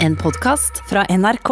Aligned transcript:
En 0.00 0.16
podkast 0.16 0.82
fra 0.90 1.04
NRK. 1.10 1.50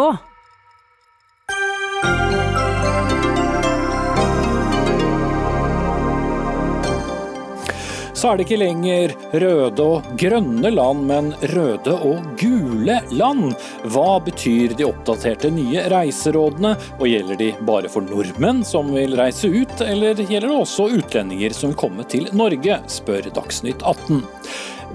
Så 8.13 8.31
er 8.31 8.37
det 8.37 8.45
ikke 8.47 8.57
lenger 8.57 9.11
røde 9.43 9.83
og 9.83 10.07
grønne 10.17 10.71
land, 10.71 11.03
men 11.09 11.27
røde 11.51 11.97
og 12.07 12.23
gule 12.39 12.95
land. 13.11 13.51
Hva 13.91 14.15
betyr 14.23 14.77
de 14.79 14.87
oppdaterte 14.87 15.51
nye 15.53 15.83
reiserådene, 15.91 16.71
og 16.97 17.05
gjelder 17.11 17.41
de 17.43 17.51
bare 17.67 17.91
for 17.91 18.07
nordmenn 18.07 18.63
som 18.65 18.95
vil 18.95 19.13
reise 19.19 19.51
ut, 19.51 19.75
eller 19.83 20.15
gjelder 20.23 20.47
det 20.47 20.63
også 20.63 20.87
utlendinger 21.01 21.53
som 21.53 21.75
vil 21.75 21.81
komme 21.83 22.07
til 22.09 22.31
Norge, 22.31 22.79
spør 22.95 23.27
Dagsnytt 23.35 23.83
18. 23.83 24.23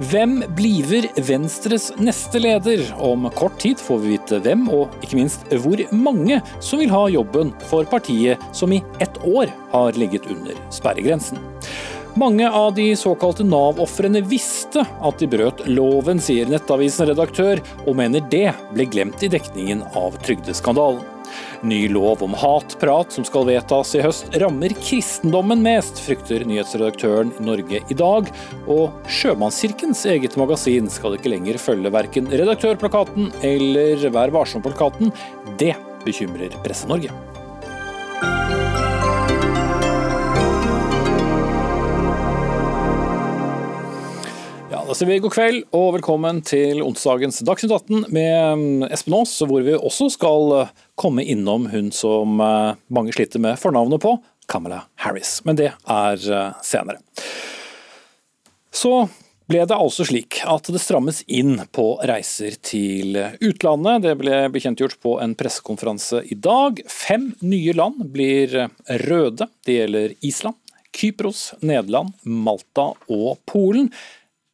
Hvem 0.01 0.39
bliver 0.57 1.05
Venstres 1.21 1.91
neste 2.01 2.41
leder? 2.41 2.81
Om 2.97 3.27
kort 3.37 3.59
tid 3.61 3.81
får 3.81 3.99
vi 4.01 4.15
vite 4.15 4.39
hvem, 4.41 4.65
og 4.73 4.95
ikke 5.05 5.19
minst 5.19 5.45
hvor 5.53 5.83
mange 5.93 6.39
som 6.65 6.81
vil 6.81 6.93
ha 6.95 7.03
jobben 7.13 7.53
for 7.69 7.85
partiet 7.85 8.41
som 8.57 8.73
i 8.73 8.81
ett 9.05 9.21
år 9.21 9.53
har 9.75 10.01
ligget 10.01 10.31
under 10.33 10.57
sperregrensen. 10.73 11.41
Mange 12.17 12.49
av 12.49 12.75
de 12.77 12.91
såkalte 12.97 13.45
Nav-ofrene 13.45 14.25
visste 14.29 14.85
at 14.85 15.21
de 15.21 15.29
brøt 15.33 15.63
loven, 15.69 16.21
sier 16.21 16.49
Nettavisen 16.49 17.09
redaktør, 17.13 17.61
og 17.87 17.97
mener 18.01 18.25
det 18.33 18.51
ble 18.73 18.89
glemt 18.89 19.25
i 19.25 19.33
dekningen 19.33 19.85
av 19.97 20.17
trygdeskandalen. 20.25 21.12
Ny 21.67 21.85
lov 21.93 22.23
om 22.25 22.37
hatprat 22.39 23.13
som 23.15 23.27
skal 23.27 23.47
vedtas 23.49 23.95
i 23.99 24.03
høst, 24.05 24.33
rammer 24.43 24.75
kristendommen 24.83 25.63
mest, 25.65 26.01
frykter 26.03 26.47
nyhetsredaktøren 26.49 27.35
Norge 27.45 27.83
i 27.83 27.99
dag. 27.99 28.31
Og 28.71 28.95
Sjømannskirkens 29.11 30.05
eget 30.11 30.39
magasin 30.41 30.91
skal 30.93 31.19
ikke 31.19 31.35
lenger 31.35 31.61
følge 31.63 31.93
verken 31.95 32.31
Redaktørplakaten 32.33 33.31
eller 33.47 34.09
Vær 34.13 34.35
varsom-plakaten. 34.35 35.15
Det 35.61 35.75
bekymrer 36.07 36.55
Presse-Norge. 36.65 37.42
Da 44.93 44.97
sier 44.99 45.09
vi 45.09 45.23
god 45.25 45.33
kveld 45.33 45.63
og 45.73 45.95
velkommen 45.95 46.43
til 46.45 46.83
onsdagens 46.85 47.39
Dagsnytt 47.49 47.73
18 47.73 48.11
med 48.13 48.83
Espen 48.93 49.15
Aas, 49.17 49.31
hvor 49.41 49.65
vi 49.65 49.73
også 49.73 50.11
skal 50.13 50.53
komme 51.01 51.25
innom 51.25 51.65
hun 51.73 51.89
som 51.97 52.37
eh, 52.45 52.75
mange 52.93 53.15
sliter 53.17 53.41
med 53.41 53.57
fornavnet 53.57 54.03
på, 54.05 54.13
Kamala 54.53 54.83
Harris. 55.01 55.39
Men 55.49 55.57
det 55.63 55.71
er 55.73 56.27
eh, 56.29 56.61
senere. 56.61 57.01
Så 58.69 59.07
ble 59.49 59.65
det 59.65 59.81
altså 59.81 60.05
slik 60.05 60.43
at 60.45 60.69
det 60.69 60.85
strammes 60.85 61.25
inn 61.25 61.57
på 61.73 61.95
reiser 62.05 62.61
til 62.61 63.17
utlandet. 63.41 64.05
Det 64.05 64.17
ble 64.21 64.45
bekjentgjort 64.53 65.01
på 65.01 65.17
en 65.25 65.33
pressekonferanse 65.41 66.27
i 66.29 66.37
dag. 66.37 66.85
Fem 66.85 67.31
nye 67.41 67.73
land 67.81 68.11
blir 68.13 68.67
røde. 69.09 69.49
Det 69.65 69.81
gjelder 69.81 70.19
Island, 70.21 70.61
Kypros, 70.93 71.55
Nederland, 71.65 72.13
Malta 72.29 72.93
og 73.09 73.39
Polen. 73.49 73.89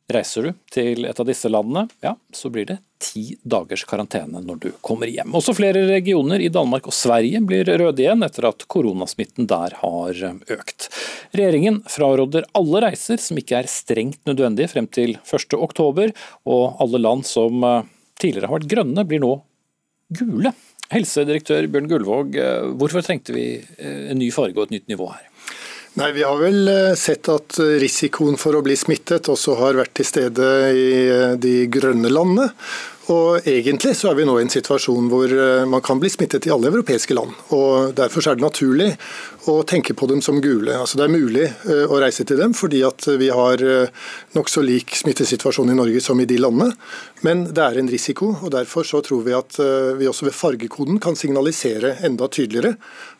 Reiser 0.08 0.46
du 0.46 0.52
til 0.72 1.04
et 1.04 1.18
av 1.20 1.26
disse 1.28 1.50
landene, 1.52 1.82
ja, 2.00 2.14
så 2.32 2.48
blir 2.48 2.64
det 2.70 2.78
ti 3.02 3.34
dagers 3.44 3.82
karantene 3.84 4.40
når 4.40 4.60
du 4.62 4.68
kommer 4.80 5.10
hjem. 5.10 5.34
Også 5.36 5.52
flere 5.52 5.82
regioner 5.90 6.40
i 6.40 6.48
Danmark 6.52 6.88
og 6.88 6.96
Sverige 6.96 7.42
blir 7.44 7.68
røde 7.68 8.00
igjen 8.00 8.24
etter 8.24 8.48
at 8.48 8.64
koronasmitten 8.72 9.50
der 9.50 9.76
har 9.82 10.22
økt. 10.56 10.88
Regjeringen 11.36 11.82
fraråder 11.92 12.48
alle 12.56 12.82
reiser 12.86 13.20
som 13.20 13.36
ikke 13.40 13.60
er 13.60 13.68
strengt 13.68 14.22
nødvendige 14.28 14.72
frem 14.72 14.88
til 14.88 15.18
1.10, 15.20 16.16
og 16.48 16.80
alle 16.80 17.02
land 17.04 17.28
som 17.28 17.68
eh, 17.68 17.84
tidligere 18.16 18.48
har 18.48 18.58
vært 18.58 18.72
grønne, 18.72 19.04
blir 19.08 19.22
nå 19.22 19.34
gule. 20.16 20.54
Helsedirektør 20.88 21.68
Bjørn 21.68 21.92
Gullvåg, 21.92 22.36
eh, 22.40 22.68
hvorfor 22.80 23.04
trengte 23.04 23.36
vi 23.36 23.50
eh, 23.60 24.08
en 24.08 24.22
ny 24.22 24.32
farge 24.32 24.56
og 24.56 24.70
et 24.70 24.78
nytt 24.78 24.88
nivå 24.88 25.12
her? 25.12 25.28
Nei, 25.98 26.12
Vi 26.12 26.22
har 26.22 26.38
vel 26.38 26.68
sett 26.96 27.26
at 27.32 27.56
risikoen 27.58 28.36
for 28.38 28.54
å 28.54 28.62
bli 28.62 28.76
smittet 28.78 29.26
også 29.32 29.56
har 29.58 29.80
vært 29.80 29.96
til 29.98 30.06
stede 30.06 30.46
i 30.70 30.92
de 31.42 31.54
grønne 31.74 32.12
landene. 32.12 32.52
Og 33.12 33.46
Egentlig 33.48 33.94
så 33.96 34.10
er 34.10 34.18
vi 34.18 34.26
nå 34.28 34.34
i 34.38 34.44
en 34.44 34.52
situasjon 34.52 35.08
hvor 35.08 35.32
man 35.70 35.82
kan 35.84 36.00
bli 36.00 36.10
smittet 36.12 36.46
i 36.48 36.52
alle 36.52 36.68
europeiske 36.68 37.14
land. 37.16 37.32
og 37.56 37.94
Derfor 37.96 38.26
er 38.28 38.36
det 38.36 38.44
naturlig 38.44 38.88
å 39.48 39.62
tenke 39.64 39.94
på 39.96 40.08
dem 40.10 40.20
som 40.24 40.42
gule. 40.44 40.74
Altså 40.76 40.98
Det 40.98 41.06
er 41.06 41.14
mulig 41.14 41.46
å 41.88 42.00
reise 42.02 42.26
til 42.28 42.40
dem 42.40 42.52
fordi 42.56 42.82
at 42.84 43.06
vi 43.20 43.30
har 43.32 43.64
nokså 44.36 44.64
lik 44.66 44.92
smittesituasjon 44.98 45.72
i 45.72 45.78
Norge 45.78 46.02
som 46.04 46.20
i 46.20 46.28
de 46.28 46.36
landene. 46.42 46.74
Men 47.24 47.46
det 47.48 47.64
er 47.64 47.80
en 47.80 47.88
risiko, 47.88 48.34
og 48.42 48.52
derfor 48.52 48.84
så 48.84 49.00
tror 49.04 49.24
vi 49.24 49.36
at 49.36 49.56
vi 49.98 50.10
også 50.10 50.28
ved 50.28 50.36
fargekoden 50.36 51.00
kan 51.02 51.16
signalisere 51.16 51.96
enda 52.04 52.28
tydeligere 52.28 52.76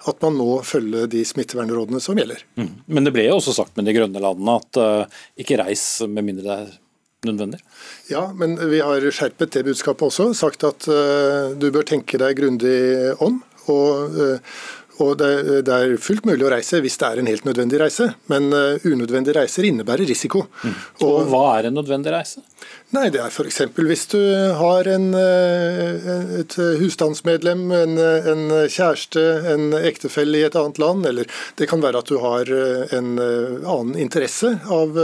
at 0.06 0.22
man 0.22 0.37
må 0.38 0.59
følge 0.66 1.06
de 1.10 1.25
smittevernrådene 1.26 2.00
som 2.03 2.19
gjelder. 2.19 2.44
Mm. 2.60 2.70
Men 2.87 3.09
det 3.09 3.15
ble 3.16 3.28
jo 3.28 3.38
også 3.38 3.56
sagt 3.56 3.76
med 3.78 3.88
de 3.88 3.97
grønne 3.97 4.22
landene 4.22 4.59
at 4.60 4.81
uh, 4.81 5.22
ikke 5.41 5.59
reis 5.60 5.87
med 6.06 6.26
mindre 6.26 6.49
det 6.49 6.55
er 6.55 6.76
nødvendig? 7.27 7.61
Ja, 8.11 8.29
men 8.34 8.56
vi 8.71 8.83
har 8.84 9.03
skjerpet 9.11 9.56
det 9.56 9.65
budskapet 9.67 10.11
også. 10.11 10.31
Sagt 10.39 10.67
at 10.69 10.87
uh, 10.91 11.55
du 11.59 11.71
bør 11.75 11.87
tenke 11.89 12.21
deg 12.21 12.39
grundig 12.39 12.79
om. 13.25 13.41
og 13.69 14.19
uh, 14.19 14.59
og 14.99 15.15
det, 15.21 15.62
det, 15.67 15.75
er 15.75 15.93
fullt 16.03 16.25
mulig 16.27 16.43
å 16.43 16.51
reise 16.51 16.81
hvis 16.83 16.97
det 16.99 17.06
er 17.06 17.21
en 17.21 17.29
helt 17.31 17.45
nødvendig 17.47 17.79
reise, 17.79 18.09
men 18.33 18.49
uh, 18.51 18.83
unødvendige 18.83 19.37
reiser 19.37 19.69
innebærer 19.69 20.09
risiko. 20.11 20.43
Mm. 20.65 20.73
Og, 21.05 21.12
og, 21.12 21.21
Hva 21.31 21.43
er 21.55 21.69
en 21.69 21.79
nødvendig 21.79 22.15
reise? 22.15 22.43
Nei, 22.97 23.09
Det 23.12 23.21
er 23.21 23.28
f.eks. 23.28 23.60
hvis 23.76 24.06
du 24.09 24.21
har 24.56 24.88
en, 24.88 25.10
et 25.12 26.54
husstandsmedlem, 26.81 27.66
en, 27.76 27.99
en, 28.00 28.44
kjæreste, 28.65 29.25
en 29.53 29.75
ektefelle 29.76 30.41
i 30.41 30.47
et 30.47 30.56
annet 30.56 30.81
land, 30.81 31.04
eller 31.10 31.28
det 31.60 31.69
kan 31.69 31.84
være 31.84 32.00
at 32.00 32.09
du 32.09 32.16
har 32.22 32.49
en 32.97 33.10
annen 33.21 33.93
interesse 34.00 34.54
av 34.72 34.97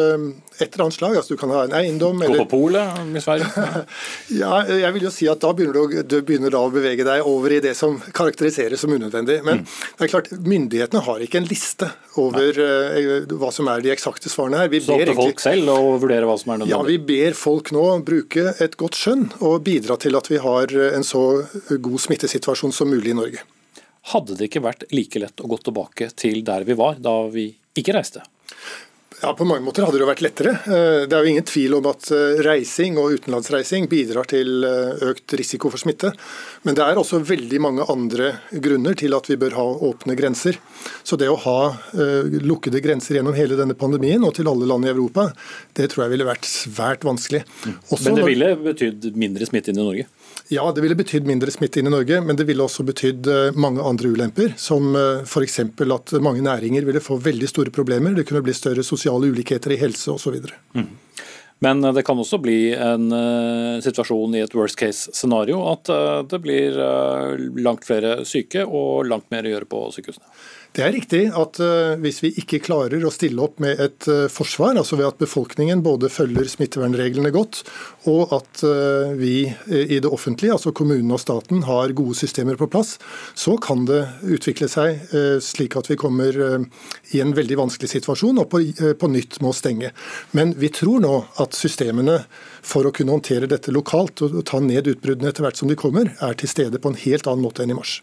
et 0.58 0.74
eller 0.74 0.84
annet 0.84 0.94
slag. 0.94 1.16
altså 1.16 1.34
Du 1.34 1.38
kan 1.38 1.50
ha 1.50 1.64
en 1.64 1.74
eiendom 1.74 2.20
Gå 2.22 2.36
på 2.44 2.46
polet 2.50 3.16
i 3.16 3.22
Sverige? 3.22 3.48
ja, 4.42 4.60
jeg 4.68 4.92
vil 4.96 5.06
jo 5.08 5.12
si 5.14 5.28
at 5.30 5.42
da 5.42 5.50
begynner 5.56 5.74
du, 5.74 5.96
du 6.06 6.16
begynner 6.26 6.54
da 6.54 6.62
å 6.62 6.70
bevege 6.72 7.06
deg 7.06 7.26
over 7.28 7.56
i 7.56 7.60
det 7.64 7.74
som 7.78 7.98
karakteriseres 8.14 8.84
som 8.84 8.94
unødvendig. 8.94 9.40
Men 9.46 9.62
mm. 9.62 9.74
det 9.98 10.06
er 10.06 10.12
klart, 10.12 10.30
myndighetene 10.34 11.02
har 11.08 11.24
ikke 11.26 11.42
en 11.42 11.48
liste 11.50 11.90
over 12.22 12.60
uh, 12.60 13.34
hva 13.40 13.50
som 13.54 13.68
er 13.72 13.82
de 13.82 13.90
eksakte 13.94 14.30
svarene 14.30 14.62
her. 14.62 14.70
Vi 14.72 14.82
Så 14.84 14.94
opp 14.94 15.02
til 15.02 15.18
folk 15.18 15.42
selv 15.42 15.74
å 15.74 15.96
vurdere 16.02 16.28
hva 16.30 16.38
som 16.38 16.54
er 16.54 16.62
nødvendig? 16.62 16.76
Ja, 16.76 16.82
vi 16.86 17.00
ber 17.10 17.38
folk 17.38 17.73
nå 17.74 17.84
bruke 18.06 18.54
et 18.62 18.78
godt 18.80 18.98
skjønn 18.98 19.26
og 19.40 19.64
bidra 19.66 19.98
til 20.00 20.16
at 20.18 20.30
vi 20.30 20.38
har 20.42 20.74
en 20.92 21.06
så 21.06 21.24
god 21.68 22.00
smittesituasjon 22.06 22.74
som 22.74 22.90
mulig 22.90 23.12
i 23.12 23.18
Norge. 23.18 23.42
Hadde 24.12 24.36
det 24.38 24.50
ikke 24.50 24.64
vært 24.64 24.86
like 24.92 25.20
lett 25.20 25.40
å 25.40 25.50
gå 25.50 25.58
tilbake 25.64 26.10
til 26.16 26.42
der 26.46 26.66
vi 26.68 26.76
var 26.78 26.98
da 27.02 27.14
vi 27.32 27.48
ikke 27.78 27.96
reiste? 27.96 28.24
Ja, 29.24 29.34
På 29.34 29.44
mange 29.44 29.64
måter 29.64 29.86
hadde 29.86 29.96
det 29.96 30.02
jo 30.04 30.08
vært 30.10 30.20
lettere. 30.20 30.50
Eh, 30.68 31.02
det 31.08 31.16
er 31.16 31.24
jo 31.24 31.30
ingen 31.32 31.46
tvil 31.48 31.78
om 31.78 31.86
at 31.88 32.10
eh, 32.12 32.42
reising 32.44 32.98
og 33.00 33.14
utenlandsreising 33.16 33.86
bidrar 33.88 34.28
til 34.28 34.66
eh, 34.68 35.00
økt 35.08 35.32
risiko 35.40 35.70
for 35.72 35.80
smitte. 35.80 36.10
Men 36.68 36.76
det 36.76 36.84
er 36.84 37.00
også 37.00 37.22
veldig 37.24 37.60
mange 37.64 37.86
andre 37.88 38.34
grunner 38.52 38.98
til 39.00 39.16
at 39.16 39.30
vi 39.30 39.38
bør 39.40 39.56
ha 39.56 39.64
åpne 39.88 40.16
grenser. 40.18 40.58
Så 41.08 41.16
det 41.16 41.30
å 41.32 41.38
ha 41.40 41.56
lukkede 42.44 42.82
grenser 42.84 43.16
gjennom 43.16 43.36
hele 43.36 43.56
denne 43.56 43.76
pandemien 43.78 44.20
og 44.28 44.34
til 44.36 44.48
alle 44.50 44.68
land 44.68 44.84
i 44.84 44.92
Europa, 44.92 45.30
det 45.76 45.88
tror 45.92 46.04
jeg 46.04 46.14
ville 46.14 46.28
vært 46.28 46.48
svært 46.48 47.08
vanskelig. 47.08 47.44
Mm. 47.64 47.78
Også 47.88 48.10
Men 48.10 48.20
det 48.20 48.28
ville 48.28 48.50
betydd 48.60 49.08
mindre 49.24 49.48
smitte 49.48 49.72
inn 49.72 49.80
i 49.80 49.86
Norge? 49.86 50.08
Ja, 50.52 50.64
det 50.72 50.82
ville 50.84 50.96
betydd 50.98 51.26
mindre 51.28 51.52
smitte 51.54 51.80
inn 51.80 51.88
i 51.88 51.92
Norge, 51.92 52.20
men 52.20 52.36
det 52.36 52.46
ville 52.48 52.64
også 52.64 52.84
betydd 52.86 53.28
mange 53.56 53.82
andre 53.82 54.10
ulemper. 54.12 54.52
Som 54.60 54.92
f.eks. 55.24 55.60
at 55.64 56.14
mange 56.22 56.44
næringer 56.44 56.84
ville 56.84 57.02
få 57.02 57.16
veldig 57.22 57.48
store 57.48 57.72
problemer. 57.74 58.12
Det 58.16 58.26
kunne 58.28 58.44
bli 58.44 58.54
større 58.56 58.84
sosiale 58.84 59.30
ulikheter 59.32 59.72
i 59.72 59.80
helse 59.80 60.12
osv. 60.12 60.36
Mm. 60.76 60.90
Men 61.64 61.80
det 61.96 62.04
kan 62.04 62.18
også 62.20 62.38
bli 62.44 62.74
en 62.76 63.08
situasjon 63.82 64.36
i 64.36 64.42
et 64.44 64.56
worst 64.58 64.76
case-scenario 64.76 65.62
at 65.70 65.88
det 66.28 66.42
blir 66.44 66.76
langt 67.64 67.87
flere 67.88 68.19
syke 68.28 68.66
og 68.66 69.08
langt 69.08 69.30
mer 69.32 69.48
å 69.48 69.54
gjøre 69.54 69.70
på 69.70 69.87
sykehusene. 69.96 70.28
Det 70.75 70.82
er 70.82 70.91
riktig 70.91 71.21
at 71.38 71.59
uh, 71.62 71.94
hvis 72.03 72.17
vi 72.25 72.32
ikke 72.41 72.59
klarer 72.65 73.05
å 73.06 73.12
stille 73.15 73.38
opp 73.44 73.61
med 73.62 73.79
et 73.79 74.09
uh, 74.11 74.26
forsvar, 74.32 74.73
altså 74.75 74.97
ved 74.99 75.06
at 75.06 75.21
befolkningen 75.21 75.85
både 75.87 76.11
følger 76.11 76.49
smittevernreglene 76.50 77.31
godt, 77.35 77.61
og 78.11 78.32
at 78.35 78.65
uh, 78.67 79.12
vi 79.15 79.44
i 79.71 80.00
det 80.03 80.11
offentlige, 80.11 80.56
altså 80.56 80.73
kommunene 80.75 81.15
og 81.15 81.23
staten, 81.23 81.62
har 81.69 81.94
gode 81.94 82.19
systemer 82.19 82.59
på 82.59 82.67
plass, 82.73 82.97
så 83.38 83.55
kan 83.62 83.87
det 83.87 84.00
utvikle 84.26 84.67
seg 84.71 84.99
slik 85.44 85.76
at 85.79 85.87
vi 85.91 85.97
kommer 85.99 86.35
i 87.15 87.21
en 87.23 87.32
veldig 87.37 87.56
vanskelig 87.61 87.91
situasjon 87.93 88.41
og 88.43 88.50
på 88.50 89.11
nytt 89.11 89.38
må 89.44 89.53
stenge. 89.56 89.93
Men 90.37 90.55
vi 90.59 90.71
tror 90.75 91.03
nå 91.05 91.15
at 91.43 91.56
systemene 91.56 92.19
for 92.64 92.88
å 92.88 92.93
kunne 92.94 93.12
håndtere 93.12 93.49
dette 93.50 93.72
lokalt 93.75 94.22
og 94.25 94.40
ta 94.49 94.61
ned 94.62 94.88
utbruddene 94.94 95.31
etter 95.31 95.44
hvert 95.44 95.61
som 95.61 95.70
de 95.70 95.76
kommer, 95.78 96.11
er 96.25 96.38
til 96.40 96.50
stede 96.50 96.81
på 96.81 96.93
en 96.93 96.99
helt 97.05 97.28
annen 97.28 97.44
måte 97.44 97.64
enn 97.64 97.75
i 97.75 97.76
mars. 97.76 97.99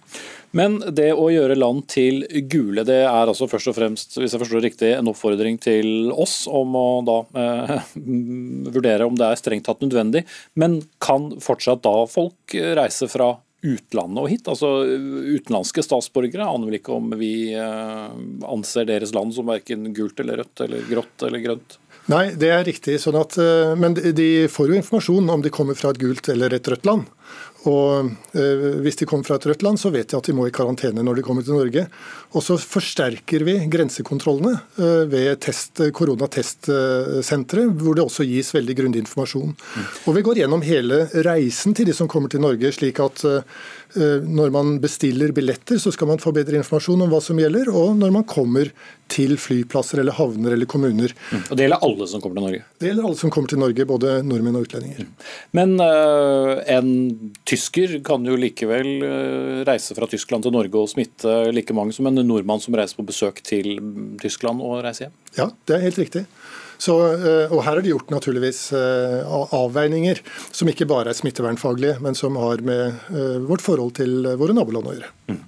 Men 0.57 0.77
det 0.93 1.11
å 1.15 1.29
gjøre 1.31 1.57
land 1.57 1.85
til 1.91 2.25
gule 2.51 2.83
det 2.87 2.99
er 3.05 3.29
altså 3.31 3.47
først 3.49 3.71
og 3.71 3.77
fremst 3.77 4.17
hvis 4.19 4.35
jeg 4.35 4.41
forstår 4.41 4.61
det 4.61 4.69
riktig, 4.69 4.91
en 4.95 5.11
oppfordring 5.11 5.57
til 5.63 6.11
oss 6.11 6.43
om 6.51 6.75
å 6.77 6.87
da 7.07 7.19
eh, 7.43 7.77
vurdere 8.75 9.07
om 9.07 9.17
det 9.17 9.31
er 9.31 9.39
strengt 9.39 9.67
tatt 9.69 9.81
nødvendig. 9.83 10.25
Men 10.59 10.81
kan 11.03 11.31
fortsatt 11.41 11.83
da 11.87 11.95
folk 12.11 12.57
reise 12.77 13.09
fra 13.11 13.33
utlandet 13.61 14.23
og 14.23 14.29
hit? 14.31 14.49
Altså 14.49 14.69
Utenlandske 14.85 15.83
statsborgere 15.85 16.47
aner 16.49 16.69
vel 16.69 16.79
ikke 16.79 16.95
om 16.97 17.13
vi 17.19 17.53
eh, 17.53 18.17
anser 18.49 18.89
deres 18.89 19.13
land 19.15 19.35
som 19.35 19.49
verken 19.49 19.91
gult 19.95 20.19
eller 20.21 20.41
rødt 20.41 20.65
eller 20.65 20.85
grått 20.89 21.27
eller 21.27 21.45
grønt? 21.45 21.77
Nei, 22.11 22.33
det 22.35 22.49
er 22.51 22.65
riktig. 22.67 22.97
Sånn 22.99 23.15
at, 23.19 23.37
eh, 23.39 23.71
men 23.79 23.95
de 23.95 24.29
får 24.51 24.71
jo 24.71 24.79
informasjon 24.79 25.31
om 25.31 25.43
de 25.43 25.53
kommer 25.53 25.77
fra 25.79 25.93
et 25.93 26.01
gult 26.01 26.27
eller 26.33 26.57
et 26.57 26.67
rødt 26.67 26.87
land. 26.87 27.07
Og 27.69 28.09
eh, 28.33 28.81
Hvis 28.81 28.97
de 28.99 29.05
kommer 29.07 29.27
fra 29.27 29.37
et 29.37 29.45
rødt 29.47 29.63
land, 29.63 29.79
så 29.79 29.91
vet 29.93 30.09
de 30.09 30.17
at 30.17 30.27
de 30.27 30.33
må 30.35 30.47
i 30.49 30.53
karantene 30.53 31.05
når 31.05 31.19
de 31.19 31.23
kommer 31.25 31.45
til 31.45 31.55
Norge. 31.55 31.85
Og 32.33 32.43
så 32.43 32.57
forsterker 32.57 33.45
vi 33.47 33.55
grensekontrollene 33.71 34.55
eh, 34.81 35.03
ved 35.11 35.39
test, 35.45 35.83
koronatestsenteret, 35.95 37.75
hvor 37.79 37.95
det 37.95 38.03
også 38.03 38.25
gis 38.27 38.51
veldig 38.57 38.77
grundig 38.81 39.05
informasjon. 39.05 39.53
Og 40.09 40.17
Vi 40.17 40.25
går 40.25 40.41
gjennom 40.41 40.65
hele 40.65 41.05
reisen 41.27 41.77
til 41.77 41.87
de 41.87 41.95
som 41.95 42.09
kommer 42.11 42.33
til 42.33 42.43
Norge, 42.43 42.73
slik 42.75 42.99
at 43.03 43.23
når 43.95 44.51
man 44.53 44.75
bestiller 44.83 45.33
billetter, 45.35 45.79
så 45.81 45.91
skal 45.91 46.07
man 46.11 46.21
få 46.21 46.33
bedre 46.35 46.59
informasjon 46.59 47.03
om 47.03 47.11
hva 47.11 47.19
som 47.23 47.39
gjelder. 47.39 47.71
Og 47.75 47.95
når 47.99 48.13
man 48.15 48.27
kommer 48.27 48.71
til 49.11 49.35
flyplasser 49.39 50.01
eller 50.01 50.15
havner 50.15 50.55
eller 50.55 50.69
kommuner. 50.69 51.13
Mm. 51.31 51.43
Og 51.43 51.57
Det 51.57 51.65
gjelder 51.65 51.85
alle 51.87 52.07
som 52.07 52.23
kommer 52.23 52.39
til 52.39 52.45
Norge? 52.47 52.63
Det 52.79 52.89
gjelder 52.89 53.07
alle 53.09 53.19
som 53.19 53.33
kommer 53.33 53.51
til 53.51 53.61
Norge, 53.61 53.87
både 53.89 54.13
nordmenn 54.27 54.59
og 54.59 54.67
utlendinger. 54.67 55.07
Mm. 55.07 55.27
Men 55.59 55.75
uh, 55.81 56.53
en 56.77 56.91
tysker 57.49 57.97
kan 58.07 58.25
jo 58.27 58.37
likevel 58.39 58.91
uh, 59.03 59.61
reise 59.67 59.97
fra 59.97 60.07
Tyskland 60.11 60.47
til 60.47 60.55
Norge 60.55 60.79
og 60.79 60.91
smitte 60.91 61.37
like 61.51 61.75
mange 61.75 61.95
som 61.97 62.07
en 62.09 62.23
nordmann 62.23 62.63
som 62.63 62.77
reiser 62.77 62.99
på 62.99 63.07
besøk 63.07 63.43
til 63.47 63.73
Tyskland 64.23 64.63
og 64.63 64.81
reiser 64.85 65.09
hjem? 65.09 65.17
Ja, 65.37 65.49
det 65.67 65.77
er 65.77 65.85
helt 65.89 65.99
riktig. 66.01 66.25
Så, 66.81 66.97
uh, 66.97 67.53
og 67.53 67.61
Her 67.67 67.77
er 67.77 67.85
det 67.85 67.93
gjort 67.93 68.13
naturligvis 68.13 68.63
avveininger 68.73 70.23
som 70.49 70.69
ikke 70.71 70.89
bare 70.89 71.13
er 71.13 71.17
smittevernfaglige, 71.17 71.99
men 72.01 72.17
som 72.17 72.39
har 72.41 72.63
med 72.65 72.97
vårt 73.45 73.61
forhold 73.61 73.95
til 73.99 74.25
våre 74.39 74.55
naboland 74.57 74.89
å 74.89 74.95
gjøre. 74.97 75.11
Mm. 75.29 75.41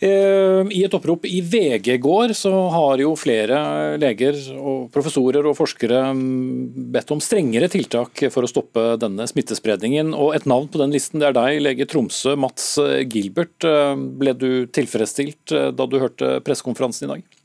Eh, 0.00 0.64
I 0.72 0.80
et 0.86 0.94
opprop 0.96 1.26
i 1.28 1.42
VG 1.44 1.98
går 2.00 2.32
så 2.36 2.50
har 2.72 3.02
jo 3.02 3.10
flere 3.20 3.58
leger, 4.00 4.38
og 4.56 4.86
professorer 4.94 5.44
og 5.44 5.58
forskere 5.58 6.06
mm, 6.16 6.86
bedt 6.94 7.12
om 7.12 7.20
strengere 7.20 7.68
tiltak 7.68 8.22
for 8.32 8.46
å 8.46 8.48
stoppe 8.48 8.94
denne 9.00 9.26
smittespredningen. 9.28 10.14
Og 10.16 10.32
Et 10.38 10.48
navn 10.48 10.70
på 10.72 10.80
den 10.80 10.94
listen 10.94 11.20
det 11.20 11.28
er 11.28 11.36
deg, 11.36 11.60
lege 11.66 11.88
Tromsø, 11.90 12.32
Mats 12.40 12.78
Gilbert. 13.12 13.58
Eh, 13.60 13.92
ble 14.22 14.34
du 14.40 14.50
tilfredsstilt 14.72 15.52
eh, 15.52 15.68
da 15.76 15.84
du 15.84 16.00
hørte 16.00 16.38
pressekonferansen 16.46 17.10
i 17.10 17.12
dag? 17.12 17.39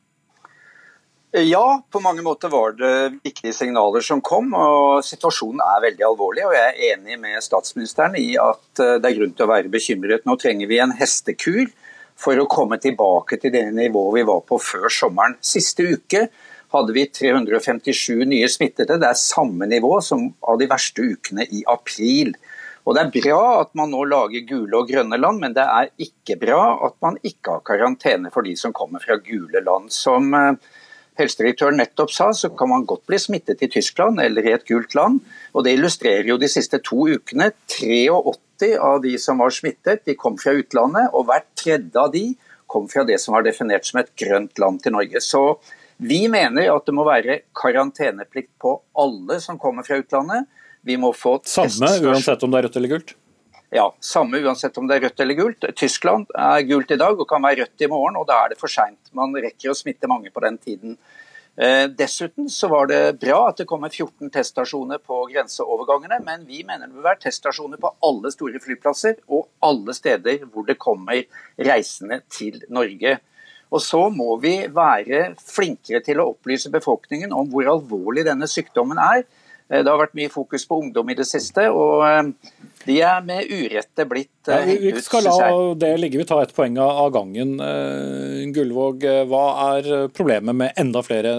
Ja, 1.36 1.82
på 1.92 2.00
mange 2.00 2.24
måter 2.24 2.48
var 2.48 2.78
det 2.80 3.18
viktige 3.26 3.52
signaler 3.54 4.04
som 4.06 4.22
kom. 4.24 4.54
og 4.56 5.02
Situasjonen 5.04 5.60
er 5.60 5.82
veldig 5.84 6.06
alvorlig. 6.08 6.46
og 6.48 6.54
Jeg 6.56 6.70
er 6.70 6.94
enig 6.94 7.18
med 7.20 7.44
statsministeren 7.44 8.16
i 8.16 8.38
at 8.40 8.80
det 8.80 9.10
er 9.10 9.18
grunn 9.18 9.34
til 9.36 9.44
å 9.44 9.52
være 9.52 9.72
bekymret. 9.74 10.24
Nå 10.24 10.38
trenger 10.40 10.70
vi 10.70 10.80
en 10.80 10.96
hestekur 10.96 11.66
for 12.16 12.40
å 12.40 12.48
komme 12.48 12.80
tilbake 12.80 13.36
til 13.42 13.52
det 13.52 13.66
nivået 13.76 14.22
vi 14.22 14.24
var 14.30 14.46
på 14.48 14.62
før 14.64 14.88
sommeren. 14.88 15.36
Siste 15.44 15.84
uke 15.84 16.30
hadde 16.72 16.96
vi 16.96 17.04
357 17.12 18.24
nye 18.24 18.48
smittede. 18.48 18.96
Det 18.96 19.10
er 19.10 19.20
samme 19.20 19.68
nivå 19.68 20.00
som 20.00 20.30
av 20.40 20.62
de 20.62 20.70
verste 20.72 21.04
ukene 21.04 21.50
i 21.52 21.66
april. 21.68 22.32
Og 22.86 22.96
Det 22.96 23.02
er 23.02 23.14
bra 23.18 23.44
at 23.66 23.76
man 23.76 23.92
nå 23.92 24.06
lager 24.08 24.48
gule 24.48 24.78
og 24.78 24.88
grønne 24.88 25.20
land, 25.20 25.44
men 25.44 25.54
det 25.58 25.68
er 25.68 25.92
ikke 26.00 26.40
bra 26.40 26.78
at 26.88 26.96
man 27.04 27.20
ikke 27.28 27.58
har 27.58 27.68
karantene 27.68 28.32
for 28.32 28.46
de 28.46 28.56
som 28.56 28.72
kommer 28.72 29.04
fra 29.04 29.18
gule 29.18 29.60
land. 29.66 29.92
Som 29.92 30.32
eh, 30.38 30.54
helsedirektøren 31.20 31.80
nettopp 31.80 32.12
sa, 32.14 32.32
så 32.36 32.50
kan 32.58 32.72
man 32.72 32.86
godt 32.88 33.06
bli 33.10 33.20
smittet 33.22 33.64
i 33.64 33.70
Tyskland 33.72 34.20
eller 34.24 34.46
i 34.46 34.54
et 34.56 34.66
gult 34.68 34.96
land. 34.98 35.22
Og 35.54 35.64
Det 35.66 35.76
illustrerer 35.78 36.28
jo 36.28 36.38
de 36.42 36.50
siste 36.52 36.82
to 36.84 37.08
ukene. 37.08 37.52
83 37.72 38.10
80 38.12 38.78
av 38.80 39.02
de 39.04 39.16
som 39.20 39.40
var 39.44 39.52
smittet, 39.52 40.06
de 40.06 40.16
kom 40.16 40.38
fra 40.40 40.54
utlandet, 40.56 41.10
og 41.14 41.28
hvert 41.28 41.48
tredje 41.60 42.00
av 42.00 42.12
de 42.14 42.36
kom 42.72 42.88
fra 42.92 43.04
det 43.08 43.20
som 43.22 43.36
var 43.36 43.44
definert 43.46 43.86
som 43.88 44.00
et 44.02 44.12
grønt 44.20 44.60
land 44.60 44.82
til 44.84 44.96
Norge. 44.96 45.22
Så 45.24 45.58
vi 45.98 46.26
mener 46.32 46.72
at 46.74 46.88
det 46.88 46.96
må 46.96 47.06
være 47.08 47.42
karanteneplikt 47.56 48.52
på 48.60 48.78
alle 49.00 49.40
som 49.44 49.60
kommer 49.60 49.86
fra 49.88 50.00
utlandet. 50.02 50.48
Vi 50.86 50.98
må 51.02 51.14
få 51.16 51.40
Samme 51.48 51.92
uansett 52.04 52.44
om 52.44 52.52
det 52.52 52.60
er 52.60 52.68
rødt 52.68 52.80
eller 52.82 52.98
gult? 52.98 53.16
Ja, 53.74 53.90
samme 54.00 54.40
uansett 54.46 54.78
om 54.78 54.88
det 54.88 55.00
er 55.00 55.08
rødt 55.08 55.22
eller 55.24 55.38
gult. 55.40 55.66
Tyskland 55.76 56.30
er 56.38 56.66
gult 56.70 56.92
i 56.94 57.00
dag 57.02 57.18
og 57.18 57.28
kan 57.30 57.44
være 57.44 57.64
rødt 57.64 57.86
i 57.86 57.90
morgen, 57.92 58.18
og 58.20 58.28
da 58.30 58.44
er 58.44 58.54
det 58.54 58.60
for 58.62 58.72
seint. 58.72 59.00
Man 59.18 59.34
rekker 59.34 59.74
å 59.74 59.78
smitte 59.78 60.10
mange 60.12 60.32
på 60.34 60.44
den 60.46 60.60
tiden. 60.62 60.98
Eh, 61.58 61.86
dessuten 61.88 62.50
så 62.52 62.68
var 62.68 62.90
det 62.92 63.18
bra 63.22 63.46
at 63.50 63.62
det 63.62 63.68
kommer 63.70 63.90
14 63.90 64.30
teststasjoner 64.30 65.00
på 65.00 65.22
grenseovergangene, 65.32 66.20
men 66.26 66.44
vi 66.48 66.66
mener 66.68 66.90
det 66.90 66.98
bør 66.98 67.08
være 67.14 67.24
teststasjoner 67.30 67.80
på 67.80 67.94
alle 68.04 68.32
store 68.34 68.60
flyplasser 68.60 69.22
og 69.32 69.48
alle 69.64 69.96
steder 69.96 70.44
hvor 70.52 70.68
det 70.68 70.76
kommer 70.78 71.24
reisende 71.56 72.20
til 72.30 72.60
Norge. 72.68 73.18
Og 73.72 73.82
så 73.82 74.02
må 74.12 74.36
vi 74.44 74.58
være 74.72 75.30
flinkere 75.42 76.04
til 76.04 76.20
å 76.22 76.28
opplyse 76.34 76.70
befolkningen 76.74 77.34
om 77.34 77.48
hvor 77.50 77.72
alvorlig 77.72 78.28
denne 78.28 78.52
sykdommen 78.52 79.00
er. 79.00 79.24
Eh, 79.70 79.80
det 79.80 79.88
har 79.88 80.02
vært 80.02 80.18
mye 80.20 80.34
fokus 80.34 80.68
på 80.68 80.82
ungdom 80.84 81.10
i 81.10 81.18
det 81.18 81.28
siste, 81.30 81.70
og 81.72 82.04
eh, 82.10 82.75
de 82.86 82.98
er 83.02 83.22
med 83.26 83.50
urette 83.52 84.06
blitt 84.10 84.50
ja, 84.50 84.60
Vi 84.66 85.02
skal 85.02 85.26
la 85.26 85.50
det 85.80 85.92
ligge, 85.98 86.20
vi 86.22 86.28
tar 86.30 86.44
et 86.46 86.54
poeng 86.54 86.78
av 86.82 87.08
gangen. 87.16 87.56
Gullvåg, 88.54 89.06
hva 89.30 89.44
er 89.72 90.08
problemet 90.14 90.54
med 90.54 90.78
enda 90.78 91.02
flere 91.06 91.32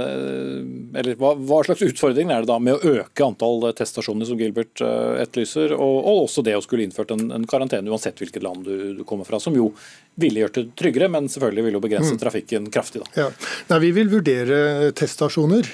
Eller 0.96 1.14
hva, 1.20 1.36
hva, 1.38 1.60
slags 1.68 1.84
utfordring 1.86 2.32
er 2.34 2.42
det 2.42 2.50
da 2.50 2.58
med 2.58 2.74
å 2.76 2.96
øke 2.96 3.28
antall 3.28 3.68
teststasjoner, 3.78 4.26
som 4.26 4.40
Gilbert 4.40 4.82
etterlyser, 4.82 5.76
og, 5.76 6.00
og, 6.00 6.24
også 6.26 6.42
det 6.46 6.56
å 6.58 6.64
skulle 6.64 6.86
innført 6.86 7.14
en, 7.14 7.28
en 7.36 7.46
karantene 7.46 7.92
uansett 7.92 8.18
hvilket 8.22 8.42
land 8.42 8.66
du, 8.66 8.74
du, 8.98 9.04
kommer 9.06 9.28
fra, 9.28 9.38
som 9.42 9.54
jo 9.54 9.70
ville 10.18 10.42
gjort 10.42 10.58
det 10.58 10.66
tryggere, 10.80 11.10
men 11.12 11.30
selvfølgelig 11.30 11.66
ville 11.66 11.78
jo 11.78 11.84
begrense 11.84 12.16
mm. 12.16 12.20
trafikken 12.22 12.70
kraftig. 12.74 13.04
da. 13.04 13.26
Ja. 13.26 13.28
Nei, 13.70 13.80
vi 13.84 13.92
vil 14.00 14.10
vurdere 14.10 14.90
teststasjoner 14.96 15.68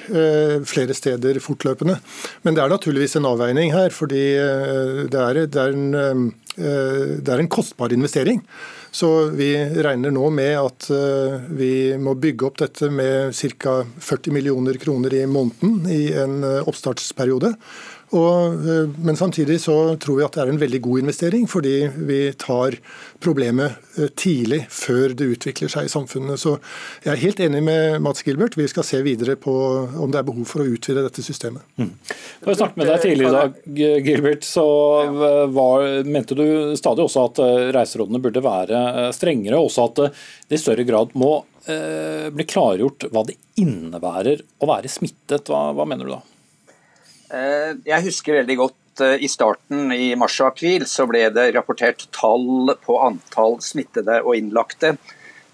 flere 0.69 0.96
steder 0.96 1.40
fortløpende. 1.42 1.98
Men 2.42 2.56
det 2.56 2.62
er 2.64 2.72
naturligvis 2.72 3.16
en 3.19 3.28
avveining 3.28 3.72
her, 3.74 3.92
fordi 3.94 4.22
eh, 4.38 5.02
det 5.12 5.22
er, 5.22 5.40
det 5.62 5.70
er, 5.70 6.12
en, 6.12 6.32
eh, 6.56 7.19
det 7.23 7.32
er 7.32 7.43
en 7.43 7.50
kostbar 7.53 7.94
investering. 7.94 8.43
Så 8.93 9.09
vi 9.32 9.55
regner 9.56 10.12
nå 10.12 10.26
med 10.35 10.53
at 10.59 10.88
eh, 10.93 11.47
vi 11.56 11.73
må 11.97 12.17
bygge 12.20 12.49
opp 12.49 12.59
dette 12.61 12.91
med 12.93 13.32
ca. 13.56 13.79
40 13.99 14.35
millioner 14.37 14.76
kroner 14.82 15.14
i 15.17 15.25
måneden 15.26 15.87
i 15.88 16.03
en 16.12 16.43
oppstartsperiode. 16.67 17.55
Og, 18.12 18.55
eh, 18.69 18.88
men 19.00 19.17
samtidig 19.17 19.61
så 19.61 19.97
tror 19.97 20.19
vi 20.19 20.25
at 20.26 20.35
det 20.37 20.43
er 20.44 20.50
en 20.53 20.61
veldig 20.61 20.81
god 20.85 21.03
investering, 21.03 21.47
fordi 21.49 21.76
vi 22.09 22.20
tar 22.37 22.76
problemet 23.25 23.79
eh, 23.96 24.10
tidlig, 24.19 24.67
før 24.69 25.15
det 25.17 25.31
utvikler 25.36 25.72
seg 25.72 25.89
i 25.89 25.93
samfunnet. 25.93 26.41
Så 26.41 26.58
jeg 27.05 27.13
er 27.15 27.22
helt 27.22 27.41
enig 27.46 27.63
med 27.65 28.03
Mats 28.05 28.25
Gilbert. 28.27 28.58
Vi 28.60 28.69
skal 28.69 28.84
se 28.84 29.01
videre 29.05 29.39
på 29.41 29.55
om 29.96 30.13
det 30.13 30.20
er 30.20 30.27
behov 30.29 30.44
for 30.51 30.65
å 30.65 30.69
utvide 30.69 31.05
dette 31.06 31.25
systemet. 31.25 31.65
Mm. 31.81 31.94
Da 32.43 32.53
jeg 32.53 32.60
snakket 32.60 32.82
med 32.82 32.91
deg 32.93 33.06
tidligere 33.06 33.31
i 33.32 33.39
dag, 33.39 34.05
Gilbert, 34.08 34.44
så 34.44 34.67
var, 35.53 35.86
mente 36.05 36.36
du 36.36 36.44
stadig 36.79 37.06
også 37.06 37.25
at 37.31 37.41
eh, 37.46 37.70
reiserådene 37.79 38.20
burde 38.22 38.44
være 38.44 39.08
strengere, 39.17 39.56
og 39.56 39.70
også 39.70 39.89
at 39.89 40.03
det 40.51 40.58
i 40.58 40.60
større 40.60 40.84
grad 40.84 41.17
må 41.17 41.39
eh, 41.65 42.29
bli 42.34 42.44
klargjort 42.48 43.08
hva 43.08 43.25
det 43.25 43.39
innebærer 43.63 44.44
å 44.60 44.69
være 44.69 44.93
smittet. 44.93 45.48
Hva, 45.48 45.70
hva 45.77 45.89
mener 45.89 46.08
du 46.08 46.15
da? 46.19 46.20
Eh, 47.32 47.72
jeg 47.89 48.05
husker 48.05 48.36
veldig 48.43 48.58
godt 48.60 49.03
eh, 49.06 49.22
i 49.24 49.29
starten, 49.31 49.89
i 49.94 50.12
mars 50.20 50.36
og 50.43 50.51
april, 50.51 50.84
så 50.89 51.06
ble 51.08 51.24
det 51.32 51.48
rapportert 51.56 52.05
tall 52.12 52.74
på 52.84 52.98
antall 53.01 53.56
smittede 53.65 54.19
og 54.20 54.36
innlagte. 54.36 54.96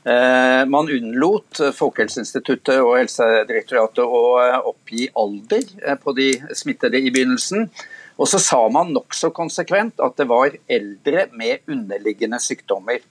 Eh, 0.09 0.63
man 0.71 0.91
unnlot 0.91 1.61
Folkehelseinstituttet 1.77 2.81
og 2.83 2.97
Helsedirektoratet 2.99 4.03
å 4.03 4.23
oppgi 4.73 5.07
alder 5.19 5.99
på 6.03 6.15
de 6.19 6.33
smittede 6.57 6.99
i 6.99 7.13
begynnelsen. 7.15 7.69
Og 8.19 8.27
så 8.27 8.41
sa 8.43 8.65
man 8.75 8.91
nokså 8.91 9.31
konsekvent 9.31 10.03
at 10.03 10.17
det 10.19 10.27
var 10.27 10.57
eldre 10.67 11.29
med 11.39 11.63
underliggende 11.71 12.41
sykdommer. 12.43 13.05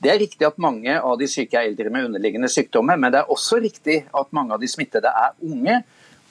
Det 0.00 0.12
er 0.12 0.20
riktig 0.20 0.46
at 0.48 0.56
mange 0.60 0.94
av 0.96 1.18
de 1.20 1.28
syke 1.28 1.58
er 1.60 1.68
eldre 1.68 1.92
med 1.92 2.08
underliggende 2.08 2.48
sykdommer, 2.52 2.96
men 3.00 3.12
det 3.12 3.20
er 3.20 3.32
også 3.32 3.60
riktig 3.60 4.00
at 4.08 4.32
mange 4.36 4.56
av 4.56 4.64
de 4.64 4.70
smittede 4.72 5.12
er 5.12 5.36
unge. 5.44 5.82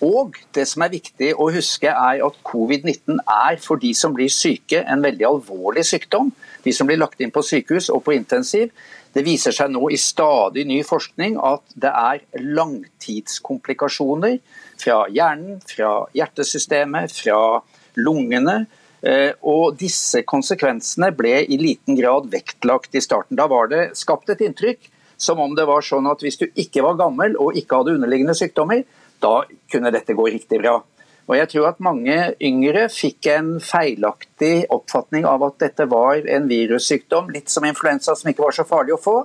Og 0.01 0.35
det 0.55 0.65
som 0.67 0.83
er 0.83 0.91
viktig 0.95 1.29
å 1.39 1.49
huske 1.53 1.91
er 1.91 2.23
at 2.25 2.39
covid-19 2.47 3.19
er 3.21 3.59
for 3.61 3.79
de 3.79 3.93
som 3.95 4.13
blir 4.15 4.31
syke 4.33 4.81
en 4.81 5.03
veldig 5.03 5.27
alvorlig 5.29 5.85
sykdom. 5.87 6.31
De 6.63 6.73
som 6.75 6.87
blir 6.89 6.99
lagt 6.99 7.21
inn 7.21 7.31
på 7.31 7.43
sykehus 7.45 7.89
og 7.93 8.03
på 8.07 8.15
intensiv. 8.17 8.71
Det 9.13 9.23
viser 9.25 9.53
seg 9.53 9.69
nå 9.71 9.89
i 9.93 9.99
stadig 10.01 10.65
ny 10.65 10.79
forskning 10.87 11.37
at 11.37 11.61
det 11.77 11.91
er 11.91 12.23
langtidskomplikasjoner 12.41 14.39
fra 14.81 15.03
hjernen, 15.13 15.59
fra 15.69 16.07
hjertesystemet, 16.17 17.13
fra 17.13 17.61
lungene. 18.01 18.65
Eh, 19.03 19.35
og 19.45 19.77
disse 19.77 20.23
konsekvensene 20.25 21.11
ble 21.15 21.43
i 21.43 21.59
liten 21.59 21.97
grad 21.99 22.31
vektlagt 22.31 22.95
i 22.95 23.03
starten. 23.03 23.37
Da 23.37 23.45
var 23.51 23.69
det 23.69 23.91
skapt 23.99 24.31
et 24.33 24.41
inntrykk 24.47 24.89
som 25.23 25.39
om 25.43 25.53
det 25.55 25.65
var 25.69 25.85
sånn 25.85 26.07
at 26.09 26.23
hvis 26.23 26.39
du 26.41 26.47
ikke 26.49 26.83
var 26.83 26.97
gammel 26.99 27.37
og 27.39 27.57
ikke 27.59 27.79
hadde 27.79 27.95
underliggende 27.97 28.35
sykdommer, 28.37 28.81
da 29.23 29.35
kunne 29.71 29.93
dette 29.93 30.15
gå 30.17 30.27
riktig 30.33 30.59
bra. 30.61 30.77
Og 31.23 31.37
jeg 31.37 31.49
tror 31.53 31.69
at 31.69 31.83
mange 31.83 32.17
yngre 32.43 32.89
fikk 32.91 33.29
en 33.31 33.55
feilaktig 33.63 34.65
oppfatning 34.73 35.27
av 35.27 35.45
at 35.47 35.61
dette 35.63 35.87
var 35.91 36.25
en 36.27 36.49
virussykdom, 36.49 37.31
litt 37.31 37.51
som 37.51 37.63
influensa, 37.67 38.15
som 38.19 38.31
ikke 38.31 38.43
var 38.43 38.57
så 38.57 38.67
farlig 38.67 38.97
å 38.97 39.01
få. 39.01 39.17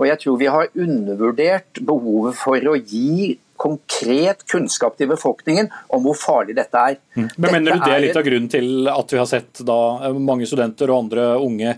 Og 0.00 0.08
jeg 0.08 0.20
tror 0.22 0.40
vi 0.40 0.50
har 0.50 0.72
undervurdert 0.72 1.82
behovet 1.84 2.38
for 2.40 2.70
å 2.70 2.78
gi 2.80 3.34
konkret 3.60 4.42
kunnskap 4.50 4.96
til 4.98 5.12
befolkningen 5.12 5.68
om 5.94 6.08
hvor 6.08 6.16
farlig 6.18 6.56
dette 6.58 6.80
er. 6.80 6.98
Men 7.14 7.30
Men 7.36 7.52
Mener 7.60 7.78
du 7.78 7.84
det 7.84 7.92
er 7.94 8.04
litt 8.08 8.18
av 8.18 8.26
grunnen 8.26 8.50
til 8.50 8.90
at 8.90 9.14
vi 9.14 9.20
har 9.20 9.30
sett 9.30 9.62
da 9.62 10.10
mange 10.16 10.48
studenter 10.50 10.90
og 10.90 11.04
andre 11.04 11.30
unge 11.38 11.76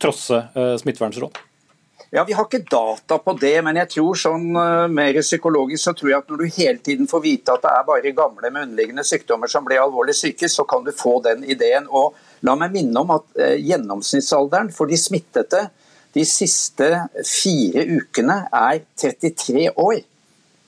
trosse 0.00 0.46
smittevernsråd? 0.54 0.80
smittevernråd? 0.80 1.46
Ja, 2.10 2.24
Vi 2.24 2.32
har 2.34 2.44
ikke 2.48 2.66
data 2.66 3.18
på 3.22 3.36
det, 3.38 3.54
men 3.62 3.76
jeg 3.78 3.88
tror 3.92 4.16
sånn 4.18 4.48
uh, 4.56 4.88
mer 4.90 5.14
psykologisk 5.22 5.84
så 5.84 5.92
tror 5.94 6.10
jeg 6.10 6.22
at 6.24 6.32
når 6.32 6.40
du 6.40 6.56
hele 6.56 6.80
tiden 6.82 7.06
får 7.10 7.22
vite 7.22 7.54
at 7.54 7.62
det 7.62 7.70
er 7.70 7.86
bare 7.86 8.12
gamle 8.16 8.50
med 8.50 8.66
underliggende 8.66 9.04
sykdommer 9.06 9.50
som 9.52 9.62
blir 9.66 9.78
alvorlig 9.78 10.16
syke, 10.18 10.50
så 10.50 10.66
kan 10.66 10.82
du 10.82 10.90
få 10.90 11.20
den 11.22 11.44
ideen. 11.46 11.86
Og 11.86 12.18
La 12.40 12.56
meg 12.56 12.72
minne 12.72 12.96
om 13.02 13.10
at 13.14 13.26
uh, 13.38 13.54
gjennomsnittsalderen 13.60 14.72
for 14.74 14.90
de 14.90 14.98
smittede 14.98 15.66
de 16.16 16.24
siste 16.26 16.88
fire 17.22 17.84
ukene 18.00 18.40
er 18.48 18.80
33 18.98 19.68
år. 19.76 20.00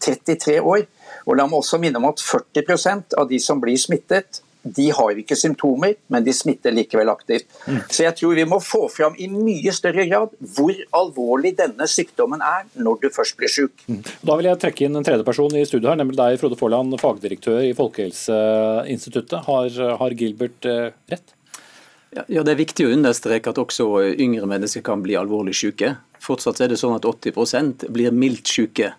33 0.05 0.59
år. 0.61 0.85
Og 1.27 1.39
la 1.39 1.47
meg 1.49 1.59
også 1.59 1.81
minne 1.83 1.99
om 1.99 2.11
at 2.11 2.23
40% 2.23 3.17
av 3.19 3.27
de 3.31 3.41
som 3.43 3.61
blir 3.63 3.81
smittet, 3.81 4.43
de 4.63 4.89
har 4.95 5.19
ikke 5.19 5.37
symptomer, 5.39 5.97
men 6.13 6.25
de 6.25 6.33
smitter 6.35 6.75
likevel 6.75 7.11
aktivt. 7.11 7.49
Så 7.91 8.05
jeg 8.07 8.15
tror 8.19 8.37
vi 8.39 8.47
må 8.49 8.61
få 8.63 8.85
fram 8.93 9.17
i 9.19 9.27
mye 9.31 9.75
større 9.75 10.07
grad 10.11 10.37
hvor 10.55 10.79
alvorlig 10.99 11.55
denne 11.59 11.89
sykdommen 11.91 12.45
er 12.47 12.69
når 12.79 13.03
du 13.03 13.09
først 13.15 13.37
blir 13.41 13.51
syk. 13.51 13.85
Mm. 13.89 14.01
Da 14.23 14.39
vil 14.39 14.51
jeg 14.51 14.63
trekke 14.63 14.87
inn 14.87 14.99
en 15.01 15.07
tredjeperson 15.07 15.59
i 15.59 15.67
studio 15.69 15.91
her, 15.91 15.99
nemlig 15.99 16.19
deg, 16.21 16.39
Frode 16.41 16.59
Forland, 16.61 16.95
fagdirektør 17.03 17.63
i 17.67 17.75
Folkehelseinstituttet. 17.79 19.43
Har, 19.49 19.83
har 19.99 20.19
Gilbert 20.19 20.71
eh, 20.71 20.91
rett? 21.11 21.37
Ja, 22.13 22.43
Det 22.45 22.53
er 22.53 22.61
viktig 22.61 22.87
å 22.87 22.93
understreke 22.93 23.51
at 23.51 23.59
også 23.61 23.89
yngre 24.21 24.47
mennesker 24.49 24.85
kan 24.85 25.03
bli 25.05 25.17
alvorlig 25.17 25.55
syke. 25.57 25.95
Fortsatt 26.23 26.61
er 26.61 26.69
det 26.71 26.79
sånn 26.81 26.99
at 26.99 27.07
80% 27.09 27.89
blir 27.91 28.13
mildt 28.13 28.51
syke. 28.53 28.93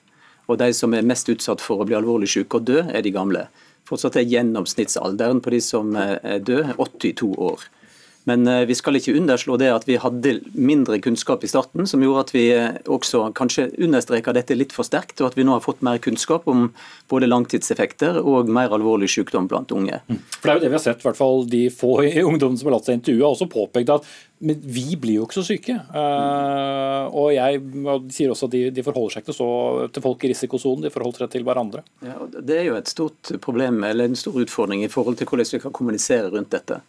Og 0.50 0.58
de 0.60 0.74
som 0.76 0.92
er 0.98 1.06
mest 1.08 1.30
utsatt 1.32 1.62
for 1.64 1.80
å 1.80 1.86
bli 1.88 1.96
alvorlig 1.96 2.32
syke 2.34 2.60
og 2.60 2.66
dø, 2.68 2.82
er 2.84 3.06
de 3.06 3.14
gamle. 3.14 3.46
Fortsatt 3.88 4.16
er 4.20 4.28
gjennomsnittsalderen 4.30 5.42
på 5.44 5.52
de 5.54 5.60
som 5.64 5.96
er 6.00 6.40
døde, 6.40 6.76
82 6.80 7.34
år. 7.36 7.66
Men 8.30 8.48
eh, 8.48 8.64
vi 8.70 8.76
skal 8.76 8.98
ikke 8.98 9.16
underslå 9.20 9.58
det 9.60 9.70
at 9.74 9.88
vi 9.88 10.00
hadde 10.00 10.38
mindre 10.56 11.00
kunnskap 11.04 11.44
i 11.44 11.52
starten, 11.52 11.88
som 11.90 12.04
gjorde 12.04 12.26
at 12.28 12.34
vi 12.36 12.46
eh, 12.56 12.80
også 12.92 13.26
kanskje 13.36 13.70
understreka 13.84 14.34
dette 14.36 14.58
litt 14.58 14.76
for 14.76 14.88
sterkt, 14.88 15.20
og 15.22 15.32
at 15.32 15.40
vi 15.40 15.46
nå 15.48 15.56
har 15.58 15.64
fått 15.66 15.84
mer 15.86 16.00
kunnskap 16.04 16.48
om 16.52 16.70
både 17.12 17.30
langtidseffekter 17.30 18.22
og 18.24 18.52
mer 18.52 18.74
alvorlig 18.76 19.12
sykdom 19.12 19.50
blant 19.52 19.74
unge. 19.76 20.00
Mm. 20.08 20.22
For 20.40 20.48
Det 20.48 20.54
er 20.54 20.60
jo 20.60 20.66
det 20.66 20.74
vi 20.74 20.80
har 20.80 20.86
sett, 20.86 21.04
i 21.04 21.10
hvert 21.10 21.20
fall 21.20 21.48
de 21.52 21.66
få 21.74 21.96
i 22.08 22.14
ungdommen 22.30 22.60
som 22.60 22.72
har 22.72 22.78
latt 22.78 22.90
seg 22.90 23.02
intervjue, 23.02 23.26
har 23.26 23.36
også 23.36 23.52
påpekt 23.52 23.92
at 23.94 24.14
men 24.44 24.60
vi 24.60 24.98
blir 25.00 25.22
jo 25.22 25.24
ikke 25.24 25.38
så 25.38 25.46
syke. 25.48 25.74
Uh, 25.94 27.08
og 27.16 27.30
jeg 27.32 27.62
og 27.64 28.10
de 28.10 28.16
sier 28.16 28.34
også 28.34 28.50
at 28.50 28.56
de, 28.58 28.64
de, 28.76 28.84
forholder 28.84 29.16
seg 29.16 29.24
ikke 29.24 29.36
så 29.38 29.48
til 29.96 30.04
folk 30.04 30.26
i 30.26 30.32
risikosonen, 30.34 30.84
de 30.84 30.92
forholder 30.92 31.24
seg 31.24 31.32
til 31.38 31.46
hverandre. 31.48 31.86
Ja, 32.04 32.18
det 32.36 32.58
er 32.58 32.68
jo 32.68 32.76
et 32.76 32.92
stort 32.92 33.32
problem, 33.46 33.80
eller 33.88 34.12
en 34.12 34.20
stor 34.20 34.36
utfordring 34.44 34.84
i 34.84 34.92
forhold 34.92 35.16
til 35.22 35.30
hvordan 35.32 35.48
vi 35.48 35.62
kan 35.64 35.76
kommunisere 35.76 36.34
rundt 36.34 36.52
dette. 36.52 36.82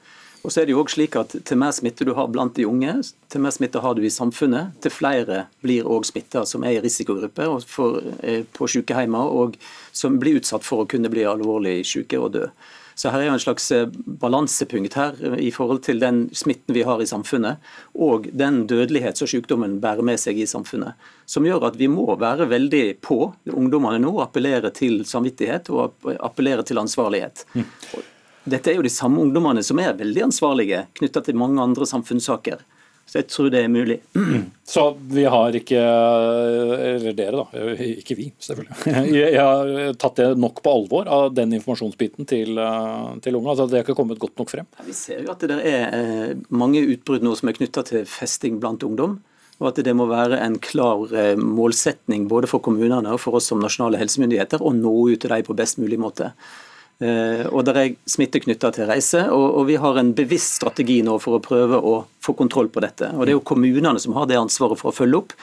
Og 0.44 0.52
så 0.52 0.60
er 0.60 0.68
det 0.68 0.74
jo 0.74 0.82
også 0.82 0.98
slik 0.98 1.16
at 1.16 1.34
Til 1.48 1.58
mer 1.60 1.72
smitte 1.72 2.04
du 2.04 2.12
har 2.16 2.28
blant 2.28 2.54
de 2.56 2.66
unge, 2.68 2.98
til 3.32 3.40
mer 3.40 3.54
smitte 3.54 3.80
har 3.80 3.96
du 3.96 4.04
i 4.04 4.12
samfunnet, 4.12 4.76
til 4.84 4.92
flere 4.92 5.46
blir 5.64 5.88
òg 5.88 6.04
smitta 6.04 6.44
som 6.46 6.64
er 6.64 6.76
i 6.76 6.84
risikogruppe 6.84 7.48
og 7.48 7.64
for, 7.68 8.04
på 8.52 8.68
sykehjemmer, 8.70 9.32
og 9.32 9.56
som 9.92 10.20
blir 10.20 10.42
utsatt 10.42 10.66
for 10.66 10.84
å 10.84 10.88
kunne 10.90 11.10
bli 11.12 11.24
alvorlig 11.28 11.80
syke 11.88 12.20
og 12.20 12.34
dø. 12.36 12.48
Så 12.94 13.10
her 13.10 13.24
er 13.24 13.28
jo 13.28 13.34
en 13.34 13.42
slags 13.42 13.66
eh, 13.74 13.88
balansepunkt 14.22 14.94
her 14.98 15.18
eh, 15.18 15.38
i 15.48 15.50
forhold 15.54 15.82
til 15.86 15.98
den 16.02 16.28
smitten 16.36 16.76
vi 16.76 16.84
har 16.86 17.02
i 17.02 17.08
samfunnet, 17.10 17.62
og 17.98 18.28
den 18.30 18.64
dødelighet 18.70 19.18
som 19.18 19.30
sykdommen 19.30 19.80
bærer 19.82 20.06
med 20.06 20.20
seg 20.22 20.38
i 20.38 20.46
samfunnet. 20.46 20.94
Som 21.26 21.46
gjør 21.48 21.70
at 21.70 21.78
vi 21.80 21.90
må 21.90 22.06
være 22.20 22.46
veldig 22.52 22.84
på 23.04 23.18
ungdommene 23.50 24.02
nå, 24.04 24.14
appellere 24.22 24.70
til 24.74 25.02
samvittighet 25.08 25.72
og 25.74 26.12
appellere 26.20 26.66
til 26.66 26.82
ansvarlighet. 26.84 27.46
Mm. 27.56 27.70
Dette 28.44 28.72
er 28.72 28.78
jo 28.78 28.84
de 28.84 28.92
samme 28.92 29.22
ungdommene 29.22 29.64
som 29.64 29.80
er 29.80 29.96
veldig 29.96 30.26
ansvarlige 30.26 30.84
knytta 31.00 31.22
til 31.24 31.38
mange 31.40 31.62
andre 31.62 31.88
samfunnssaker. 31.88 32.64
Så 33.04 33.18
jeg 33.20 33.28
tror 33.28 33.50
det 33.52 33.60
er 33.60 33.68
mulig. 33.68 33.98
Så 34.74 34.84
vi 35.12 35.26
har 35.28 35.56
ikke, 35.58 35.80
eller 35.80 37.16
dere 37.16 37.42
da, 37.42 37.66
ikke 37.84 38.16
vi 38.16 38.30
selvfølgelig, 38.40 38.94
jeg 39.20 39.36
har 39.36 39.98
tatt 40.00 40.22
det 40.22 40.28
nok 40.40 40.62
på 40.64 40.72
alvor 40.72 41.10
av 41.12 41.34
den 41.36 41.52
informasjonsbiten 41.58 42.28
til, 42.28 42.56
til 43.24 43.36
unge? 43.36 43.52
altså 43.52 43.68
Det 43.68 43.78
har 43.78 43.84
ikke 43.84 43.98
kommet 43.98 44.22
godt 44.22 44.40
nok 44.40 44.54
frem? 44.54 44.68
Vi 44.88 44.96
ser 44.96 45.20
jo 45.20 45.34
at 45.34 45.44
det 45.44 45.60
er 45.60 45.84
eh, 45.92 46.34
mange 46.48 46.82
utbrudd 46.94 47.26
nå 47.26 47.36
som 47.36 47.52
er 47.52 47.58
knytta 47.60 47.84
til 47.92 48.08
festing 48.08 48.60
blant 48.62 48.84
ungdom. 48.88 49.20
Og 49.62 49.68
at 49.70 49.78
det 49.86 49.94
må 49.94 50.08
være 50.10 50.40
en 50.42 50.56
klar 50.58 51.12
eh, 51.14 51.36
målsetning 51.38 52.26
både 52.30 52.48
for 52.50 52.64
kommunene 52.64 53.12
og 53.14 53.20
for 53.22 53.38
oss 53.38 53.52
som 53.52 53.60
nasjonale 53.62 54.00
helsemyndigheter 54.00 54.64
å 54.64 54.72
nå 54.74 54.94
ut 55.12 55.20
til 55.22 55.30
dem 55.30 55.44
på 55.46 55.56
best 55.60 55.78
mulig 55.78 56.00
måte. 56.00 56.32
Eh, 57.02 57.42
og 57.50 57.64
det 57.66 57.74
er 57.74 57.96
smitte 58.06 58.40
knytta 58.44 58.70
til 58.74 58.86
reise, 58.88 59.24
og, 59.34 59.64
vi 59.66 59.78
har 59.80 59.98
en 59.98 60.14
bevisst 60.14 60.60
strategi 60.60 61.00
nå 61.02 61.18
for 61.22 61.38
å 61.38 61.42
prøve 61.42 61.80
å 61.80 61.98
få 62.22 62.36
kontroll 62.38 62.70
på 62.70 62.82
dette. 62.84 63.10
Og 63.16 63.26
Det 63.26 63.34
er 63.34 63.38
jo 63.38 63.50
kommunene 63.52 64.00
som 64.00 64.14
har 64.14 64.30
det 64.30 64.40
ansvaret 64.40 64.78
for 64.80 64.92
å 64.92 64.98
følge 65.02 65.22
opp. 65.24 65.36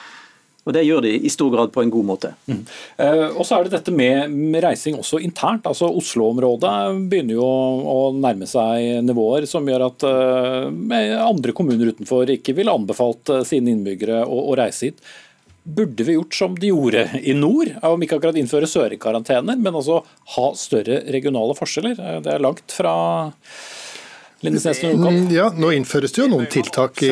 Og 0.62 0.72
Det 0.72 0.84
gjør 0.86 1.02
de 1.02 1.10
i 1.18 1.30
stor 1.32 1.50
grad 1.50 1.72
på 1.74 1.82
en 1.82 1.90
god 1.90 2.06
måte. 2.06 2.28
Mm. 2.46 2.60
Eh, 3.02 3.24
og 3.34 3.42
så 3.44 3.56
er 3.56 3.64
det 3.66 3.74
dette 3.74 3.90
med, 3.90 4.30
reising 4.62 4.94
også 4.94 5.18
internt. 5.18 5.66
altså 5.66 5.90
Oslo-området 5.90 7.10
begynner 7.10 7.34
jo 7.34 7.48
å 7.90 8.12
nærme 8.14 8.46
seg 8.46 9.02
nivåer 9.02 9.48
som 9.50 9.66
gjør 9.66 9.88
at 9.88 10.06
eh, 10.06 11.18
andre 11.18 11.52
kommuner 11.52 11.90
utenfor 11.90 12.30
ikke 12.30 12.54
ville 12.54 12.72
anbefalt 12.72 13.34
sine 13.44 13.74
innbyggere 13.74 14.22
å 14.22 14.54
reise 14.54 14.92
hit. 14.92 15.02
Burde 15.62 16.04
vi 16.04 16.16
gjort 16.16 16.34
som 16.34 16.58
de 16.58 16.72
gjorde 16.72 17.04
i 17.22 17.36
nord, 17.38 17.70
om 17.86 18.02
ikke 18.02 18.18
akkurat 18.18 18.38
innføre 18.40 18.66
sørekarantener, 18.66 19.60
men 19.62 19.78
altså 19.78 20.00
ha 20.34 20.48
større 20.58 21.04
regionale 21.14 21.54
forskjeller? 21.58 22.00
Det 22.24 22.34
er 22.34 22.42
langt 22.42 22.74
fra 22.74 22.96
Mm, 24.42 25.30
ja, 25.30 25.52
Nå 25.56 25.68
innføres 25.70 26.12
det 26.12 26.24
jo 26.24 26.26
noen 26.32 26.48
tiltak 26.50 26.98
i, 27.06 27.10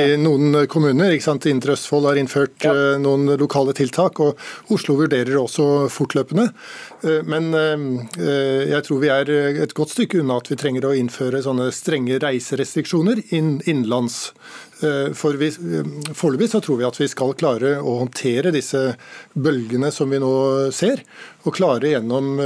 i 0.00 0.14
noen 0.16 0.62
kommuner. 0.72 1.12
ikke 1.12 1.26
sant? 1.26 1.44
Indre 1.50 1.74
Østfold 1.76 2.08
har 2.08 2.16
innført 2.16 2.64
ja. 2.64 2.72
Eh, 2.72 2.96
noen 3.02 3.28
lokale 3.36 3.74
tiltak, 3.76 4.22
og 4.24 4.72
Oslo 4.72 4.96
vurderer 4.96 5.36
også 5.36 5.90
fortløpende. 5.92 6.46
Eh, 7.04 7.20
men 7.28 7.52
eh, 7.52 8.72
jeg 8.72 8.86
tror 8.88 9.02
vi 9.04 9.12
er 9.12 9.34
et 9.66 9.76
godt 9.76 9.92
stykke 9.92 10.22
unna 10.22 10.40
at 10.40 10.48
vi 10.48 10.56
trenger 10.60 10.88
å 10.88 10.96
innføre 10.96 11.44
sånne 11.44 11.68
strenge 11.76 12.16
reiserestriksjoner 12.24 13.20
innenlands. 13.36 14.30
For 14.80 15.36
vi, 15.36 15.50
Foreløpig 16.16 16.50
så 16.52 16.60
tror 16.64 16.78
vi 16.80 16.86
at 16.88 16.96
vi 17.00 17.08
skal 17.10 17.34
klare 17.38 17.74
å 17.80 17.98
håndtere 18.00 18.52
disse 18.54 18.94
bølgene 19.34 19.90
som 19.92 20.08
vi 20.12 20.20
nå 20.22 20.32
ser. 20.72 21.02
Og 21.44 21.56
klare 21.56 21.92
gjennom 21.92 22.40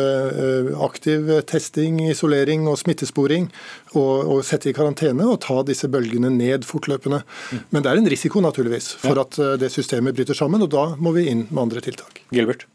aktiv 0.83 1.31
testing, 1.51 2.01
isolering 2.11 2.69
og 2.71 2.79
smittesporing 2.81 3.49
og, 3.99 4.43
sette 4.47 4.71
i 4.71 4.77
karantene 4.77 5.27
og 5.29 5.41
ta 5.45 5.61
disse 5.67 5.89
bølgene 5.91 6.31
ned 6.35 6.67
fortløpende. 6.69 7.23
Men 7.71 7.85
det 7.85 7.91
er 7.91 8.01
en 8.01 8.11
risiko 8.11 8.43
naturligvis 8.45 8.93
for 9.03 9.21
at 9.23 9.39
eh, 9.41 9.57
det 9.61 9.73
systemet 9.73 10.17
bryter 10.17 10.37
sammen, 10.39 10.63
og 10.65 10.73
da 10.75 10.87
må 11.01 11.15
vi 11.17 11.29
inn 11.31 11.47
med 11.51 11.67
andre 11.67 11.85
tiltak. 11.85 12.23
Gilbert? 12.35 12.67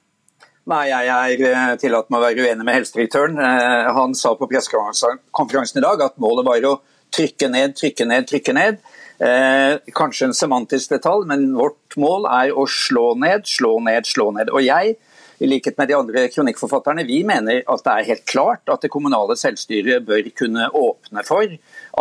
Nei, 0.69 0.85
Jeg 0.91 1.09
er 1.09 1.43
eh, 1.49 1.75
tillatt 1.81 2.09
meg 2.11 2.21
å 2.21 2.27
være 2.27 2.45
uenig 2.45 2.65
med 2.65 2.77
helsedirektøren. 2.77 3.39
Eh, 3.41 3.91
han 3.97 4.15
sa 4.17 4.35
på 4.37 4.49
pressekonferansen 4.49 5.81
i 5.81 5.85
dag 5.85 6.05
at 6.05 6.17
målet 6.21 6.47
var 6.47 6.69
å 6.69 6.79
trykke 7.15 7.49
ned, 7.51 7.75
trykke 7.79 8.07
ned, 8.09 8.27
trykke 8.29 8.55
ned. 8.55 8.83
Eh, 9.19 9.75
kanskje 9.95 10.29
en 10.29 10.33
semantisk 10.37 10.93
detalj, 10.93 11.25
men 11.27 11.49
vårt 11.57 11.97
mål 11.99 12.27
er 12.31 12.53
å 12.55 12.63
slå 12.71 13.11
ned, 13.19 13.43
slå 13.49 13.75
ned, 13.83 14.07
slå 14.07 14.29
ned. 14.37 14.51
Og 14.55 14.63
jeg 14.63 14.95
i 15.39 15.47
likhet 15.47 15.77
med 15.79 15.87
de 15.87 15.95
andre 15.95 16.25
kronikkforfatterne, 16.31 17.05
vi 17.07 17.21
mener 17.27 17.61
at 17.71 17.83
det 17.83 17.91
er 17.93 18.07
helt 18.09 18.25
klart 18.27 18.71
at 18.71 18.83
det 18.83 18.91
kommunale 18.91 19.37
selvstyret 19.39 20.03
bør 20.07 20.27
kunne 20.35 20.67
åpne 20.75 21.23
for 21.27 21.51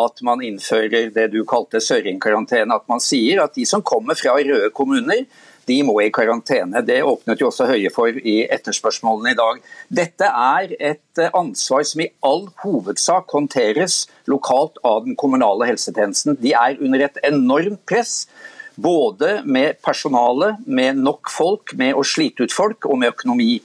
at 0.02 0.22
man 0.26 0.42
innfører 0.46 1.12
det 1.14 1.28
du 1.34 1.44
kalte 1.46 1.82
søringkarantene. 1.82 2.74
At 2.74 2.88
man 2.90 3.02
sier 3.02 3.44
at 3.44 3.54
de 3.54 3.66
som 3.66 3.82
kommer 3.86 4.18
fra 4.18 4.34
røde 4.38 4.72
kommuner, 4.74 5.26
de 5.68 5.78
må 5.86 5.98
i 6.02 6.10
karantene. 6.14 6.82
Det 6.86 7.00
åpnet 7.04 7.40
jo 7.42 7.50
også 7.50 7.68
Høie 7.70 7.92
for 7.94 8.12
i 8.12 8.40
etterspørsmålene 8.48 9.34
i 9.34 9.38
dag. 9.38 9.62
Dette 10.00 10.28
er 10.28 10.74
et 10.78 11.24
ansvar 11.28 11.86
som 11.88 12.04
i 12.04 12.10
all 12.24 12.46
hovedsak 12.64 13.34
håndteres 13.34 14.06
lokalt 14.30 14.80
av 14.86 15.04
den 15.06 15.18
kommunale 15.18 15.68
helsetjenesten. 15.68 16.38
De 16.40 16.54
er 16.56 16.78
under 16.80 17.08
et 17.08 17.20
enormt 17.28 17.84
press. 17.88 18.22
Både 18.78 19.40
med 19.42 19.80
personale, 19.82 20.52
med 20.66 21.00
nok 21.02 21.26
folk, 21.34 21.72
med 21.74 21.96
å 21.98 22.04
slite 22.06 22.46
ut 22.46 22.54
folk 22.54 22.86
og 22.86 23.00
med 23.00 23.10
økonomi. 23.10 23.56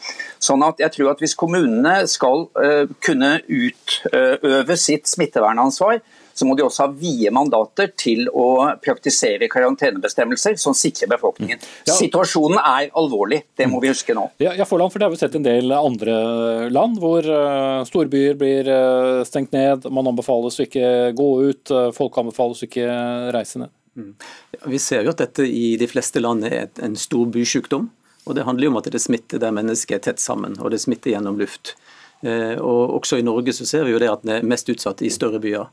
Sånn 0.42 0.66
at 0.66 0.82
jeg 0.82 0.96
tror 0.96 1.12
at 1.12 1.22
Hvis 1.22 1.38
kommunene 1.38 2.08
skal 2.10 2.48
uh, 2.58 2.90
kunne 3.06 3.36
utøve 3.46 4.78
sitt 4.82 5.06
smittevernansvar, 5.12 6.02
så 6.34 6.48
må 6.48 6.56
de 6.58 6.66
også 6.66 6.88
ha 6.88 6.94
vide 6.98 7.32
mandater 7.36 7.92
til 8.00 8.28
å 8.30 8.48
praktisere 8.84 9.50
karantenebestemmelser 9.52 10.58
som 10.62 10.76
sikrer 10.78 11.12
befolkningen. 11.14 11.62
Ja. 11.88 11.96
Situasjonen 11.98 12.60
er 12.60 12.90
alvorlig, 13.00 13.44
det 13.58 13.70
må 13.72 13.82
vi 13.84 13.92
huske 13.94 14.16
nå. 14.18 14.28
Ja, 14.44 14.56
ja 14.58 14.68
Forland, 14.70 14.94
for 14.94 15.00
Det 15.00 15.08
har 15.10 15.14
vi 15.14 15.22
sett 15.22 15.38
en 15.38 15.46
del 15.46 15.72
andre 15.76 16.18
land 16.74 17.00
hvor 17.02 17.26
uh, 17.28 17.84
storbyer 17.88 18.38
blir 18.40 18.70
uh, 18.70 19.24
stengt 19.28 19.54
ned. 19.56 19.90
Man 19.94 20.10
anbefales 20.10 20.60
å 20.60 20.68
ikke 20.68 21.14
gå 21.18 21.30
ut, 21.50 21.74
uh, 21.74 21.90
folk 21.96 22.18
anbefales 22.22 22.64
å 22.64 22.70
ikke 22.70 22.88
reise 23.36 23.62
ned. 23.62 23.74
Mm. 23.94 24.14
Vi 24.72 24.80
ser 24.82 25.06
jo 25.06 25.14
at 25.14 25.22
dette 25.22 25.46
i 25.46 25.76
de 25.78 25.90
fleste 25.90 26.22
land 26.24 26.48
er 26.50 26.72
en 26.82 26.98
stor 26.98 27.28
bysykdom. 27.34 27.92
Og 28.24 28.36
Det 28.36 28.46
handler 28.48 28.66
jo 28.66 28.72
om 28.72 28.80
at 28.80 28.88
det 28.92 29.02
smitter 29.04 29.42
der 29.42 29.52
mennesker 29.52 29.98
er 29.98 30.04
tett 30.06 30.22
sammen, 30.24 30.56
og 30.62 30.72
det 30.72 30.80
smitter 30.80 31.12
gjennom 31.12 31.38
luft. 31.42 31.76
Eh, 32.24 32.56
og 32.58 32.98
Også 33.02 33.20
i 33.20 33.26
Norge 33.26 33.54
så 33.56 33.68
ser 33.68 33.86
vi 33.86 33.94
jo 33.96 34.02
det 34.02 34.12
at 34.12 34.24
den 34.24 34.38
er 34.38 34.48
mest 34.48 34.70
utsatt 34.72 35.04
i 35.04 35.12
større 35.14 35.42
byer. 35.44 35.68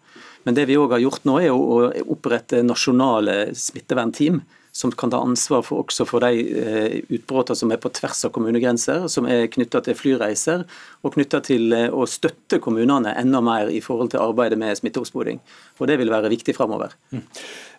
Men 0.45 0.57
det 0.57 0.67
vi 0.71 0.79
òg 0.81 0.97
har 0.97 1.03
gjort 1.03 1.27
nå, 1.29 1.37
er 1.43 1.55
å 1.55 1.91
opprette 2.11 2.65
nasjonale 2.67 3.53
smittevernteam 3.55 4.41
som 4.73 4.93
kan 4.93 5.11
ta 5.11 5.19
ansvar 5.19 5.65
for 5.67 5.83
også 5.83 6.07
for 6.07 6.23
de 6.23 6.45
eh, 6.63 6.99
utbruddene 7.11 7.59
som 7.59 7.73
er 7.75 7.81
på 7.83 7.91
tvers 7.95 8.23
av 8.27 8.33
kommunegrenser, 8.35 9.09
som 9.11 9.27
er 9.27 9.49
knytta 9.51 9.83
til 9.87 9.99
flyreiser 9.99 10.63
og 11.03 11.17
knytta 11.17 11.43
til 11.47 11.75
eh, 11.75 11.89
å 11.91 12.07
støtte 12.07 12.61
kommunene 12.63 13.17
enda 13.19 13.43
mer 13.45 13.71
i 13.71 13.83
forhold 13.83 14.13
til 14.15 14.23
arbeidet 14.23 14.59
med 14.61 14.79
smitteoppsporing. 14.79 15.43
Og 15.81 15.91
Det 15.91 15.99
vil 15.99 16.13
være 16.13 16.31
viktig 16.31 16.55
framover. 16.55 16.95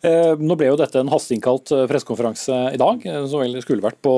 Eh, 0.02 0.34
nå 0.42 0.56
ble 0.58 0.72
jo 0.72 0.78
dette 0.80 0.98
en 0.98 1.12
hasteinnkalt 1.12 1.74
pressekonferanse 1.90 2.56
i 2.74 2.80
dag, 2.82 3.04
som 3.30 3.42
vel 3.44 3.60
skulle 3.62 3.86
vært 3.86 4.00
på, 4.02 4.14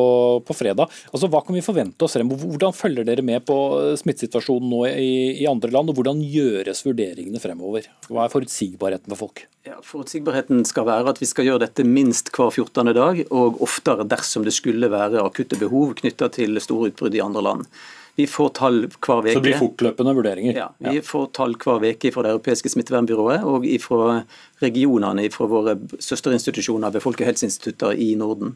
på, 0.48 0.56
fredag. 0.56 0.92
Altså, 1.12 1.28
Hva 1.32 1.42
kan 1.44 1.58
vi 1.58 1.63
forvente 1.66 2.08
oss 2.08 2.16
fremover? 2.16 2.48
Hvordan 2.54 2.75
følger 2.78 3.08
dere 3.08 3.25
med 3.25 3.44
på 3.48 3.58
smittesituasjonen 4.00 4.70
nå 4.72 4.84
i, 4.92 5.10
i 5.44 5.50
andre 5.50 5.74
land, 5.75 5.92
og 5.92 6.00
hvordan 6.00 6.22
gjøres 6.24 6.86
vurderingene 6.88 7.42
fremover? 7.44 7.90
Hva 8.08 8.25
er 8.25 8.32
forutsigbarheten 8.34 9.12
for 9.12 9.25
folk? 9.25 9.44
Ja, 9.68 9.78
Forutsigbarheten 9.84 10.66
skal 10.68 10.88
være 10.88 11.12
at 11.13 11.20
vi 11.22 11.28
skal 11.30 11.48
gjøre 11.48 11.63
dette 11.63 11.86
minst 11.88 12.32
hver 12.36 12.52
14. 12.52 12.94
dag, 12.96 13.20
og 13.32 13.60
oftere 13.63 14.08
dersom 14.08 14.48
det 14.48 14.56
skulle 14.56 14.92
være 14.92 15.24
akutte 15.24 15.60
behov 15.60 15.94
knytta 16.00 16.32
til 16.36 16.60
store 16.63 16.92
utbrudd 16.92 17.16
i 17.16 17.24
andre 17.24 17.44
land. 17.46 17.68
Vi 18.15 18.27
får 18.29 18.50
tall 18.60 18.79
hver 18.86 19.25
uke. 19.25 19.34
Så 19.34 19.39
det 19.39 19.48
blir 19.48 19.60
fortløpende 19.62 20.13
vurderinger? 20.13 20.58
Ja, 20.58 20.70
vi 20.77 21.00
ja. 21.00 21.05
får 21.05 21.32
tall 21.34 21.55
hver 21.58 21.82
uke 21.88 22.13
fra 22.13 22.25
det 22.25 22.34
europeiske 22.36 22.70
smittevernbyrået 22.74 23.46
og 23.50 23.65
fra 23.82 24.22
regionene 24.62 25.25
fra 25.34 25.50
våre 25.50 25.77
søsterinstitusjoner 25.98 26.93
ved 26.93 27.03
Folkehelseinstitutter 27.05 27.98
i 27.98 28.13
Norden. 28.20 28.55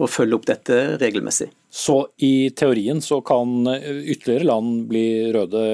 Og 0.00 0.08
følge 0.08 0.36
opp 0.36 0.46
dette 0.48 0.76
regelmessig. 1.00 1.50
Så 1.68 1.98
i 2.24 2.50
teorien 2.56 3.02
så 3.04 3.18
kan 3.24 3.68
ytterligere 3.68 4.48
land 4.48 4.86
bli 4.88 5.04
røde 5.34 5.64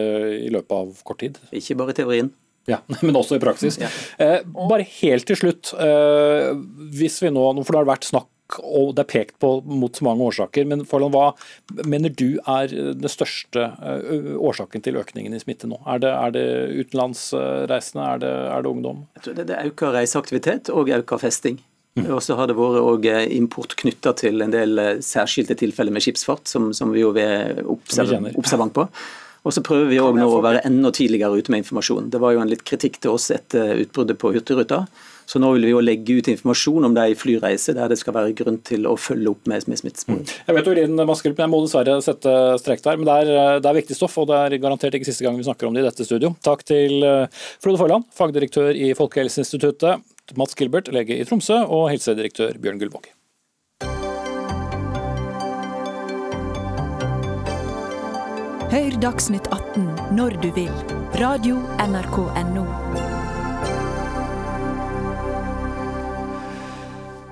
i 0.41 0.51
løpet 0.51 0.75
av 0.75 1.05
kort 1.07 1.23
tid? 1.23 1.39
Ikke 1.55 1.79
bare 1.79 1.95
i 1.95 1.99
teorien. 2.01 2.33
Ja, 2.67 2.81
Men 3.03 3.19
også 3.19 3.39
i 3.39 3.43
praksis. 3.43 3.79
Ja. 3.79 3.91
Eh, 4.23 4.41
bare 4.71 4.87
helt 4.99 5.27
til 5.29 5.39
slutt. 5.39 5.71
Eh, 5.79 6.51
hvis 6.99 7.21
vi 7.23 7.31
nå, 7.31 7.47
for 7.63 7.75
det 7.75 7.83
har 7.83 7.93
vært 7.95 8.09
snakk 8.09 8.31
og 8.63 8.95
det 8.97 9.03
er 9.03 9.11
pekt 9.11 9.39
på 9.43 9.51
mot 9.67 9.97
så 9.97 10.07
mange 10.07 10.27
årsaker, 10.29 10.67
men 10.71 10.85
Forland, 10.87 11.17
hva 11.17 11.85
mener 11.89 12.13
du 12.15 12.39
er 12.47 12.71
den 12.71 13.11
største 13.11 13.69
årsaken 14.39 14.85
til 14.87 15.01
økningen 15.01 15.35
i 15.35 15.41
smitte 15.43 15.71
nå? 15.71 15.81
Er 15.91 16.03
det, 16.05 16.13
er 16.15 16.35
det 16.37 16.47
utenlandsreisende, 16.85 18.07
er 18.07 18.23
det, 18.23 18.35
er 18.55 18.63
det 18.63 18.71
ungdom? 18.71 19.03
Jeg 19.19 19.27
tror 19.27 19.39
det, 19.41 19.49
er 19.51 19.73
økt 19.73 19.87
reiseaktivitet 19.97 20.71
og 20.75 20.93
økt 20.95 21.17
festing. 21.23 21.59
Mm. 21.97 22.11
Og 22.13 22.21
så 22.23 22.37
har 22.37 22.51
det 22.51 22.59
vært 22.59 23.07
eh, 23.09 23.31
import 23.39 23.73
knytta 23.81 24.13
til 24.21 24.45
en 24.45 24.53
del 24.53 24.79
eh, 24.79 24.97
særskilte 25.05 25.57
tilfeller 25.57 25.95
med 25.97 26.05
skipsfart, 26.05 26.45
som, 26.51 26.69
som 26.77 26.93
vi 26.93 27.01
jo 27.01 27.15
er 27.17 27.63
observant 27.65 28.75
på. 28.77 28.85
Og 29.47 29.55
så 29.55 29.63
prøver 29.65 29.89
vi 29.89 30.01
òg 30.03 30.19
nå 30.19 30.27
å 30.27 30.43
være 30.43 30.65
enda 30.67 30.91
tidligere 30.95 31.39
ute 31.39 31.53
med 31.55 31.63
informasjon. 31.63 32.11
Det 32.11 32.21
var 32.21 32.35
jo 32.35 32.43
en 32.43 32.51
litt 32.51 32.65
kritikk 32.67 32.99
til 33.01 33.15
oss 33.15 33.31
etter 33.33 33.79
utbruddet 33.85 34.19
på 34.19 34.33
Hurtigruta. 34.35 34.83
Så 35.27 35.41
nå 35.43 35.51
vil 35.57 35.67
vi 35.67 35.73
jo 35.73 35.83
legge 35.83 36.19
ut 36.21 36.29
informasjon 36.31 36.87
om 36.87 36.95
det 36.95 37.07
i 37.11 37.17
flyreiser, 37.19 37.75
der 37.79 37.91
det 37.91 37.99
skal 37.99 38.15
være 38.15 38.35
grunn 38.39 38.61
til 38.67 38.87
å 38.87 38.95
følge 39.01 39.33
opp 39.33 39.51
med, 39.51 39.67
med 39.67 39.81
smittesporing. 39.81 40.23
Mm. 40.23 40.35
Jeg 40.47 40.59
vet 40.59 40.71
Orin 40.73 41.03
Maskelp, 41.09 41.43
jeg 41.43 41.53
må 41.53 41.61
dessverre 41.65 41.99
sette 42.05 42.35
strek 42.63 42.85
der, 42.85 43.01
men 43.01 43.09
det 43.09 43.17
er, 43.25 43.59
det 43.59 43.71
er, 43.71 43.79
viktig 43.81 43.99
stoff, 43.99 44.17
og 44.23 44.31
det 44.31 44.39
er 44.39 44.59
garantert 44.63 44.95
ikke 44.97 45.09
siste 45.09 45.27
gang 45.27 45.39
vi 45.39 45.47
snakker 45.49 45.69
om 45.69 45.75
det 45.75 45.83
i 45.83 45.89
dette 45.89 46.07
studio. 46.07 46.33
Takk 46.47 46.63
til 46.69 47.03
eh, 47.03 47.43
Frode 47.65 47.83
Forland, 47.83 48.07
fagdirektør 48.15 48.79
i 48.79 48.93
Folkehelseinstituttet, 48.99 50.07
Mats 50.39 50.59
Gilbert, 50.59 50.91
lege 50.95 51.19
i 51.19 51.27
Tromsø, 51.27 51.63
og 51.67 51.91
helsedirektør 51.91 52.59
Bjørn 52.63 52.83
Gullvåg. 52.83 53.11
Hør 58.67 58.97
Dagsnytt 59.01 59.47
18 59.55 60.17
når 60.19 60.39
du 60.43 60.51
vil. 60.57 60.73
Radio 61.23 61.63
NRK 61.87 62.19
Radio.nrk.no. 62.19 62.66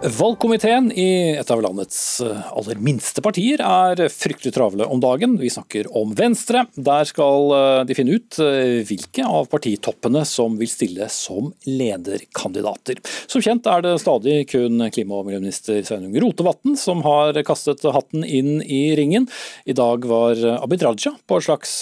Valgkomiteen 0.04 0.90
i 0.92 1.32
et 1.32 1.48
av 1.48 1.62
landets 1.64 2.20
eh, 2.20 2.48
aller 2.52 2.76
minste 2.84 3.22
partier 3.24 3.62
er 3.64 4.02
fryktelig 4.12 4.52
travle 4.52 4.84
om 4.84 5.00
dagen. 5.00 5.38
Vi 5.40 5.48
snakker 5.48 5.88
om 5.96 6.12
Venstre. 6.18 6.66
Der 6.76 7.08
skal 7.08 7.54
eh, 7.56 7.78
de 7.88 7.96
finne 7.96 8.18
ut 8.18 8.36
eh, 8.44 8.82
hvilke 8.84 9.24
av 9.24 9.48
partitoppene 9.48 10.26
som 10.28 10.58
vil 10.60 10.68
stille 10.68 11.08
som 11.08 11.48
lederkandidater. 11.64 13.00
Som 13.24 13.44
kjent 13.46 13.64
er 13.70 13.86
det 13.86 13.96
stadig 14.02 14.42
kun 14.52 14.90
klima- 14.92 15.22
og 15.22 15.30
miljøminister 15.30 15.80
Sveinung 15.88 16.12
Rotevatn 16.20 16.76
som 16.76 17.00
har 17.06 17.40
kastet 17.48 17.88
hatten 17.88 18.28
inn 18.28 18.58
i 18.60 18.90
ringen. 19.00 19.30
I 19.64 19.72
dag 19.78 20.04
var 20.04 20.36
Abid 20.58 20.84
Raja 20.84 21.16
på 21.24 21.40
et 21.40 21.48
slags 21.48 21.78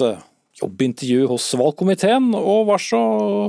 jobbintervju 0.63 1.27
hos 1.31 1.49
valgkomiteen, 1.59 2.31
og 2.39 2.69
var 2.71 2.81
så 2.83 3.01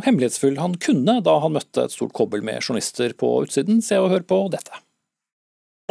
hemmelighetsfull 0.05 0.57
han 0.61 0.77
kunne 0.81 1.19
da 1.25 1.33
han 1.43 1.53
møtte 1.55 1.85
et 1.85 1.93
stort 1.93 2.13
kobbel 2.15 2.41
med 2.45 2.61
journalister 2.61 3.13
på 3.17 3.27
utsiden. 3.45 3.81
Se 3.85 3.95
og 4.01 4.11
hør 4.13 4.23
på 4.27 4.37
dette. 4.53 4.73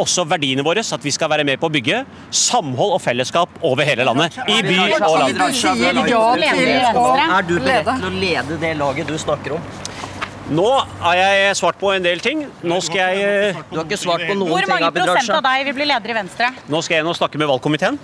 Også 0.00 0.24
verdiene 0.24 0.64
våre, 0.64 0.80
at 0.80 1.02
vi 1.04 1.11
skal 1.12 1.28
være 1.28 1.44
med 1.44 1.61
på 1.61 1.68
å 1.68 1.72
bygge 1.72 1.98
samhold 2.32 2.94
og 2.96 3.02
fellesskap 3.04 3.48
over 3.68 3.85
hele 3.85 4.06
landet. 4.08 4.32
I 4.48 4.62
by 4.64 4.76
og 4.96 5.18
land. 5.20 5.37
Er 5.37 5.44
du 7.44 7.61
beredt 7.61 7.92
til 7.92 8.08
å 8.08 8.12
lede 8.16 8.56
det 8.62 8.72
laget 8.80 9.04
du 9.12 9.18
snakker 9.20 9.52
om? 9.58 9.66
Nå 10.52 10.68
har 11.04 11.16
jeg 11.20 11.56
svart 11.61 11.76
på 11.80 11.92
en 11.92 12.04
del 12.04 12.20
ting. 12.24 12.40
Nå 12.66 12.80
skal 12.82 13.20
jeg 13.20 13.54
Du 13.70 13.76
har 13.78 13.85
ikke 13.85 13.98
svart 14.00 14.20
på 14.26 14.35
noen 14.35 14.48
ting, 14.48 14.56
Hvor 14.56 14.66
mange 14.72 14.90
prosent 14.96 15.30
av 15.37 15.42
deg 15.46 15.58
vil 15.68 15.76
bli 15.76 15.87
leder 15.92 16.11
i 16.14 16.16
Venstre? 16.18 16.46
Nå 16.72 16.78
skal 16.82 16.94
jeg 16.98 17.04
nå 17.06 17.12
snakke 17.16 17.37
med 17.40 17.46
valgkomiteen. 17.52 17.96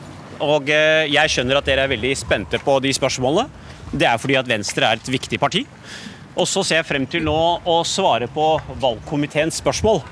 Og 0.45 0.71
eh, 0.71 1.09
jeg 1.11 1.33
skjønner 1.33 1.59
at 1.59 1.67
dere 1.67 1.87
er 1.87 1.93
veldig 1.95 2.13
spente 2.19 2.61
på 2.63 2.79
de 2.85 2.93
spørsmålene. 2.95 3.49
Det 3.93 4.07
er 4.07 4.21
fordi 4.21 4.37
at 4.39 4.49
Venstre 4.49 4.87
er 4.87 5.01
et 5.01 5.11
viktig 5.11 5.41
parti. 5.41 5.65
Og 6.39 6.47
så 6.47 6.63
ser 6.63 6.83
jeg 6.83 6.91
frem 6.91 7.07
til 7.11 7.25
nå 7.27 7.39
å 7.67 7.81
svare 7.89 8.29
på 8.31 8.53
valgkomiteens 8.79 9.59
spørsmål. 9.59 10.05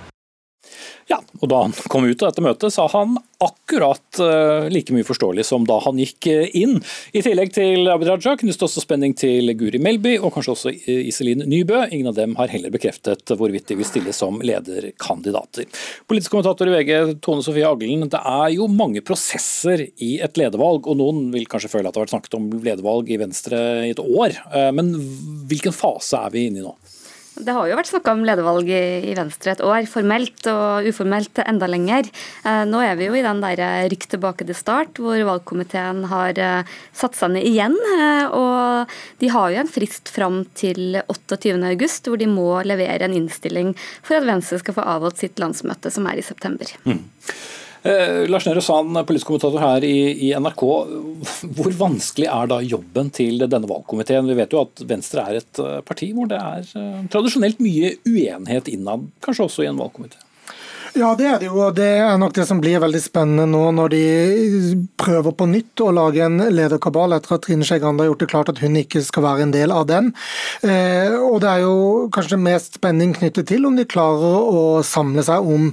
Ja, 1.07 1.21
og 1.41 1.49
Da 1.51 1.63
han 1.63 1.75
kom 1.91 2.07
ut 2.07 2.23
av 2.23 2.33
dette 2.33 2.43
møtet, 2.43 2.75
sa 2.75 2.89
han 2.91 3.15
akkurat 3.43 4.19
uh, 4.19 4.67
like 4.73 4.95
mye 4.97 5.05
forståelig 5.05 5.45
som 5.45 5.67
da 5.69 5.77
han 5.85 5.99
gikk 6.01 6.27
uh, 6.33 6.47
inn. 6.57 6.79
I 7.13 7.23
tillegg 7.23 7.53
til 7.55 7.87
Abid 7.93 8.09
Raja 8.09 8.33
knuste 8.41 8.65
også 8.67 8.83
spenning 8.83 9.13
til 9.19 9.53
Guri 9.61 9.79
Melby 9.83 10.17
og 10.17 10.33
kanskje 10.35 10.55
også 10.55 10.73
Iselin 10.73 11.45
Nybø. 11.47 11.85
Ingen 11.91 12.11
av 12.11 12.17
dem 12.17 12.35
har 12.41 12.51
heller 12.51 12.73
bekreftet 12.75 13.29
hvorvidt 13.29 13.69
de 13.71 13.79
vil 13.79 13.89
stille 13.89 14.15
som 14.17 14.41
lederkandidater. 14.41 15.69
Politisk 16.09 16.33
kommentator 16.35 16.73
i 16.73 16.75
VG, 16.75 17.21
Tone 17.23 17.45
Sofie 17.45 17.69
Aglen. 17.69 18.09
Det 18.11 18.23
er 18.23 18.51
jo 18.57 18.71
mange 18.73 19.05
prosesser 19.07 19.85
i 20.03 20.17
et 20.25 20.41
ledervalg, 20.41 20.89
og 20.89 20.99
noen 20.99 21.29
vil 21.35 21.47
kanskje 21.51 21.71
føle 21.77 21.87
at 21.87 21.95
det 21.95 22.03
har 22.03 22.09
vært 22.09 22.17
snakket 22.17 22.41
om 22.41 22.51
ledervalg 22.57 23.13
i 23.13 23.21
Venstre 23.21 23.63
i 23.87 23.93
et 23.93 24.03
år. 24.03 24.41
Men 24.75 24.95
hvilken 25.47 25.77
fase 25.77 26.25
er 26.25 26.35
vi 26.35 26.49
inne 26.49 26.65
i 26.65 26.67
nå? 26.67 26.75
Det 27.37 27.53
har 27.53 27.69
jo 27.69 27.77
vært 27.77 27.91
snakka 27.91 28.15
om 28.17 28.23
ledervalg 28.25 28.71
i, 28.73 29.13
Venstre 29.17 29.53
et 29.53 29.63
år, 29.65 29.85
formelt 29.91 30.47
og 30.49 30.87
uformelt 30.89 31.41
enda 31.45 31.69
lenger. 31.69 32.09
Eh, 32.47 32.63
nå 32.69 32.81
er 32.81 32.97
vi 32.97 33.11
jo 33.11 33.17
i 33.19 33.25
den 33.25 33.43
der 33.45 33.61
eh, 33.61 33.89
rykk 33.93 34.07
tilbake 34.15 34.47
til 34.49 34.57
start, 34.57 35.01
hvor 35.03 35.21
valgkomiteen 35.29 36.07
har 36.09 36.41
eh, 36.41 36.77
satt 36.97 37.19
seg 37.19 37.35
ned 37.35 37.45
igjen. 37.49 37.77
Og 38.37 38.97
de 39.21 39.31
har 39.33 39.53
jo 39.53 39.61
en 39.61 39.71
frist 39.71 40.09
fram 40.13 40.43
til 40.57 40.99
28.8, 41.05 42.09
hvor 42.09 42.21
de 42.21 42.31
må 42.31 42.49
levere 42.65 43.05
en 43.05 43.19
innstilling 43.21 43.75
for 44.01 44.17
at 44.17 44.29
Venstre 44.29 44.63
skal 44.63 44.79
få 44.79 44.89
avholdt 44.97 45.21
sitt 45.21 45.43
landsmøte, 45.43 45.93
som 45.93 46.09
er 46.09 46.21
i 46.21 46.25
september. 46.25 46.73
Mm. 46.89 47.05
Eh, 47.87 48.29
Lars 48.29 48.47
Nehru 48.47 48.61
Sand, 48.61 48.99
politisk 49.07 49.29
kommentator 49.31 49.63
her 49.63 49.85
i, 49.85 49.97
i, 50.27 50.33
NRK. 50.35 50.63
Hvor 51.55 51.75
vanskelig 51.79 52.27
er 52.27 52.51
da 52.51 52.59
jobben 52.65 53.13
til 53.15 53.45
denne 53.45 53.69
valgkomiteen? 53.71 54.27
Vi 54.27 54.39
vet 54.41 54.57
jo 54.57 54.65
at 54.65 54.83
Venstre 54.91 55.23
er 55.23 55.39
et 55.39 55.61
eh, 55.63 55.79
parti 55.87 56.11
hvor 56.17 56.27
det 56.31 56.41
er 56.41 56.67
eh, 56.81 57.05
tradisjonelt 57.13 57.63
mye 57.63 57.95
uenighet 58.09 58.73
innad, 58.75 59.07
kanskje 59.23 59.47
også 59.47 59.67
i 59.67 59.71
en 59.71 59.79
valgkomité? 59.79 60.26
Ja, 60.97 61.11
det 61.13 61.27
er 61.29 61.41
det 61.43 61.49
jo. 61.51 61.59
Det 61.77 61.87
er 62.01 62.15
nok 62.17 62.33
det 62.33 62.47
som 62.49 62.61
blir 62.63 62.81
veldig 62.81 63.01
spennende 63.05 63.45
nå 63.51 63.67
når 63.77 63.91
de 63.93 64.05
prøver 64.97 65.35
på 65.37 65.45
nytt 65.51 65.83
å 65.85 65.91
lage 65.93 66.23
en 66.25 66.41
lederkabal 66.49 67.13
etter 67.13 67.35
at 67.37 67.43
Trine 67.45 67.67
Skei 67.69 67.83
Grande 67.83 68.01
har 68.01 68.09
gjort 68.09 68.23
det 68.23 68.29
klart 68.31 68.49
at 68.49 68.63
hun 68.65 68.79
ikke 68.81 69.03
skal 69.05 69.27
være 69.27 69.45
en 69.45 69.53
del 69.53 69.75
av 69.77 69.85
den. 69.91 70.09
Eh, 70.65 71.13
og 71.13 71.43
Det 71.45 71.51
er 71.51 71.65
jo 71.67 71.75
kanskje 72.17 72.39
mest 72.41 72.79
spenning 72.79 73.13
knyttet 73.19 73.51
til 73.51 73.67
om 73.69 73.77
de 73.77 73.85
klarer 73.85 74.47
å 74.49 74.63
samle 74.89 75.21
seg 75.27 75.45
om 75.45 75.67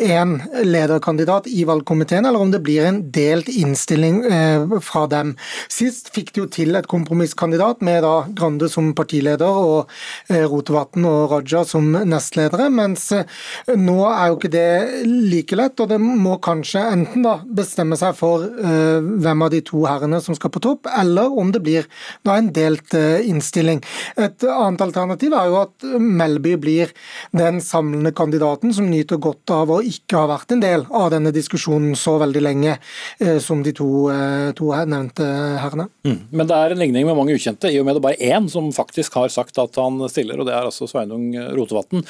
én 0.00 0.32
lederkandidat 0.64 1.50
i 1.52 1.66
valgkomiteen, 1.68 2.24
eller 2.24 2.40
om 2.40 2.54
det 2.54 2.62
blir 2.64 2.88
en 2.88 3.02
delt 3.12 3.52
innstilling 3.52 4.22
eh, 4.32 4.64
fra 4.80 5.04
dem. 5.12 5.34
Sist 5.68 6.08
fikk 6.16 6.32
de 6.32 6.44
jo 6.46 6.48
til 6.56 6.80
et 6.80 6.88
kompromisskandidat 6.88 7.84
med 7.84 8.00
da 8.06 8.14
Grande 8.32 8.72
som 8.72 8.94
partileder 8.96 9.60
og 9.60 9.92
eh, 10.32 10.48
Rotevatn 10.48 11.04
og 11.04 11.36
Raja 11.36 11.66
som 11.68 11.92
nestledere, 11.92 12.72
mens 12.72 13.10
nå 13.68 14.00
er 14.08 14.32
jo 14.32 14.40
ikke 14.40 14.54
det 14.56 14.69
like 15.06 15.56
lett, 15.56 15.80
og 15.82 15.90
det 15.90 15.98
må 16.00 16.36
kanskje 16.42 16.82
enten 16.92 17.24
da 17.24 17.36
bestemme 17.44 17.96
seg 17.98 18.16
for 18.18 18.44
uh, 18.44 18.98
hvem 19.00 19.44
av 19.46 19.52
de 19.52 19.60
to 19.66 19.84
herrene 19.88 20.20
som 20.24 20.36
skal 20.36 20.52
på 20.54 20.62
topp, 20.64 20.88
eller 21.00 21.30
om 21.30 21.52
det 21.54 21.62
blir 21.64 21.88
da 22.26 22.36
en 22.38 22.50
delt 22.54 22.94
uh, 22.96 23.20
innstilling. 23.22 23.82
Et 24.20 24.46
annet 24.48 24.84
alternativ 24.84 25.36
er 25.36 25.50
jo 25.50 25.58
at 25.62 25.86
Melby 26.00 26.56
blir 26.60 26.94
den 27.36 27.60
samlende 27.64 28.12
kandidaten 28.16 28.74
som 28.76 28.90
nyter 28.90 29.20
godt 29.22 29.52
av 29.54 29.72
å 29.74 29.80
ikke 29.86 30.20
ha 30.22 30.30
vært 30.34 30.56
en 30.56 30.64
del 30.64 30.86
av 30.88 31.10
denne 31.14 31.34
diskusjonen 31.34 31.96
så 31.98 32.18
veldig 32.22 32.44
lenge 32.44 32.76
uh, 32.76 33.38
som 33.42 33.64
de 33.66 33.74
to, 33.76 33.90
to 34.56 34.72
nevnte 34.90 35.26
herrene. 35.62 35.88
Mm. 36.06 36.20
Men 36.34 36.50
det 36.50 36.58
er 36.58 36.74
en 36.74 36.84
ligning 36.84 37.08
med 37.08 37.18
mange 37.18 37.36
ukjente, 37.36 37.70
i 37.70 37.80
og 37.80 37.88
med 37.88 37.98
det 37.98 38.04
bare 38.04 38.20
én 38.20 38.48
som 38.50 38.70
faktisk 38.74 39.18
har 39.20 39.32
sagt 39.32 39.58
at 39.60 39.80
han 39.80 40.00
stiller, 40.10 40.40
og 40.40 40.48
det 40.48 40.56
er 40.56 40.68
altså 40.68 40.88
Sveinung 40.90 41.32
Rotevatn. 41.56 42.04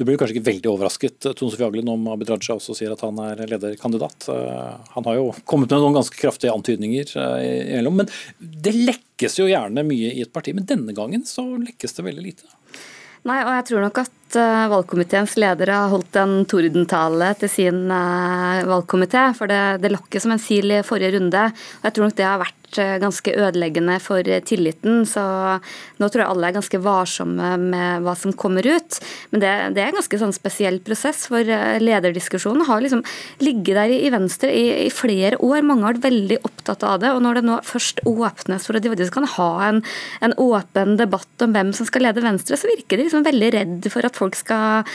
Du 0.00 0.06
blir 0.08 0.16
kanskje 0.16 0.38
ikke 0.38 0.46
veldig 0.46 0.68
overrasket 0.70 1.26
Tone 1.36 1.52
Sofie 1.52 1.66
Aglen 1.66 1.88
om 1.92 2.06
Abid 2.08 2.30
Raja 2.32 2.54
også 2.54 2.72
sier 2.72 2.94
at 2.94 3.02
han 3.04 3.18
er 3.20 3.42
lederkandidat. 3.50 4.30
Eh, 4.32 4.78
han 4.94 5.08
har 5.10 5.18
jo 5.18 5.26
kommet 5.44 5.68
med 5.68 5.82
noen 5.82 5.98
ganske 5.98 6.16
kraftige 6.16 6.54
antydninger 6.56 7.12
eh, 7.20 7.74
imellom. 7.74 8.00
Men 8.00 8.08
det 8.40 8.72
lekkes 8.78 9.36
jo 9.42 9.50
gjerne 9.50 9.84
mye 9.84 10.14
i 10.14 10.22
et 10.24 10.32
parti, 10.32 10.54
men 10.56 10.64
denne 10.64 10.96
gangen 10.96 11.26
så 11.28 11.44
lekkes 11.52 11.98
det 11.98 12.06
veldig 12.06 12.24
lite. 12.30 12.48
Nei, 13.28 13.42
og 13.44 13.52
jeg 13.58 13.66
tror 13.68 13.84
nok 13.84 14.00
at 14.00 14.38
valgkomiteens 14.72 15.34
leder 15.42 15.74
har 15.74 15.92
holdt 15.92 16.16
en 16.16 16.32
tordentale 16.48 17.34
til 17.42 17.52
sin 17.52 17.82
valgkomité. 17.92 19.26
For 19.36 19.52
det, 19.52 19.82
det 19.84 19.92
lokket 19.92 20.24
som 20.24 20.32
en 20.32 20.40
sil 20.40 20.72
i 20.72 20.80
forrige 20.86 21.18
runde. 21.18 21.44
Og 21.82 21.90
jeg 21.90 21.98
tror 21.98 22.08
nok 22.08 22.16
det 22.16 22.24
har 22.30 22.40
vært 22.40 22.59
Eh, 22.78 22.98
ganske 23.02 23.32
ødeleggende 23.34 23.96
for 24.02 24.26
eh, 24.28 24.42
tilliten. 24.46 25.02
Så 25.08 25.22
nå 25.98 26.08
tror 26.08 26.22
jeg 26.22 26.30
alle 26.30 26.50
er 26.50 26.54
ganske 26.54 26.78
varsomme 26.82 27.48
med 27.58 28.04
hva 28.04 28.14
som 28.18 28.34
kommer 28.36 28.66
ut. 28.66 28.98
Men 29.32 29.42
det, 29.42 29.50
det 29.74 29.82
er 29.82 29.90
en 29.90 29.98
ganske 29.98 30.20
sånn 30.20 30.34
spesiell 30.34 30.78
prosess, 30.86 31.24
for 31.30 31.42
eh, 31.42 31.80
lederdiskusjonen 31.82 32.68
har 32.68 32.82
liksom 32.84 33.02
ligget 33.42 33.74
der 33.74 33.94
i, 33.96 34.12
Venstre 34.14 34.52
i, 34.54 34.66
i, 34.86 34.90
flere 34.94 35.40
år. 35.42 35.64
Mange 35.66 35.86
har 35.86 35.96
vært 35.96 36.10
veldig 36.10 36.40
opptatt 36.46 36.86
av 36.86 37.00
det. 37.02 37.12
Og 37.16 37.24
når 37.24 37.40
det 37.40 37.44
nå 37.48 37.58
først 37.66 38.04
åpnes 38.06 38.68
for 38.68 38.78
at 38.78 38.86
de 38.86 38.92
faktisk 38.94 39.18
kan 39.18 39.28
ha 39.34 39.50
en, 39.66 39.82
en 40.22 40.36
åpen 40.38 40.94
debatt 41.00 41.46
om 41.46 41.56
hvem 41.56 41.74
som 41.76 41.88
skal 41.88 42.06
lede 42.06 42.22
Venstre, 42.24 42.58
så 42.60 42.70
virker 42.70 43.00
de 43.00 43.08
liksom 43.08 43.26
veldig 43.26 43.50
redd 43.56 43.90
for 43.90 44.06
at 44.06 44.18
folk 44.18 44.38
skal 44.38 44.86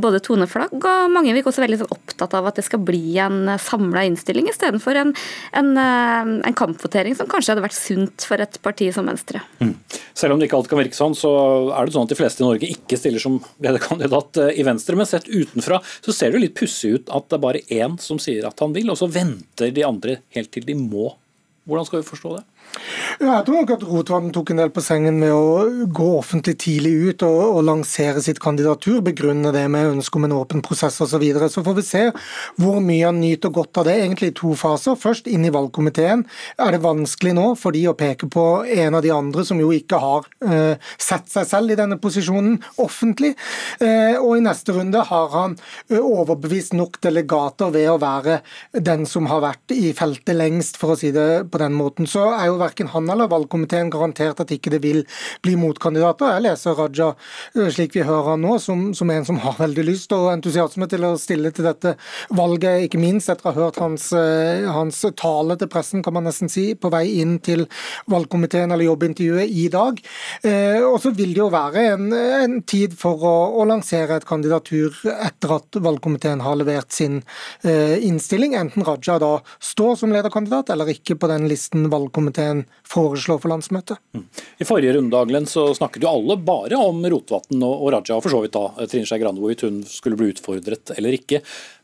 både 0.00 0.20
tone 0.22 0.46
flagg, 0.50 0.74
og 0.78 1.10
mange 1.12 1.32
virker 1.34 1.50
også 1.50 1.64
veldig 1.64 1.80
sånn 1.82 1.94
opptatt 1.94 2.36
av 2.36 2.48
at 2.48 2.58
det 2.58 2.64
skal 2.66 2.82
bli 2.84 3.16
en 3.22 3.54
samla 3.60 4.04
innstilling, 4.06 4.48
istedenfor 4.50 4.98
en, 5.00 5.12
en, 5.56 5.70
en 5.78 6.56
kampvotering 6.56 7.16
som 7.16 7.23
kanskje 7.30 7.54
hadde 7.54 7.64
vært 7.64 7.76
sunt 7.76 8.26
for 8.28 8.42
et 8.42 8.58
parti 8.64 8.88
som 8.94 9.08
Venstre. 9.08 9.42
Mm. 9.60 9.74
Selv 10.16 10.34
om 10.34 10.40
det 10.40 10.48
ikke 10.48 10.60
alltid 10.60 10.72
kan 10.72 10.82
virke 10.82 10.98
sånn, 10.98 11.16
så 11.18 11.32
er 11.74 11.86
det 11.86 11.96
sånn 11.96 12.08
at 12.08 12.14
de 12.14 12.18
fleste 12.18 12.44
i 12.44 12.46
Norge 12.46 12.70
ikke 12.76 12.98
stiller 13.00 13.22
som 13.22 13.40
lederkandidat 13.64 14.40
eh, 14.44 14.54
i 14.60 14.66
Venstre. 14.66 14.98
Men 14.98 15.10
sett 15.10 15.28
utenfra 15.30 15.80
så 15.98 16.14
ser 16.14 16.30
det 16.30 16.40
jo 16.40 16.44
litt 16.46 16.56
pussig 16.58 16.94
ut 16.96 17.12
at 17.14 17.28
det 17.28 17.38
er 17.38 17.44
bare 17.44 17.64
én 17.72 17.98
som 18.02 18.20
sier 18.22 18.48
at 18.48 18.64
han 18.64 18.74
vil, 18.76 18.92
og 18.92 19.00
så 19.00 19.10
venter 19.10 19.74
de 19.74 19.86
andre 19.86 20.20
helt 20.36 20.52
til 20.54 20.66
de 20.66 20.78
må. 20.78 21.12
Hvordan 21.68 21.88
skal 21.88 22.02
vi 22.02 22.08
forstå 22.08 22.36
det? 22.38 22.44
Ja, 23.20 23.38
jeg 23.38 23.44
tror 23.46 23.60
nok 23.60 23.72
at 23.76 23.84
Rotevatn 23.86 24.32
tok 24.34 24.50
en 24.52 24.60
del 24.60 24.70
på 24.74 24.82
sengen 24.84 25.18
med 25.20 25.32
å 25.32 25.86
gå 25.94 26.08
offentlig 26.18 26.56
tidlig 26.64 26.92
ut 26.92 27.24
og, 27.26 27.40
og 27.58 27.66
lansere 27.68 28.22
sitt 28.24 28.40
kandidatur, 28.42 28.98
begrunne 29.06 29.52
det 29.54 29.62
med 29.70 29.92
ønske 29.94 30.18
om 30.18 30.26
en 30.26 30.34
åpen 30.36 30.62
prosess 30.64 30.98
osv. 31.00 31.14
Så, 31.14 31.20
videre. 31.22 31.46
så 31.46 31.62
får 31.62 31.76
vi 31.76 31.82
se 31.86 32.00
hvor 32.58 32.80
mye 32.82 33.06
han 33.06 33.20
nyter 33.22 33.52
godt 33.54 33.78
av 33.78 33.86
det, 33.86 33.94
egentlig 34.02 34.32
i 34.32 34.34
to 34.34 34.56
faser. 34.58 34.96
Først 34.98 35.28
inn 35.30 35.46
i 35.46 35.52
valgkomiteen. 35.54 36.24
Er 36.58 36.74
det 36.74 36.82
vanskelig 36.82 37.36
nå 37.38 37.44
for 37.60 37.76
de 37.76 37.84
å 37.86 37.94
peke 37.94 38.26
på 38.32 38.64
en 38.66 38.98
av 38.98 39.04
de 39.04 39.12
andre 39.14 39.44
som 39.46 39.60
jo 39.62 39.70
ikke 39.76 40.00
har 40.02 40.26
eh, 40.42 40.82
sett 40.98 41.30
seg 41.30 41.46
selv 41.46 41.70
i 41.70 41.78
denne 41.78 42.00
posisjonen 42.02 42.58
offentlig? 42.82 43.34
Eh, 43.78 44.18
og 44.18 44.40
i 44.40 44.44
neste 44.44 44.74
runde 44.74 45.04
har 45.06 45.30
han 45.36 45.54
uh, 45.92 46.00
overbevist 46.00 46.74
nok 46.74 46.98
delegater 47.04 47.70
ved 47.74 47.88
å 47.92 48.00
være 48.02 48.40
den 48.74 49.06
som 49.06 49.30
har 49.30 49.44
vært 49.44 49.74
i 49.76 49.94
feltet 49.94 50.34
lengst, 50.34 50.80
for 50.80 50.94
å 50.94 50.98
si 50.98 51.12
det 51.14 51.46
på 51.52 51.62
den 51.62 51.78
måten. 51.78 52.10
Så 52.10 52.26
er 52.34 52.50
jo 52.50 52.58
verken 52.64 52.90
han 52.92 53.10
eller 53.12 53.30
valgkomiteen 53.30 53.92
garantert 53.92 54.42
at 54.42 54.52
ikke 54.54 54.72
det 54.74 54.82
vil 54.84 55.02
bli 55.44 55.56
motkandidater. 55.60 56.34
Jeg 56.36 56.46
leser 56.48 56.78
Raja 56.78 57.12
slik 57.74 57.94
vi 57.96 58.04
hører 58.06 58.34
han 58.34 58.44
nå, 58.44 58.56
som, 58.62 58.86
som, 58.96 59.10
en 59.10 59.26
som 59.26 59.38
har 59.42 59.58
veldig 59.60 59.86
lyst 59.86 60.12
og 60.16 60.30
entusiasme 60.32 60.88
til 60.90 61.06
å 61.06 61.14
stille 61.20 61.52
til 61.54 61.68
dette 61.68 61.94
valget, 62.34 62.86
ikke 62.86 63.00
minst 63.02 63.30
etter 63.32 63.50
å 63.50 63.52
ha 63.52 63.66
hørt 63.66 63.80
hans, 63.82 64.10
hans 64.14 65.00
tale 65.18 65.58
til 65.60 65.70
pressen, 65.70 66.02
kan 66.04 66.16
man 66.16 66.26
nesten 66.28 66.50
si, 66.52 66.66
på 66.74 66.90
vei 66.92 67.04
inn 67.20 67.36
til 67.44 67.66
valgkomiteen 68.10 68.72
eller 68.74 68.88
jobbintervjuet 68.88 69.50
i 69.50 69.66
dag. 69.72 70.00
Og 70.88 70.98
så 71.02 71.12
vil 71.16 71.34
det 71.34 71.42
jo 71.42 71.50
være 71.52 71.86
en, 71.94 72.08
en 72.14 72.58
tid 72.68 72.96
for 72.98 73.22
å, 73.24 73.34
å, 73.60 73.66
lansere 73.68 74.18
et 74.18 74.28
kandidatur 74.28 74.96
etter 75.14 75.56
at 75.58 75.80
valgkomiteen 75.84 76.42
har 76.44 76.58
levert 76.60 76.92
sin 76.94 77.20
innstilling, 77.64 78.54
enten 78.58 78.86
Raja 78.86 79.18
da 79.22 79.32
står 79.62 79.98
som 80.00 80.12
lederkandidat 80.14 80.70
eller 80.74 80.90
ikke 80.92 81.16
på 81.20 81.30
den 81.30 81.48
listen 81.50 81.88
valgkomiteen 81.92 82.53
komiteen 82.54 82.70
foreslår 82.86 83.40
for 83.40 83.48
landsmøtet. 83.48 83.98
Mm. 84.14 84.26
I 84.58 84.64
forrige 84.64 84.94
runde 84.94 85.16
Aglen, 85.18 85.46
så 85.46 85.74
snakket 85.74 86.02
jo 86.02 86.08
alle 86.08 86.36
bare 86.36 86.76
om 86.76 87.04
Rotevatn 87.04 87.62
og 87.62 87.92
Raja, 87.92 88.16
og 88.16 88.22
for 88.22 88.30
så 88.30 88.42
vidt 88.42 88.54
da 88.54 88.86
Trine 88.86 89.06
Skei 89.06 89.18
Grande, 89.18 89.40
hvorvidt 89.40 89.64
hun 89.66 89.82
skulle 89.84 90.16
bli 90.16 90.30
utfordret 90.32 90.94
eller 90.96 91.16
ikke. 91.16 91.42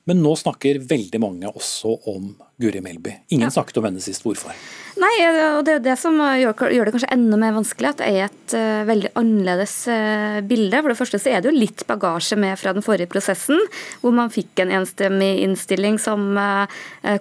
Men 0.09 0.23
nå 0.23 0.35
snakker 0.37 0.81
veldig 0.81 1.21
mange 1.21 1.49
også 1.51 1.93
om 2.09 2.35
Guri 2.61 2.81
Melby. 2.81 3.13
Ingen 3.31 3.49
ja. 3.49 3.55
snakket 3.55 3.79
om 3.79 3.85
henne 3.85 4.01
sist. 4.01 4.23
Hvorfor? 4.25 4.55
Nei, 5.01 5.15
og 5.25 5.63
Det 5.65 5.73
er 5.73 5.79
jo 5.79 5.85
det 5.85 5.95
som 5.97 6.19
gjør, 6.21 6.85
det 6.85 6.93
kanskje 6.93 7.13
enda 7.15 7.39
mer 7.41 7.55
vanskelig, 7.57 7.89
at 7.95 8.01
det 8.03 8.09
er 8.11 8.27
et 8.27 8.55
uh, 8.57 8.89
veldig 8.89 9.11
annerledes 9.17 9.75
uh, 9.89 10.41
bilde. 10.45 10.77
For 10.77 10.93
det 10.93 10.99
første 10.99 11.21
så 11.23 11.31
er 11.33 11.41
det 11.41 11.49
jo 11.49 11.57
litt 11.57 11.85
bagasje 11.89 12.37
med 12.41 12.59
fra 12.61 12.75
den 12.77 12.85
forrige 12.85 13.09
prosessen, 13.09 13.63
hvor 14.03 14.13
man 14.17 14.33
fikk 14.33 14.61
en 14.61 14.75
enstemmig 14.81 15.31
innstilling 15.47 15.97
som 16.03 16.37
uh, 16.37 16.69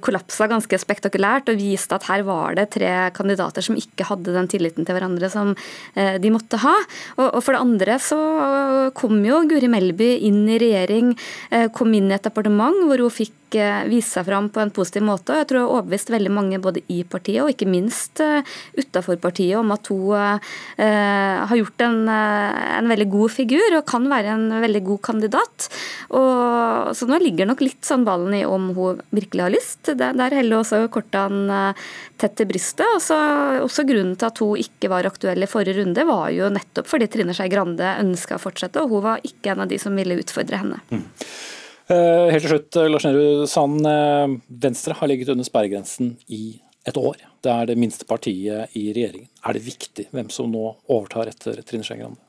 kollapsa 0.04 0.50
ganske 0.52 0.82
spektakulært, 0.82 1.54
og 1.54 1.62
viste 1.62 1.96
at 1.96 2.10
her 2.10 2.26
var 2.28 2.60
det 2.60 2.68
tre 2.76 2.92
kandidater 3.15 3.63
som 3.63 3.80
ikke 3.80 4.10
hadde 4.12 4.36
den 4.36 4.52
tilliten 4.52 4.88
til 4.88 4.98
hverandre 4.98 5.32
som 5.32 5.56
de 5.96 6.32
måtte 6.34 6.60
ha. 6.62 6.74
Og 7.22 7.39
for 7.44 7.56
det 7.56 7.62
andre 7.62 7.96
så 8.02 8.20
kom 8.98 9.22
jo 9.26 9.42
Guri 9.50 9.70
Melby 9.72 10.12
inn 10.28 10.44
i 10.52 10.60
regjering, 10.62 11.13
kom 11.76 11.94
inn 11.96 12.12
i 12.12 12.18
et 12.18 12.26
departement 12.28 12.84
hvor 12.88 13.02
hun 13.04 13.13
fikk 13.13 13.38
vise 13.90 14.10
seg 14.10 14.28
fram 14.28 14.50
på 14.54 14.62
en 14.62 14.72
positiv 14.74 15.04
måte. 15.06 15.38
Jeg 15.40 15.48
tror 15.50 15.60
jeg 15.60 15.66
har 15.66 15.76
overbevist 15.78 16.12
veldig 16.14 16.32
mange 16.34 16.60
både 16.62 16.84
i 16.92 17.02
partiet 17.08 17.44
og 17.44 17.52
ikke 17.54 17.70
minst 17.70 18.22
uh, 18.24 18.46
utafor 18.78 19.20
partiet 19.22 19.58
om 19.60 19.72
at 19.76 19.90
hun 19.92 20.14
uh, 20.14 20.58
har 20.78 21.56
gjort 21.58 21.86
en, 21.86 22.02
uh, 22.10 22.78
en, 22.78 22.90
veldig 22.90 23.10
god 23.12 23.34
figur 23.34 23.78
og 23.80 23.88
kan 23.90 24.08
være 24.12 24.36
en 24.36 24.48
veldig 24.64 24.84
god 24.92 25.02
kandidat. 25.10 25.70
Og, 26.10 26.94
så 26.98 27.10
nå 27.10 27.20
ligger 27.24 27.50
nok 27.50 27.64
litt 27.66 27.86
sånn 27.86 28.06
ballen 28.08 28.38
i 28.38 28.46
om 28.48 28.72
hun 28.78 29.02
virkelig 29.16 29.46
har 29.46 29.56
lyst. 29.56 29.82
Der, 29.90 30.18
der 30.18 30.38
heller 30.40 30.62
også 30.62 30.84
kortene 30.94 31.74
tett 32.20 32.36
til 32.40 32.50
brystet. 32.50 32.88
Og 32.96 33.02
så, 33.04 33.18
også 33.64 33.86
grunnen 33.88 34.18
til 34.20 34.30
at 34.30 34.44
hun 34.44 34.60
ikke 34.62 34.92
var 34.92 35.08
aktuell 35.10 35.46
i 35.46 35.50
forrige 35.50 35.80
runde, 35.82 36.08
var 36.10 36.30
jo 36.36 36.50
nettopp 36.54 36.90
fordi 36.90 37.10
Trine 37.12 37.36
Skei 37.38 37.50
Grande 37.52 37.96
ønska 38.02 38.38
å 38.38 38.44
fortsette, 38.44 38.82
og 38.82 38.94
hun 38.94 39.06
var 39.06 39.24
ikke 39.26 39.54
en 39.54 39.66
av 39.66 39.72
de 39.72 39.80
som 39.82 39.96
ville 39.98 40.18
utfordre 40.20 40.60
henne. 40.62 40.82
Mm. 40.92 41.06
Eh, 41.89 42.28
helt 42.30 42.43
til 42.45 42.52
slutt, 42.52 42.78
Lars 42.86 43.06
Nehru 43.08 43.47
Sand. 43.49 43.82
Eh, 43.89 44.34
Venstre 44.62 44.93
har 44.93 45.10
ligget 45.10 45.32
under 45.34 45.47
sperregrensen 45.47 46.12
i 46.30 46.60
et 46.86 46.97
år. 46.97 47.17
Det 47.41 47.49
er 47.49 47.65
det 47.65 47.80
minste 47.82 48.06
partiet 48.06 48.75
i 48.78 48.91
regjeringen. 48.93 49.25
Er 49.41 49.58
det 49.58 49.65
viktig 49.65 50.06
hvem 50.13 50.30
som 50.30 50.52
nå 50.54 50.75
overtar 50.86 51.32
etter 51.32 51.63
Trine 51.65 51.88
Skei 51.88 51.97
Grande? 51.97 52.21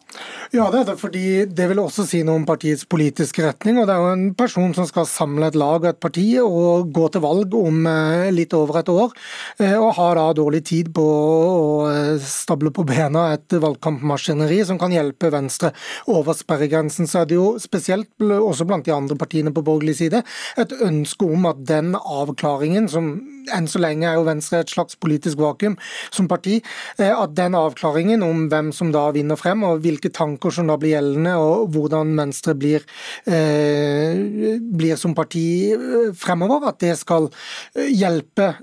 Ja, 0.51 0.65
det 0.67 0.81
er 0.81 0.87
det, 0.89 0.97
fordi 0.99 1.45
det 1.47 1.69
vil 1.71 1.79
også 1.79 2.03
si 2.09 2.25
noe 2.27 2.41
om 2.41 2.45
partiets 2.47 2.83
politiske 2.91 3.45
retning. 3.45 3.77
og 3.79 3.85
Det 3.87 3.95
er 3.95 4.01
jo 4.03 4.15
en 4.17 4.33
person 4.35 4.73
som 4.75 4.87
skal 4.89 5.07
samle 5.07 5.47
et 5.47 5.55
lag 5.55 5.79
og 5.79 5.87
et 5.87 6.01
parti 6.03 6.25
og 6.43 6.91
gå 6.91 7.05
til 7.15 7.23
valg 7.23 7.55
om 7.55 7.87
eh, 7.87 8.33
litt 8.35 8.57
over 8.59 8.81
et 8.81 8.91
år. 8.91 9.15
Eh, 9.63 9.77
og 9.79 9.95
har 10.01 10.19
da 10.19 10.25
dårlig 10.35 10.65
tid 10.67 10.91
på 10.97 11.05
å 11.07 11.69
eh, 11.93 12.19
stable 12.19 12.73
på 12.75 12.83
bena 12.89 13.29
et 13.37 13.55
valgkampmaskineri 13.63 14.59
som 14.67 14.81
kan 14.81 14.91
hjelpe 14.91 15.31
Venstre 15.31 15.71
over 16.11 16.35
sperregrensen. 16.35 17.07
Så 17.07 17.23
er 17.23 17.31
det 17.31 17.39
jo 17.39 17.53
spesielt, 17.63 18.11
også 18.19 18.67
blant 18.67 18.91
de 18.91 18.97
andre 18.97 19.15
partiene 19.21 19.55
på 19.55 19.63
borgerlig 19.63 20.01
side, 20.01 20.25
et 20.59 20.75
ønske 20.83 21.31
om 21.31 21.47
at 21.47 21.63
den 21.63 21.95
avklaringen, 21.95 22.91
som 22.91 23.21
enn 23.55 23.71
så 23.71 23.81
lenge 23.83 24.07
er 24.07 24.19
jo 24.19 24.27
Venstre 24.27 24.61
et 24.65 24.71
slags 24.71 24.99
politisk 25.01 25.39
vakuum 25.41 25.79
som 26.13 26.29
parti, 26.31 26.59
at 27.01 27.33
den 27.35 27.57
avklaringen 27.59 28.23
om 28.23 28.45
hvem 28.51 28.69
som 28.75 28.91
da 28.95 29.07
vinner 29.15 29.39
frem 29.41 29.65
og 29.67 29.81
hvilke 29.85 30.00
hvilke 30.01 30.17
tanker 30.17 30.51
som 30.51 30.71
da 30.71 30.77
blir 30.81 30.97
gjeldende, 30.97 31.35
og 31.37 31.75
hvordan 31.75 32.15
Venstre 32.17 32.55
blir, 32.55 32.85
eh, 33.27 34.59
blir 34.61 34.97
som 34.97 35.15
parti 35.15 35.73
eh, 35.73 36.13
fremover. 36.15 36.69
At 36.69 36.81
det 36.81 36.97
skal 36.99 37.31
eh, 37.75 37.91
hjelpe 37.93 38.55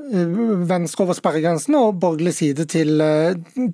Venstre 0.67 1.05
over 1.05 1.13
sperregrensene 1.13 1.77
og 1.77 1.99
borgerlig 2.01 2.33
side 2.33 2.67
til, 2.67 2.97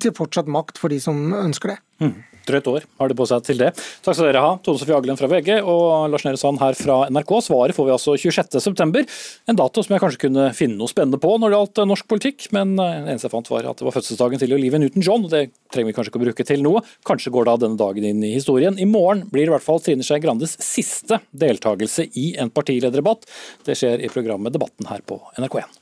til 0.00 0.14
fortsatt 0.14 0.46
makt 0.46 0.78
for 0.78 0.88
de 0.88 1.00
som 1.00 1.32
ønsker 1.32 1.74
det. 1.74 1.80
Mm 2.00 2.33
drøyt 2.48 2.68
år 2.70 2.86
har 3.00 3.10
de 3.10 3.16
på 3.18 3.26
seg 3.28 3.44
til 3.46 3.60
det. 3.60 3.70
Takk 4.04 4.16
skal 4.16 4.28
dere 4.28 4.42
ha, 4.44 4.52
Tone 4.64 4.80
Sofie 4.80 4.96
Aglen 4.96 5.18
fra 5.18 5.28
VG 5.30 5.50
og 5.60 6.10
Lars 6.12 6.24
Nehru 6.26 6.40
Sand 6.40 6.60
her 6.62 6.76
fra 6.78 7.00
NRK. 7.12 7.34
Svaret 7.48 7.76
får 7.76 7.88
vi 7.88 7.94
altså 7.94 8.16
26.9, 8.18 9.04
en 9.50 9.60
dato 9.60 9.84
som 9.84 9.94
jeg 9.94 10.04
kanskje 10.04 10.22
kunne 10.26 10.48
finne 10.56 10.78
noe 10.78 10.90
spennende 10.90 11.20
på 11.22 11.34
når 11.40 11.52
det 11.52 11.58
gjaldt 11.58 11.82
eh, 11.82 11.90
norsk 11.90 12.08
politikk, 12.10 12.48
men 12.56 12.76
det 12.78 12.86
eh, 12.86 13.10
eneste 13.14 13.28
jeg 13.28 13.34
fant 13.34 13.52
var 13.52 13.70
at 13.70 13.80
det 13.80 13.88
var 13.88 13.96
fødselsdagen 13.96 14.42
til 14.42 14.56
Olivia 14.56 14.80
Newton-John, 14.82 15.26
og 15.26 15.34
det 15.34 15.44
trenger 15.74 15.90
vi 15.90 15.96
kanskje 15.96 16.12
ikke 16.12 16.22
å 16.22 16.26
bruke 16.26 16.48
til 16.48 16.64
noe. 16.64 16.84
Kanskje 17.08 17.34
går 17.34 17.48
da 17.48 17.56
denne 17.64 17.80
dagen 17.80 18.08
inn 18.08 18.22
i 18.24 18.34
historien. 18.36 18.78
I 18.78 18.88
morgen 18.88 19.26
blir 19.32 19.46
det 19.46 19.52
i 19.52 19.56
hvert 19.56 19.66
fall 19.66 19.82
Trine 19.84 20.06
Skei 20.06 20.20
Grandes 20.24 20.56
siste 20.62 21.20
deltakelse 21.32 22.08
i 22.20 22.32
en 22.40 22.52
partilederdebatt. 22.54 23.28
Det 23.66 23.78
skjer 23.78 24.04
i 24.04 24.12
programmet 24.12 24.54
Debatten 24.54 24.90
her 24.90 25.02
på 25.06 25.20
NRK1. 25.40 25.80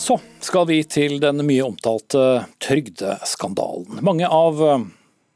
Så 0.00 0.16
skal 0.40 0.64
vi 0.70 0.78
til 0.88 1.18
den 1.20 1.42
mye 1.44 1.66
omtalte 1.66 2.46
trygdeskandalen. 2.64 4.00
Mange 4.06 4.28
av 4.32 4.62
eh, 4.64 4.86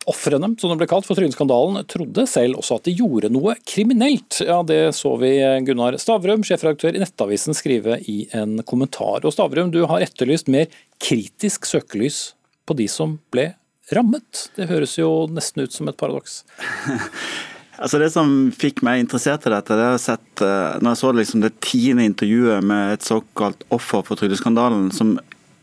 ofrene, 0.09 0.49
som 0.61 0.73
det 0.73 0.79
ble 0.81 0.89
kalt 0.89 1.05
for 1.05 1.19
trygdeskandalen, 1.19 1.83
trodde 1.91 2.25
selv 2.31 2.63
også 2.63 2.79
at 2.79 2.89
de 2.89 2.95
gjorde 2.97 3.29
noe 3.35 3.59
kriminelt. 3.69 4.41
Ja, 4.41 4.63
Det 4.65 4.95
så 4.97 5.15
vi 5.21 5.35
Gunnar 5.69 5.99
Stavrum, 6.01 6.47
sjefredaktør 6.49 6.97
i 6.97 7.03
Nettavisen, 7.03 7.57
skrive 7.57 8.01
i 8.09 8.25
en 8.33 8.63
kommentar. 8.65 9.21
Og 9.21 9.37
Stavrum, 9.37 9.73
du 9.75 9.83
har 9.91 10.05
etterlyst 10.07 10.49
mer 10.49 10.73
kritisk 10.97 11.69
søkelys 11.69 12.31
på 12.65 12.77
de 12.81 12.89
som 12.89 13.19
ble 13.35 13.51
rammet. 13.93 14.47
Det 14.57 14.71
høres 14.73 14.97
jo 14.97 15.27
nesten 15.29 15.67
ut 15.67 15.77
som 15.77 15.93
et 15.93 16.01
paradoks. 16.01 16.41
Altså 17.75 17.99
Det 17.99 18.11
som 18.15 18.35
fikk 18.55 18.85
meg 18.87 19.03
interessert 19.03 19.47
i 19.49 19.53
dette, 19.53 19.75
det 19.75 19.85
er 19.85 19.95
jeg 19.97 20.05
sett 20.05 20.43
uh, 20.47 20.77
når 20.79 20.93
jeg 20.93 21.01
så 21.01 21.13
liksom 21.19 21.43
det 21.43 21.55
tiende 21.65 22.07
intervjuet 22.07 22.67
med 22.67 22.95
et 22.95 23.07
såkalt 23.07 23.65
offer 23.75 24.05
for 24.07 24.21
trygdeskandalen, 24.21 24.93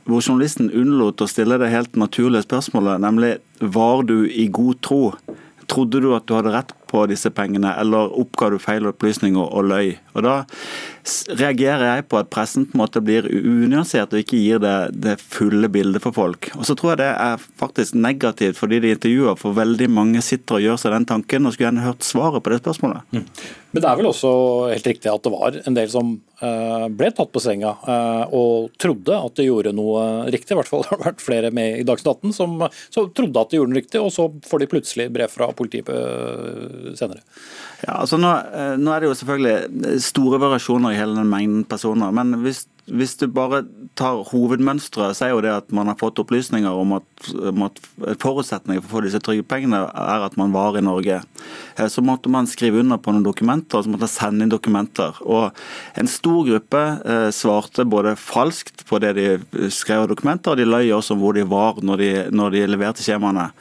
hvor 0.10 0.24
journalisten 0.26 0.72
unnlot 0.76 1.22
å 1.24 1.30
stille 1.30 1.60
det 1.62 1.70
helt 1.72 1.96
naturlige 2.00 2.48
spørsmålet, 2.48 3.00
nemlig 3.04 3.36
var 3.62 4.04
du 4.10 4.26
i 4.28 4.50
god 4.52 4.82
tro? 4.84 5.02
Trodde 5.72 6.02
du 6.04 6.10
at 6.18 6.26
du 6.28 6.36
hadde 6.36 6.52
rett 6.52 6.74
på 6.92 7.06
disse 7.10 7.32
pengene, 7.34 7.74
eller 7.80 8.12
oppga 8.22 8.52
du 8.52 8.60
feil 8.62 8.90
opplysninger 8.92 9.42
og 9.42 9.70
løy? 9.72 9.96
Og 10.16 10.26
Da 10.28 10.36
reagerer 11.40 11.88
jeg 11.88 12.06
på 12.12 12.20
at 12.20 12.30
pressen 12.34 12.68
på 12.68 12.76
en 12.76 12.84
måte 12.84 13.02
blir 13.04 13.26
unyansert 13.26 14.14
og 14.14 14.22
ikke 14.22 14.38
gir 14.38 14.62
det, 14.62 14.76
det 14.94 15.16
fulle 15.22 15.70
bildet 15.72 16.04
for 16.04 16.14
folk. 16.16 16.52
Og 16.58 16.68
så 16.68 16.76
tror 16.78 16.94
jeg 16.94 17.02
det 17.02 17.10
er 17.14 17.48
faktisk 17.62 17.98
negativt 17.98 18.60
fordi 18.60 18.82
de 18.84 18.94
intervjuer, 18.96 19.40
for 19.40 19.58
veldig 19.58 19.90
mange 19.92 20.22
sitter 20.26 20.60
og 20.60 20.68
gjør 20.68 20.84
seg 20.84 20.96
den 20.96 21.10
tanken 21.10 21.48
og 21.48 21.56
skulle 21.56 21.72
gjerne 21.72 21.88
hørt 21.88 22.06
svaret 22.06 22.44
på 22.44 22.54
det 22.54 22.62
spørsmålet. 22.62 23.08
Mm. 23.16 23.26
Men 23.72 23.84
det 23.84 23.88
er 23.88 24.00
vel 24.02 24.10
også 24.10 24.32
helt 24.68 24.88
riktig 24.90 25.08
at 25.08 25.24
det 25.24 25.32
var 25.32 25.58
en 25.62 25.76
del 25.78 25.92
som 25.92 26.10
eh, 26.44 26.88
ble 26.92 27.12
tatt 27.16 27.32
på 27.32 27.42
senga 27.44 27.72
eh, 27.94 28.34
og 28.36 28.74
trodde 28.82 29.16
at 29.16 29.38
de 29.40 29.46
gjorde 29.48 29.72
noe 29.76 30.04
riktig. 30.28 30.52
I 30.52 30.60
hvert 30.60 30.72
fall 30.72 30.84
det 30.84 30.90
har 30.92 31.00
det 31.00 31.08
vært 31.08 31.24
flere 31.24 31.52
med 31.56 31.80
i 31.80 31.86
Dagsnytt 31.88 32.26
18 32.28 32.36
som, 32.36 32.58
som, 32.92 33.08
trodde 33.16 33.40
at 33.46 33.54
de 33.54 33.62
gjorde 33.62 33.72
noe 33.72 33.80
riktig, 33.80 34.02
og 34.04 34.12
så 34.12 34.28
får 34.48 34.64
de 34.64 34.70
plutselig 34.74 35.08
brev 35.16 35.32
fra 35.32 35.50
politiet 35.56 35.92
eh, 35.96 36.81
senere. 37.00 37.24
Ja, 37.82 38.00
altså 38.02 38.20
nå, 38.22 38.32
nå, 38.78 38.92
er 38.94 39.02
det 39.02 39.10
jo 39.10 39.18
selvfølgelig 39.18 40.02
store 40.06 40.42
variasjoner 40.42 40.94
i 40.94 41.00
hele 41.00 41.18
den 41.18 41.32
mengden 41.32 41.66
personer. 41.70 42.14
Men 42.16 42.42
hvis 42.44 42.66
hvis 42.92 43.14
du 43.20 43.28
bare 43.32 43.62
tar 43.96 44.24
hovedmønsteret, 44.32 45.16
så 45.16 45.26
er 45.26 45.32
jo 45.36 45.42
det 45.46 45.52
at 45.54 45.74
man 45.76 45.88
har 45.92 45.98
fått 46.00 46.20
opplysninger 46.24 46.72
om 46.72 46.96
at, 46.98 47.28
om 47.52 47.66
at 47.68 47.78
forutsetningen 48.22 48.82
for 48.82 48.90
å 48.90 48.94
få 48.96 49.04
disse 49.06 49.22
trygdepengene 49.24 49.84
er 49.86 50.26
at 50.26 50.38
man 50.40 50.54
var 50.56 50.78
i 50.78 50.84
Norge. 50.84 51.22
Eh, 51.76 51.88
så 51.92 52.04
måtte 52.06 52.32
man 52.32 52.50
skrive 52.50 52.82
under 52.82 53.00
på 53.02 53.14
noen 53.14 53.28
dokumenter, 53.28 53.78
og 53.78 53.86
så 53.86 53.94
måtte 53.94 54.08
man 54.08 54.14
sende 54.16 54.48
inn 54.48 54.54
dokumenter. 54.54 55.22
Og 55.24 55.62
en 56.00 56.12
stor 56.12 56.42
gruppe 56.48 56.82
eh, 57.06 57.30
svarte 57.36 57.88
både 57.88 58.18
falskt 58.20 58.86
på 58.90 59.00
det 59.04 59.14
de 59.20 59.70
skrev 59.72 60.08
av 60.08 60.12
dokumenter, 60.12 60.52
og 60.56 60.60
de 60.60 60.68
løy 60.68 60.92
også 60.98 61.16
om 61.16 61.24
hvor 61.24 61.38
de 61.38 61.48
var 61.48 61.80
når 61.86 62.04
de, 62.04 62.12
når 62.34 62.58
de 62.58 62.68
leverte 62.74 63.06
skjemaene. 63.06 63.52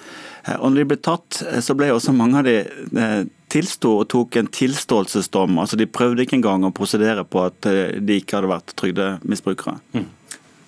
Eh, 0.46 0.56
og 0.56 0.70
når 0.70 0.82
de 0.82 0.88
ble 0.92 1.00
tatt, 1.02 1.42
så 1.64 1.76
ble 1.76 1.90
også 1.94 2.14
mange 2.16 2.40
av 2.40 2.48
de 2.48 3.26
tilsto 3.50 3.96
og 4.02 4.08
tok 4.12 4.38
en 4.40 4.50
tilståelsesdom. 4.54 5.58
Altså 5.62 5.78
De 5.80 5.90
prøvde 5.90 6.24
ikke 6.24 6.38
engang 6.38 6.64
å 6.66 6.74
prosedere 6.74 7.26
på 7.26 7.44
at 7.48 7.68
eh, 7.70 7.98
de 7.98 8.20
ikke 8.20 8.38
hadde 8.38 8.54
vært 8.54 8.74
trygdemisbrukere. 8.80 9.78
Mm. 9.96 10.08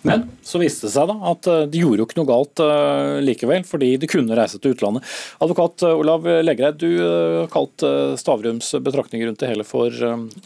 Men 0.03 0.25
så 0.43 0.59
viste 0.59 0.89
det 0.89 0.97
seg 0.97 1.07
da 1.13 1.15
at 1.31 1.47
eh, 1.51 1.65
de 1.71 1.83
gjorde 1.85 2.03
jo 2.03 2.09
ikke 2.09 2.21
noe 2.21 2.31
galt 2.33 2.63
likevel, 3.23 3.67
fordi 3.69 3.93
de 4.03 4.11
kunne 4.11 4.39
reise 4.39 4.59
til 4.59 4.75
utlandet. 4.75 5.07
Advokat 5.45 5.87
Olav 5.93 6.27
Legreid, 6.43 6.81
du 6.83 6.99
har 6.99 7.51
kalt 7.53 7.85
Stavrums 8.21 8.75
betraktninger 8.83 9.31
rundt 9.31 9.43
det 9.43 9.53
hele 9.53 9.67
for 9.67 9.95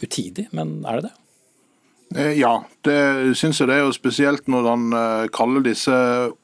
utidig, 0.03 0.49
men 0.55 0.79
er 0.85 1.01
det 1.01 1.09
det? 1.09 1.15
Ja, 2.15 2.53
det 2.87 3.35
syns 3.35 3.59
jeg 3.59 3.67
det 3.67 3.75
er. 3.75 3.83
jo 3.83 3.95
Spesielt 3.95 4.47
når 4.47 4.67
han 4.69 4.85
kaller 5.35 5.65
disse 5.65 5.93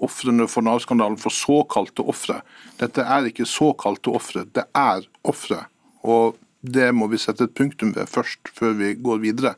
ofrene 0.04 0.48
for 0.52 0.66
Nav-skandalen 0.66 1.16
for 1.22 1.32
såkalte 1.32 2.04
ofre. 2.04 2.42
Dette 2.82 3.06
er 3.08 3.30
ikke 3.30 3.48
såkalte 3.48 4.12
ofre, 4.12 4.44
det 4.52 4.66
er 4.76 5.06
ofre. 5.24 5.62
Og 6.04 6.36
det 6.64 6.90
må 6.96 7.08
vi 7.12 7.20
sette 7.20 7.48
et 7.48 7.56
punktum 7.56 7.94
ved 7.96 8.12
først, 8.12 8.52
før 8.56 8.76
vi 8.80 8.94
går 9.00 9.24
videre. 9.24 9.56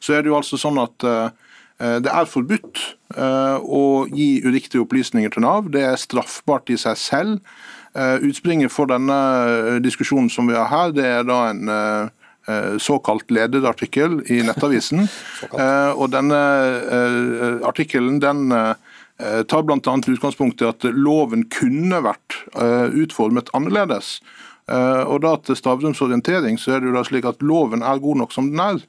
Så 0.00 0.12
er 0.12 0.22
det 0.22 0.32
jo 0.32 0.36
altså 0.36 0.60
sånn 0.60 0.80
at 0.82 1.08
uh, 1.08 1.32
det 1.76 2.08
er 2.08 2.28
forbudt 2.28 2.80
å 3.16 3.80
gi 4.08 4.40
uriktige 4.44 4.80
opplysninger 4.80 5.34
til 5.34 5.44
Nav. 5.44 5.68
Det 5.72 5.82
er 5.84 6.00
straffbart 6.00 6.72
i 6.72 6.78
seg 6.80 6.96
selv. 6.96 7.50
Utspringet 7.96 8.72
for 8.72 8.88
denne 8.88 9.16
diskusjonen 9.84 10.30
som 10.32 10.48
vi 10.48 10.56
har 10.56 10.70
her, 10.72 10.94
det 10.96 11.04
er 11.04 11.28
da 11.28 11.36
en 11.50 11.68
såkalt 12.78 13.30
lederartikkel 13.34 14.20
i 14.30 14.40
Nettavisen. 14.46 15.08
og 16.00 16.06
denne 16.14 16.40
artikkelen 17.66 18.20
den 18.22 18.48
tar 19.50 19.64
bl.a. 19.66 19.80
utgangspunkt 19.82 20.62
i 20.62 20.68
at 20.68 20.86
loven 20.94 21.48
kunne 21.50 22.02
vært 22.06 22.38
utformet 22.94 23.50
annerledes. 23.56 24.20
Eh, 24.66 25.02
og 25.06 25.22
da 25.22 25.36
Til 25.38 25.56
Stavrums 25.58 26.02
orientering 26.02 26.58
så 26.58 26.74
er 26.74 26.82
det 26.82 26.90
jo 26.90 26.96
da 26.96 27.04
slik 27.06 27.26
at 27.28 27.42
loven 27.42 27.84
er 27.86 28.02
god 28.02 28.22
nok 28.22 28.34
som 28.34 28.50
den 28.50 28.62
er. 28.62 28.80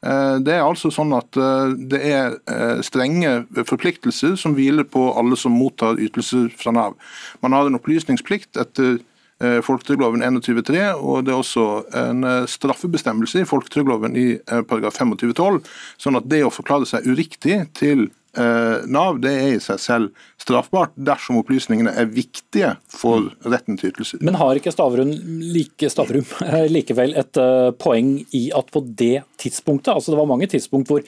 Eh, 0.00 0.36
det 0.44 0.54
er 0.54 0.64
altså 0.64 0.90
sånn 0.94 1.12
at 1.16 1.36
eh, 1.36 1.74
det 1.90 2.00
er 2.00 2.38
strenge 2.86 3.42
forpliktelser 3.68 4.38
som 4.40 4.56
hviler 4.56 4.88
på 4.88 5.10
alle 5.18 5.36
som 5.36 5.56
mottar 5.56 6.00
ytelser 6.00 6.48
fra 6.56 6.72
Nav. 6.72 6.96
Man 7.44 7.56
har 7.56 7.68
en 7.68 7.78
opplysningsplikt 7.80 8.56
etter 8.56 9.00
folketrygdloven 9.38 10.24
21.3, 10.24 10.80
og 10.98 11.26
det 11.26 11.30
er 11.30 11.38
også 11.38 11.64
en 11.94 12.26
straffebestemmelse 12.50 13.44
i 13.44 13.46
folketrygdloven 13.46 14.16
i 14.18 14.26
paragraf 14.66 14.98
25.12. 14.98 15.60
Sånn 16.02 16.18
at 16.18 16.26
det 16.26 16.40
å 16.42 16.50
forklare 16.50 16.88
seg 16.90 17.06
uriktig 17.06 17.60
til 17.78 18.08
Eh, 18.38 18.86
Nav 18.86 19.16
det 19.22 19.30
er 19.32 19.54
i 19.56 19.60
seg 19.62 19.80
selv 19.82 20.26
straffbart 20.40 20.92
dersom 21.08 21.40
opplysningene 21.40 21.94
er 21.98 22.10
viktige 22.12 22.74
for 22.92 23.30
retten 23.48 23.78
til 23.80 23.90
ytelser. 23.90 24.20
Men 24.26 24.36
har 24.38 24.58
ikke 24.58 24.72
Stavrum, 24.74 25.14
like, 25.54 25.88
Stavrum 25.90 26.26
likevel 26.76 27.16
et 27.18 27.40
poeng 27.80 28.18
i 28.36 28.44
at 28.54 28.70
på 28.74 28.84
det 28.86 29.24
tidspunktet, 29.40 29.94
altså 29.94 30.12
det 30.12 30.20
var 30.20 30.30
mange 30.30 30.50
tidspunkt 30.50 30.92
hvor 30.92 31.02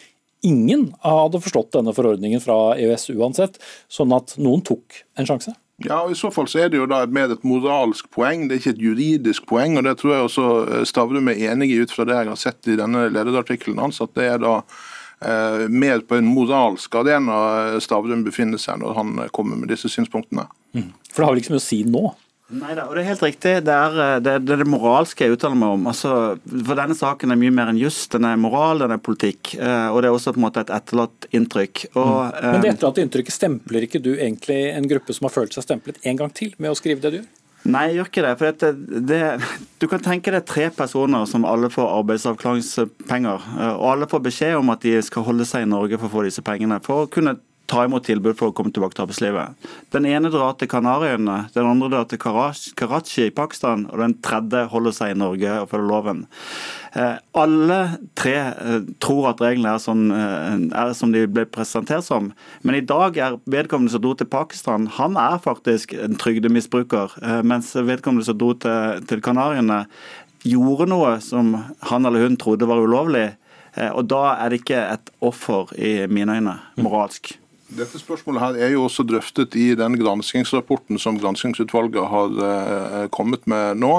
ingen 0.47 0.89
hadde 1.05 1.43
forstått 1.45 1.75
denne 1.77 1.93
forordningen 1.95 2.41
fra 2.43 2.73
EØS 2.81 3.11
uansett, 3.13 3.61
sånn 3.93 4.15
at 4.17 4.39
noen 4.41 4.65
tok 4.65 5.03
en 5.21 5.29
sjanse? 5.29 5.53
Ja, 5.87 6.03
og 6.05 6.13
I 6.13 6.19
så 6.19 6.29
fall 6.35 6.49
så 6.51 6.65
er 6.65 6.73
det 6.73 6.81
jo 6.81 6.87
da 6.91 7.05
mer 7.09 7.33
et 7.33 7.45
moralsk 7.47 8.11
poeng, 8.13 8.47
det 8.49 8.57
er 8.57 8.63
ikke 8.63 8.75
et 8.77 8.85
juridisk 8.85 9.47
poeng. 9.49 9.79
og 9.81 9.87
Det 9.89 9.97
tror 10.01 10.15
jeg 10.15 10.29
også 10.29 10.47
eh, 10.61 10.87
Stavrum 10.89 11.33
er 11.33 11.45
enig 11.51 11.71
i 11.73 11.83
ut 11.83 11.93
fra 11.95 12.05
det 12.09 12.19
jeg 12.19 12.33
har 12.33 12.41
sett 12.41 12.69
i 12.69 12.79
denne 12.81 13.09
lederartikkelen 13.09 13.81
hans. 13.81 14.01
at 14.05 14.13
det 14.19 14.29
er 14.29 14.43
da 14.43 14.61
Eh, 15.21 15.69
mer 15.69 16.01
på 16.01 16.17
en 16.17 16.29
moralsk 16.33 16.95
arena 16.97 17.77
Stavrum 17.81 18.23
befinner 18.25 18.61
seg 18.61 18.79
når 18.81 18.95
han 18.97 19.19
kommer 19.37 19.59
med 19.61 19.69
disse 19.69 19.91
synspunktene. 19.93 20.47
Mm. 20.73 20.95
For 21.11 21.21
det 21.21 21.27
har 21.27 21.35
vel 21.35 21.43
ikke 21.43 21.51
så 21.51 21.57
mye 21.57 21.61
å 21.61 21.67
si 21.67 21.81
nå? 21.85 22.05
Nei 22.51 22.73
da, 22.75 22.89
og 22.89 22.97
det 22.97 23.05
er 23.05 23.11
helt 23.13 23.23
riktig. 23.23 23.53
Det 23.67 23.75
er 23.75 23.99
eh, 24.03 24.17
det, 24.25 24.35
det, 24.43 24.55
er 24.57 24.63
det 24.65 24.71
moralske 24.71 25.27
jeg 25.27 25.37
uttaler 25.37 25.59
meg 25.59 25.75
om. 25.77 25.89
Altså, 25.93 26.15
for 26.51 26.79
denne 26.79 26.97
saken 26.99 27.31
er 27.31 27.39
mye 27.39 27.55
mer 27.55 27.71
enn 27.71 27.79
juss. 27.79 28.03
Den 28.11 28.27
er 28.27 28.41
moral, 28.41 28.83
den 28.83 28.95
er 28.95 29.03
politikk. 29.03 29.55
Eh, 29.55 29.89
og 29.91 30.01
det 30.03 30.11
er 30.11 30.17
også 30.17 30.35
på 30.35 30.43
en 30.43 30.47
måte 30.49 30.65
et 30.65 30.73
etterlatt 30.75 31.29
inntrykk. 31.37 31.85
Og, 31.93 32.15
mm. 32.27 32.49
Men 32.49 32.65
det 32.65 32.73
etterlatte 32.75 33.05
inntrykket 33.05 33.37
stempler 33.37 33.87
ikke 33.87 34.03
du 34.03 34.17
egentlig 34.17 34.63
en 34.73 34.89
gruppe 34.91 35.15
som 35.15 35.29
har 35.29 35.37
følt 35.37 35.55
seg 35.55 35.69
stemplet 35.69 36.03
en 36.03 36.19
gang 36.19 36.35
til 36.35 36.57
med 36.59 36.73
å 36.73 36.79
skrive 36.79 37.05
det 37.05 37.15
du 37.15 37.21
gjør? 37.21 37.29
Nei, 37.71 37.83
jeg 37.91 37.99
gjør 37.99 38.09
ikke 38.09 38.23
det. 38.25 38.33
For 38.41 38.59
det, 38.63 39.01
det, 39.11 39.21
du 39.79 39.87
kan 39.93 40.03
tenke 40.03 40.33
deg 40.33 40.47
tre 40.49 40.71
personer 40.73 41.27
som 41.29 41.45
alle 41.47 41.69
får 41.71 41.91
arbeidsavklaringspenger. 42.01 43.47
Og 43.77 43.87
alle 43.93 44.09
får 44.11 44.25
beskjed 44.27 44.57
om 44.57 44.73
at 44.73 44.83
de 44.83 44.97
skal 45.05 45.27
holde 45.29 45.47
seg 45.47 45.67
i 45.67 45.71
Norge 45.71 46.01
for 46.01 46.09
å 46.09 46.15
få 46.15 46.25
disse 46.27 46.43
pengene. 46.47 46.81
For 46.83 47.05
å 47.05 47.11
kunne 47.13 47.37
ta 47.71 47.85
imot 47.87 48.05
tilbud 48.07 48.35
for 48.39 48.51
å 48.51 48.55
komme 48.57 48.73
tilbake 48.75 48.97
til 48.97 49.05
arbeidslivet. 49.05 49.69
Den 49.95 50.07
ene 50.11 50.31
drar 50.33 50.57
til 50.59 50.71
Kanariøyene, 50.71 51.37
den 51.55 51.69
andre 51.71 51.91
drar 51.93 52.09
til 52.11 52.19
Karachi 52.21 53.29
i 53.29 53.35
Pakistan, 53.35 53.87
og 53.91 54.03
den 54.03 54.17
tredje 54.25 54.65
holder 54.73 54.97
seg 54.97 55.15
i 55.15 55.19
Norge 55.21 55.57
og 55.63 55.69
følger 55.71 55.91
loven. 55.91 56.23
Eh, 56.99 57.17
alle 57.39 57.79
tre 58.19 58.35
eh, 58.51 58.89
tror 59.03 59.31
at 59.31 59.43
reglene 59.45 59.77
er, 59.77 59.83
sånn, 59.83 60.09
er 60.11 60.95
som 60.99 61.15
de 61.15 61.23
ble 61.31 61.47
presentert 61.47 62.07
som, 62.07 62.33
men 62.67 62.79
i 62.79 62.85
dag 62.87 63.19
er 63.19 63.39
vedkommende 63.51 63.95
som 63.95 64.03
dro 64.03 64.17
til 64.19 64.31
Pakistan, 64.31 64.89
han 64.99 65.19
er 65.21 65.39
faktisk 65.43 65.95
en 65.95 66.19
trygdemisbruker, 66.19 67.15
mens 67.47 67.73
vedkommende 67.77 68.27
som 68.27 68.39
dro 68.41 68.53
til, 68.59 69.05
til 69.11 69.23
Kanariøyene, 69.25 69.85
gjorde 70.51 70.89
noe 70.89 71.19
som 71.23 71.53
han 71.91 72.09
eller 72.09 72.25
hun 72.25 72.39
trodde 72.41 72.69
var 72.69 72.81
ulovlig. 72.81 73.29
Og 73.93 74.07
da 74.09 74.23
er 74.41 74.51
det 74.51 74.63
ikke 74.63 74.81
et 74.97 75.13
offer 75.23 75.71
i 75.77 75.93
mine 76.11 76.41
øyne, 76.41 76.57
moralsk. 76.81 77.37
Dette 77.71 78.01
spørsmålet 78.01 78.43
her 78.43 78.57
er 78.67 78.73
jo 78.75 78.83
også 78.89 79.05
drøftet 79.07 79.55
i 79.55 79.69
den 79.79 79.95
granskingsrapporten 80.01 80.99
som 80.99 81.19
granskingsutvalget 81.21 82.03
har 82.11 82.35
uh, 82.35 83.05
kommet 83.15 83.47
med 83.51 83.79
nå. 83.79 83.93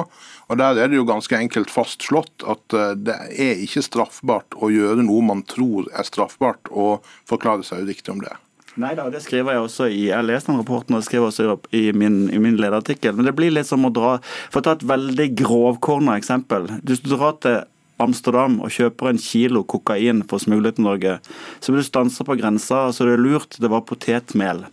og 0.50 0.60
Der 0.60 0.76
er 0.76 0.92
det 0.92 1.00
jo 1.00 1.08
ganske 1.08 1.38
enkelt 1.38 1.72
fastslått 1.72 2.44
at 2.44 2.76
uh, 2.76 2.92
det 3.00 3.16
er 3.32 3.64
ikke 3.64 3.86
straffbart 3.86 4.60
å 4.60 4.72
gjøre 4.74 5.08
noe 5.08 5.24
man 5.24 5.46
tror 5.48 5.88
er 5.96 6.08
straffbart, 6.08 6.68
og 6.72 7.08
forklare 7.30 7.64
seg 7.64 7.88
uriktig 7.88 8.12
om 8.12 8.24
det. 8.26 8.36
Nei 8.80 8.94
da, 8.96 9.10
det 9.12 9.20
skriver 9.24 9.56
jeg 9.56 9.66
også 9.66 9.88
i 9.92 10.06
Jeg 10.08 10.24
leste 10.24 10.52
den 10.52 10.62
rapporten 10.62 10.96
og 10.96 11.04
skriver 11.04 11.28
også 11.28 11.58
i 11.76 11.90
min, 11.96 12.24
i 12.32 12.40
min 12.40 12.60
lederartikkel. 12.60 13.16
Men 13.16 13.28
det 13.28 13.36
blir 13.36 13.52
litt 13.52 13.68
som 13.68 13.84
å 13.84 13.92
dra 13.92 14.14
For 14.24 14.62
å 14.62 14.64
ta 14.64 14.78
et 14.78 14.88
veldig 14.88 15.28
grovkorna 15.42 16.16
eksempel. 16.20 16.70
Hvis 16.88 17.04
du 17.04 17.12
drar 17.12 17.36
til 17.44 17.64
Amsterdam 18.04 18.60
og 18.64 18.74
kjøper 18.74 19.12
en 19.12 19.22
kilo 19.22 19.64
kokain 19.64 20.24
for 20.28 20.40
å 20.40 20.46
smugle 20.46 20.74
til 20.76 20.88
Norge, 20.88 21.20
så 21.60 21.72
blir 21.72 21.86
du 21.86 21.90
stansa 21.90 22.26
på 22.28 22.38
grensa, 22.40 22.88
så 22.94 23.08
det 23.08 23.16
er 23.18 23.24
lurt, 23.24 23.60
det 23.62 23.72
var 23.72 23.86
potetmel. 23.88 24.66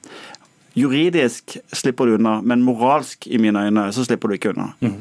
Juridisk 0.79 1.59
slipper 1.75 2.07
du 2.07 2.19
unna, 2.19 2.39
men 2.45 2.65
moralsk 2.67 3.27
i 3.27 3.41
mine 3.43 3.67
øyne 3.69 3.89
så 3.95 4.05
slipper 4.07 4.31
du 4.31 4.39
ikke 4.39 4.53
unna. 4.55 4.73
Mm. 4.85 5.01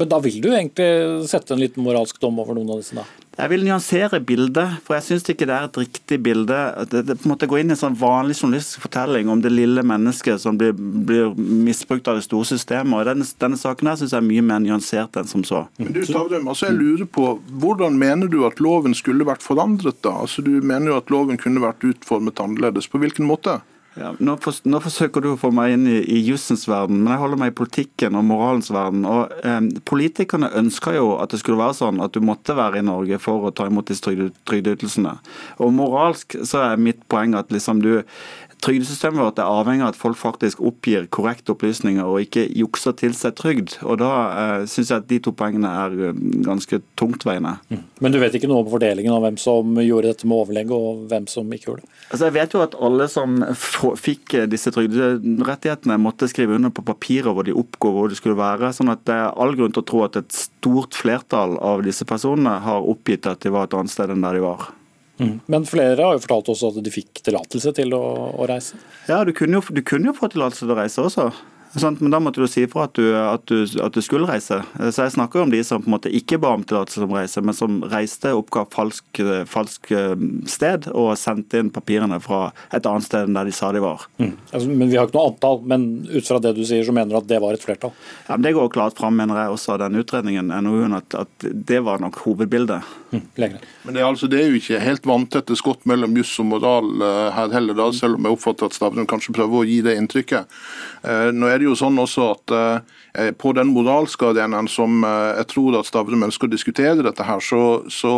Men 0.00 0.08
da 0.10 0.18
vil 0.18 0.40
du 0.42 0.48
egentlig 0.50 0.86
sette 1.30 1.54
en 1.54 1.60
liten 1.62 1.84
moralsk 1.86 2.16
dom 2.22 2.40
over 2.42 2.56
noen 2.56 2.72
av 2.74 2.80
disse? 2.80 2.96
da? 2.98 3.04
Jeg 3.34 3.50
vil 3.50 3.64
nyansere 3.66 4.18
bildet, 4.22 4.76
for 4.86 4.94
jeg 4.94 5.04
syns 5.08 5.28
ikke 5.30 5.46
det 5.50 5.54
er 5.54 5.66
et 5.66 5.78
riktig 5.78 6.18
bilde. 6.22 6.58
Det, 6.90 7.02
det 7.08 7.16
på 7.18 7.26
en 7.26 7.32
måte 7.32 7.48
går 7.50 7.62
inn 7.62 7.72
i 7.72 7.74
en 7.74 7.80
sånn 7.80 7.96
vanlig 7.98 8.36
journalistisk 8.38 8.84
fortelling 8.86 9.30
om 9.30 9.42
det 9.42 9.50
lille 9.54 9.82
mennesket 9.86 10.42
som 10.42 10.58
blir, 10.58 10.74
blir 10.74 11.34
misbrukt 11.38 12.10
av 12.10 12.18
det 12.18 12.26
store 12.26 12.46
systemet. 12.52 12.94
og 12.94 13.08
Denne, 13.10 13.26
denne 13.42 13.58
saken 13.58 13.90
her 13.90 13.98
synes 13.98 14.14
jeg 14.14 14.22
er 14.22 14.28
mye 14.28 14.46
mer 14.50 14.62
nyansert 14.62 15.18
enn 15.18 15.30
som 15.30 15.46
så. 15.46 15.64
Men 15.78 15.94
du, 15.94 16.02
Stavrum, 16.06 16.50
altså 16.50 16.70
jeg 16.70 16.78
lurer 16.78 17.10
på, 17.10 17.28
Hvordan 17.62 17.98
mener 17.98 18.30
du 18.30 18.40
at 18.46 18.62
loven 18.62 18.94
skulle 18.98 19.26
vært 19.26 19.46
forandret? 19.46 19.98
da? 20.06 20.14
Altså 20.26 20.42
Du 20.46 20.52
mener 20.58 20.92
jo 20.92 20.98
at 20.98 21.10
loven 21.14 21.38
kunne 21.38 21.62
vært 21.62 21.86
utformet 21.86 22.42
annerledes. 22.42 22.90
På 22.90 23.02
hvilken 23.02 23.26
måte? 23.30 23.60
Ja, 23.94 24.08
nå, 24.18 24.32
for, 24.42 24.56
nå, 24.66 24.80
forsøker 24.82 25.22
du 25.22 25.28
å 25.30 25.38
få 25.38 25.52
meg 25.54 25.76
inn 25.76 25.84
i, 25.86 26.00
i 26.16 26.18
jussens 26.26 26.64
verden, 26.66 27.04
men 27.04 27.12
jeg 27.14 27.20
holder 27.20 27.38
meg 27.38 27.52
i 27.52 27.54
politikken 27.60 28.18
og 28.18 28.24
moralens 28.26 28.72
verden. 28.74 29.04
og 29.06 29.30
eh, 29.46 29.60
Politikerne 29.86 30.50
ønsker 30.58 30.96
jo 30.98 31.12
at 31.22 31.30
det 31.30 31.38
skulle 31.42 31.60
være 31.60 31.76
sånn 31.78 32.02
at 32.02 32.16
du 32.16 32.18
måtte 32.24 32.56
være 32.58 32.82
i 32.82 32.86
Norge 32.86 33.20
for 33.22 33.46
å 33.46 33.52
ta 33.54 33.68
imot 33.70 33.92
disse 33.92 34.02
trygdeytelsene. 34.02 35.14
Og 35.62 35.74
moralsk 35.78 36.34
så 36.42 36.64
er 36.72 36.82
mitt 36.82 37.04
poeng 37.12 37.36
at 37.38 37.54
liksom 37.54 37.84
du 37.84 37.92
Trygdesystemet 38.64 39.20
vårt 39.20 39.40
er 39.42 39.50
avhengig 39.50 39.84
av 39.84 39.92
at 39.92 39.98
folk 40.00 40.16
faktisk 40.16 40.62
oppgir 40.64 41.04
korrekte 41.12 41.52
opplysninger 41.52 42.06
og 42.08 42.22
ikke 42.24 42.46
jukser 42.56 42.94
til 42.96 43.12
seg 43.16 43.34
trygd. 43.36 43.74
Og 43.84 43.98
Da 44.00 44.10
eh, 44.30 44.64
syns 44.70 44.92
jeg 44.92 45.02
at 45.02 45.08
de 45.10 45.18
to 45.20 45.34
poengene 45.36 45.68
er 45.68 45.96
eh, 46.08 46.20
ganske 46.46 46.78
tungtveiende. 46.96 47.58
Mm. 47.68 47.82
Men 48.00 48.14
du 48.14 48.20
vet 48.22 48.38
ikke 48.38 48.48
noe 48.48 48.62
om 48.64 48.70
fordelingen 48.72 49.12
av 49.12 49.20
hvem 49.26 49.36
som 49.40 49.76
gjorde 49.82 50.14
dette 50.14 50.28
med 50.30 50.38
overlegg, 50.38 50.72
og 50.72 51.02
hvem 51.10 51.28
som 51.28 51.52
ikke 51.52 51.68
gjorde 51.70 51.84
det? 51.84 51.90
Altså 52.08 52.30
Jeg 52.30 52.36
vet 52.38 52.56
jo 52.56 52.62
at 52.64 52.76
alle 52.88 53.08
som 53.12 53.36
fikk 54.00 54.36
disse 54.52 54.72
trygderettighetene, 54.72 55.98
måtte 56.00 56.28
skrive 56.30 56.56
under 56.56 56.72
på 56.72 56.86
papirer 56.86 57.36
hvor 57.36 57.44
de 57.44 57.56
oppgår 57.56 57.92
hvor 57.98 58.08
de 58.08 58.16
skulle 58.16 58.38
være. 58.38 58.72
sånn 58.72 58.92
at 58.92 59.04
det 59.04 59.18
er 59.18 59.36
all 59.40 59.52
grunn 59.58 59.74
til 59.76 59.84
å 59.84 59.90
tro 59.92 60.06
at 60.06 60.16
et 60.20 60.32
stort 60.32 60.96
flertall 60.96 61.58
av 61.60 61.84
disse 61.84 62.08
personene 62.08 62.56
har 62.64 62.88
oppgitt 62.88 63.28
at 63.28 63.44
de 63.44 63.52
var 63.52 63.68
et 63.68 63.76
annet 63.76 63.92
sted 63.92 64.12
enn 64.14 64.24
der 64.24 64.40
de 64.40 64.46
var. 64.46 64.72
Mm. 65.20 65.40
Men 65.46 65.66
flere 65.68 66.02
har 66.02 66.16
jo 66.16 66.22
fortalt 66.24 66.50
også 66.54 66.72
at 66.72 66.78
de 66.82 66.92
fikk 66.92 67.22
tillatelse 67.26 67.74
til 67.76 67.94
å, 67.94 68.02
å 68.34 68.46
reise? 68.50 68.78
Ja, 69.06 69.20
du 69.26 69.30
kunne 69.36 69.60
jo, 69.60 69.66
du 69.74 69.82
kunne 69.86 70.10
jo 70.10 70.16
få 70.16 70.30
tillatelse 70.32 70.66
til 70.66 70.74
å 70.74 70.78
reise 70.80 71.04
også. 71.04 71.28
Men 71.82 72.12
da 72.12 72.20
måtte 72.22 72.42
du 72.42 72.48
si 72.50 72.64
ifra 72.64 72.86
at, 72.86 72.98
at, 72.98 73.50
at, 73.82 73.94
du 73.94 74.02
skulle 74.04 74.28
reise. 74.28 74.60
Så 74.78 75.06
Jeg 75.06 75.14
snakker 75.16 75.42
om 75.42 75.50
de 75.50 75.62
som 75.66 75.82
på 75.82 75.90
en 75.90 75.96
måte 75.96 76.12
ikke 76.14 76.38
ba 76.42 76.52
om 76.54 76.62
tillatelse 76.62 77.02
som 77.02 77.14
reise, 77.14 77.42
men 77.42 77.56
som 77.56 77.80
reiste, 77.90 78.30
oppga 78.36 78.64
falsk, 78.70 79.20
falsk, 79.50 79.90
eh, 79.94 80.14
sted 80.50 80.88
og 80.92 81.14
sendte 81.18 81.60
inn 81.60 81.72
papirene 81.74 82.20
fra 82.22 82.46
et 82.74 82.86
annet 82.86 83.06
sted 83.06 83.26
enn 83.26 83.38
der 83.38 83.50
de 83.50 83.54
sa 83.54 83.72
de 83.74 83.82
var. 83.82 84.06
Mm. 84.22 84.32
Altså, 84.52 84.68
men 84.70 84.92
Vi 84.94 84.98
har 84.98 85.08
ikke 85.08 85.18
noe 85.18 85.32
antall, 85.32 85.60
men 85.66 85.86
ut 86.10 86.28
fra 86.28 86.38
det 86.42 86.54
du 86.56 86.62
sier, 86.66 86.84
så 86.86 86.94
mener 86.94 87.14
du 87.14 87.18
at 87.18 87.30
det 87.30 87.40
var 87.42 87.56
et 87.56 87.64
flertall? 87.64 87.94
Ja, 88.28 88.36
men 88.36 88.46
Det 88.46 88.54
går 88.54 88.70
klart 88.74 88.98
fram, 88.98 89.16
mener 89.18 89.40
jeg 89.42 89.56
også 89.56 89.74
av 89.74 89.82
den 89.82 89.98
utredningen, 89.98 90.52
NOU-en, 90.64 90.94
at, 91.00 91.18
at, 91.18 91.48
det 91.54 91.80
var 91.84 91.98
nok 92.02 92.20
hovedbildet. 92.22 92.86
Mm. 93.10 93.22
Men 93.34 93.94
det 93.94 94.00
er, 94.00 94.06
altså, 94.06 94.28
det 94.30 94.40
er 94.40 94.50
jo 94.50 94.60
ikke 94.60 94.82
helt 94.82 95.06
vanntette 95.06 95.56
skott 95.58 95.84
mellom 95.88 96.16
juss 96.18 96.32
og 96.42 96.50
moral 96.50 96.90
uh, 97.02 97.30
her 97.34 97.52
heller, 97.54 97.76
da, 97.78 97.90
selv 97.94 98.18
om 98.18 98.26
jeg 98.26 98.38
oppfatter 98.38 98.70
at 98.70 98.76
Stavrum 98.76 99.08
kanskje 99.10 99.34
prøver 99.36 99.60
å 99.60 99.66
gi 99.68 99.80
det 99.86 99.96
inntrykket. 99.98 100.54
Uh, 101.04 101.30
nå 101.34 101.50
er 101.50 101.60
det 101.60 101.63
jo 101.64 101.76
sånn 101.78 101.98
også 102.00 102.28
at 102.32 102.54
eh, 102.54 103.30
på 103.38 103.52
den 103.56 103.70
moralske 103.70 104.26
arenaen 104.32 104.68
som 104.70 105.04
jeg 105.04 105.46
tror 105.52 105.78
at 105.78 105.86
Stavrum 105.86 106.24
ønsker 106.26 106.48
å 106.48 106.52
diskutere 106.52 107.04
dette 107.04 107.22
her, 107.22 107.38
så, 107.38 107.84
så 107.92 108.12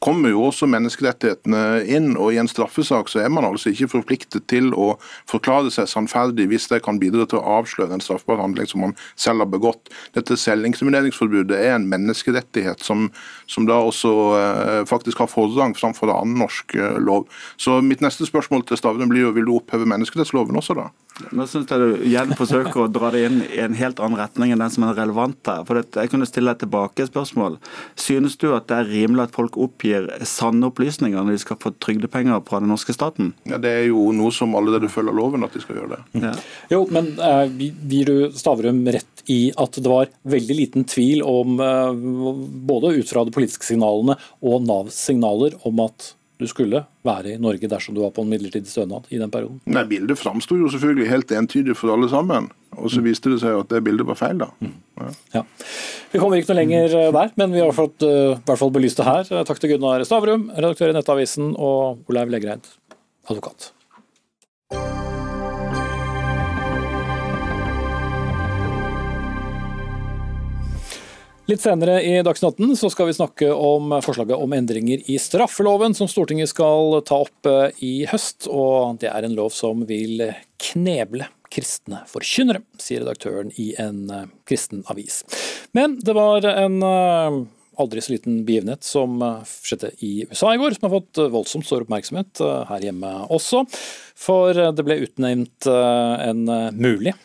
kommer 0.00 0.32
jo 0.32 0.46
også 0.46 0.64
menneskerettighetene 0.72 1.82
inn. 1.84 2.14
Og 2.16 2.32
i 2.32 2.38
en 2.40 2.48
straffesak 2.48 3.12
så 3.12 3.20
er 3.20 3.28
man 3.32 3.44
altså 3.44 3.68
ikke 3.68 3.90
forpliktet 3.92 4.46
til 4.48 4.70
å 4.72 4.94
forklare 5.28 5.68
seg 5.74 5.90
sannferdig 5.90 6.46
hvis 6.48 6.70
det 6.72 6.80
kan 6.86 7.00
bidra 7.02 7.26
til 7.28 7.42
å 7.42 7.58
avsløre 7.58 7.92
en 7.92 8.04
straffbar 8.04 8.40
handling 8.40 8.70
som 8.70 8.86
man 8.86 8.96
selv 9.20 9.44
har 9.44 9.52
begått. 9.52 9.92
Dette 10.16 10.38
selvinkrimineringsforbudet 10.40 11.58
er 11.58 11.76
en 11.76 11.90
menneskerettighet 11.92 12.80
som, 12.80 13.10
som 13.52 13.68
da 13.68 13.82
også 13.84 14.16
Eh, 14.32 14.84
faktisk 14.86 15.18
har 15.18 15.26
forrang 15.30 15.74
framfor 15.76 16.10
annen 16.12 16.38
norsk 16.38 16.74
eh, 16.74 16.98
lov. 16.98 17.26
Så 17.56 17.80
mitt 17.84 18.02
neste 18.04 18.26
spørsmål 18.26 18.66
til 18.66 18.78
Stavrum 18.80 19.10
blir 19.12 19.26
jo, 19.26 19.32
vil 19.36 19.48
du 19.48 19.54
oppheve 19.56 19.88
menneskerettsloven 19.88 20.58
også 20.58 20.76
da? 20.78 20.88
Nå 21.36 21.46
synes 21.46 21.70
jeg 21.70 21.80
du 21.80 22.04
igjen 22.08 22.32
forsøker 22.38 22.71
å 22.80 22.88
dra 22.90 23.10
det 23.12 23.24
inn 23.26 23.40
i 23.44 23.60
en 23.62 23.76
helt 23.76 24.00
annen 24.02 24.20
retning 24.20 24.52
enn 24.54 24.62
den 24.62 24.72
som 24.72 24.86
er 24.86 24.96
relevant 24.96 25.50
her. 25.50 25.64
For 25.68 25.80
Jeg 25.82 26.12
kunne 26.12 26.28
stille 26.28 26.52
deg 26.52 26.62
tilbake 26.64 27.04
et 27.04 27.12
spørsmål. 27.12 27.58
Synes 27.98 28.38
du 28.40 28.48
at 28.56 28.68
det 28.70 28.78
er 28.78 28.90
rimelig 28.90 29.26
at 29.26 29.36
folk 29.36 29.58
oppgir 29.60 30.08
sanne 30.28 30.70
opplysninger 30.70 31.18
når 31.18 31.36
de 31.36 31.42
skal 31.44 31.60
få 31.62 31.74
trygdepenger 31.82 32.40
fra 32.48 32.62
den 32.62 32.72
norske 32.72 32.94
staten? 32.96 33.32
Ja, 33.48 33.58
Det 33.62 33.72
er 33.82 33.86
jo 33.90 34.08
noe 34.16 34.32
som 34.34 34.56
allerede 34.58 34.90
følger 34.92 35.16
loven 35.16 35.44
at 35.44 35.52
de 35.52 35.62
skal 35.64 35.80
gjøre 35.80 35.96
det. 35.96 36.22
Ja. 36.24 36.32
Jo, 36.72 36.84
men 36.92 37.12
uh, 37.20 37.44
gir 37.50 38.08
du 38.08 38.32
Stavrum 38.36 38.82
rett 38.86 39.26
i 39.30 39.52
at 39.58 39.76
det 39.78 39.90
var 39.90 40.10
veldig 40.22 40.56
liten 40.56 40.88
tvil 40.88 41.22
om, 41.26 41.60
uh, 41.60 41.92
både 42.72 42.96
ut 42.98 43.12
fra 43.12 43.26
de 43.26 43.34
politiske 43.34 43.66
signalene 43.68 44.18
og 44.42 44.66
Navs 44.66 44.98
signaler, 45.08 45.56
om 45.68 45.84
at 45.84 46.12
du 46.42 46.50
skulle 46.50 46.82
være 47.06 47.34
i 47.34 47.40
Norge 47.40 47.70
dersom 47.70 47.96
du 47.96 48.02
var 48.02 48.12
på 48.14 48.24
en 48.24 48.30
midlertidig 48.32 48.70
stønad 48.70 49.08
i 49.10 49.20
den 49.20 49.32
perioden? 49.32 49.60
Nei, 49.70 49.84
Bildet 49.88 50.20
framsto 50.20 50.58
jo 50.58 50.70
selvfølgelig 50.72 51.10
helt 51.10 51.34
entydig 51.38 51.76
for 51.78 51.94
alle 51.94 52.10
sammen. 52.12 52.50
Og 52.78 52.88
så 52.88 53.02
mm. 53.02 53.06
viste 53.08 53.32
det 53.32 53.40
seg 53.42 53.58
at 53.58 53.72
det 53.72 53.82
bildet 53.84 54.08
var 54.08 54.16
feil, 54.16 54.38
da. 54.40 54.48
Mm. 54.62 54.72
Ja. 55.02 55.10
Ja. 55.34 55.42
Vi 56.12 56.20
kommer 56.22 56.40
ikke 56.40 56.52
noe 56.52 56.62
lenger 56.62 56.96
eh, 57.00 57.10
der, 57.18 57.34
men 57.40 57.52
vi 57.52 57.60
har 57.60 57.74
fått 57.76 58.06
uh, 58.06 58.38
hvert 58.38 58.60
fall 58.60 58.72
belyst 58.72 59.00
det 59.02 59.08
her. 59.08 59.44
Takk 59.48 59.60
til 59.60 59.74
Gunnar 59.74 60.04
Stavrum, 60.08 60.48
redaktør 60.56 60.92
i 60.92 60.96
Nettavisen, 60.96 61.52
og 61.56 62.08
Olaug 62.12 62.32
Legreid, 62.32 62.68
advokat. 63.28 63.72
Litt 71.50 71.58
senere 71.64 71.96
i 72.06 72.20
Dagsnytt 72.22 72.60
18 72.60 72.76
så 72.78 72.88
skal 72.92 73.08
vi 73.08 73.14
snakke 73.16 73.48
om 73.50 73.96
forslaget 74.04 74.38
om 74.38 74.52
endringer 74.54 75.00
i 75.10 75.16
straffeloven 75.18 75.90
som 75.98 76.06
Stortinget 76.06 76.52
skal 76.52 77.00
ta 77.02 77.18
opp 77.24 77.48
eh, 77.50 77.80
i 77.82 77.94
høst. 78.06 78.46
og 78.46 79.00
Det 79.02 79.08
er 79.10 79.26
en 79.26 79.34
lov 79.34 79.50
som 79.50 79.82
vil 79.88 80.22
kneble 80.62 81.26
kristne 81.50 82.04
forkynnere, 82.06 82.62
sier 82.78 83.02
redaktøren 83.02 83.50
i 83.58 83.72
en 83.82 84.04
eh, 84.06 84.28
kristen 84.46 84.84
avis. 84.86 85.24
Men 85.74 85.98
det 85.98 86.14
var 86.14 86.46
en 86.46 86.78
eh, 86.86 87.40
aldri 87.82 88.06
så 88.06 88.14
liten 88.14 88.44
begivenhet 88.46 88.86
som 88.86 89.18
skjedde 89.50 89.90
i 89.98 90.12
USA 90.30 90.54
i 90.54 90.62
går, 90.62 90.78
som 90.78 90.86
har 90.86 90.94
fått 91.00 91.24
voldsomt 91.34 91.66
stor 91.66 91.82
oppmerksomhet 91.82 92.38
her 92.70 92.86
hjemme 92.86 93.12
også. 93.34 93.64
For 94.14 94.54
det 94.54 94.86
ble 94.86 95.00
utnevnt 95.08 95.66
en 95.66 96.46
mulig 96.76 97.16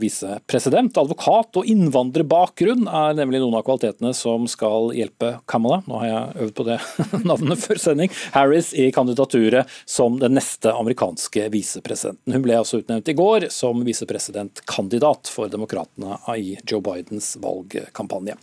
visepresident. 0.00 0.96
Advokat 1.00 1.58
og 1.60 1.68
innvandrerbakgrunn 1.68 2.88
er 2.88 3.16
nemlig 3.18 3.40
noen 3.42 3.58
av 3.58 3.64
kvalitetene 3.66 4.12
som 4.16 4.46
skal 4.50 4.92
hjelpe 4.96 5.36
Kamala, 5.50 5.80
nå 5.86 6.00
har 6.02 6.08
jeg 6.08 6.46
øvd 6.46 6.54
på 6.58 6.66
det 6.68 6.78
navnet 7.30 7.62
før 7.62 7.82
sending, 7.82 8.12
Harris 8.34 8.72
i 8.76 8.88
kandidaturet 8.94 9.70
som 9.88 10.18
den 10.22 10.36
neste 10.38 10.72
amerikanske 10.74 11.48
visepresidenten. 11.54 12.34
Hun 12.34 12.44
ble 12.44 12.58
altså 12.58 12.82
utnevnt 12.82 13.08
i 13.08 13.16
går 13.18 13.48
som 13.54 13.84
visepresidentkandidat 13.86 15.30
for 15.32 15.50
demokratene 15.52 16.20
i 16.36 16.56
Joe 16.64 16.82
Bidens 16.84 17.36
valgkampanje. 17.42 18.38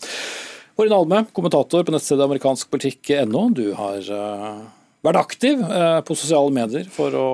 Årin 0.76 0.94
Alme, 0.94 1.26
kommentator 1.32 1.86
på 1.88 1.94
nettstedet 1.96 2.26
amerikanskpolitikk.no. 2.26 3.46
Du 3.56 3.70
har 3.78 4.10
uh, 4.12 4.66
vært 5.06 5.22
aktiv 5.22 5.62
eh, 5.62 6.00
på 6.06 6.18
sosiale 6.18 6.52
medier 6.54 6.88
for 6.92 7.16
å, 7.16 7.28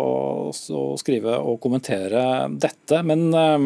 skrive 1.00 1.38
og 1.40 1.58
kommentere 1.64 2.50
dette. 2.52 3.02
Men 3.08 3.24
eh, 3.34 3.66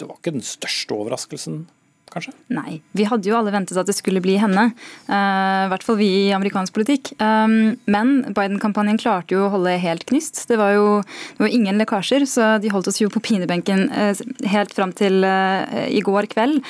det 0.00 0.08
var 0.08 0.18
ikke 0.18 0.36
den 0.38 0.46
største 0.46 0.96
overraskelsen 0.96 1.62
kanskje? 2.12 2.34
Nei, 2.52 2.80
vi 2.96 3.06
hadde 3.08 3.28
jo 3.28 3.36
alle 3.38 3.52
ventet 3.54 3.78
at 3.80 3.88
det 3.88 3.96
skulle 3.96 4.22
bli 4.22 4.36
henne. 4.40 4.70
Uh, 5.08 5.66
I 5.66 5.70
hvert 5.72 5.84
fall 5.86 5.98
vi 6.00 6.08
i 6.26 6.32
amerikansk 6.36 6.74
politikk. 6.76 7.12
Um, 7.22 7.76
men 7.90 8.12
Biden-kampanjen 8.36 9.00
klarte 9.00 9.36
jo 9.36 9.46
å 9.46 9.52
holde 9.54 9.76
helt 9.82 10.06
knyst. 10.10 10.42
Det 10.50 10.58
var 10.60 10.74
jo 10.76 10.86
det 11.02 11.44
var 11.44 11.54
ingen 11.54 11.80
lekkasjer, 11.80 12.26
så 12.28 12.52
de 12.62 12.72
holdt 12.72 12.90
oss 12.90 13.00
jo 13.02 13.10
på 13.12 13.22
pinebenken 13.24 13.86
uh, 13.92 14.12
helt 14.50 14.74
fram 14.76 14.94
til 14.96 15.24
uh, 15.26 15.86
i 15.88 16.02
går 16.04 16.30
kveld. 16.32 16.60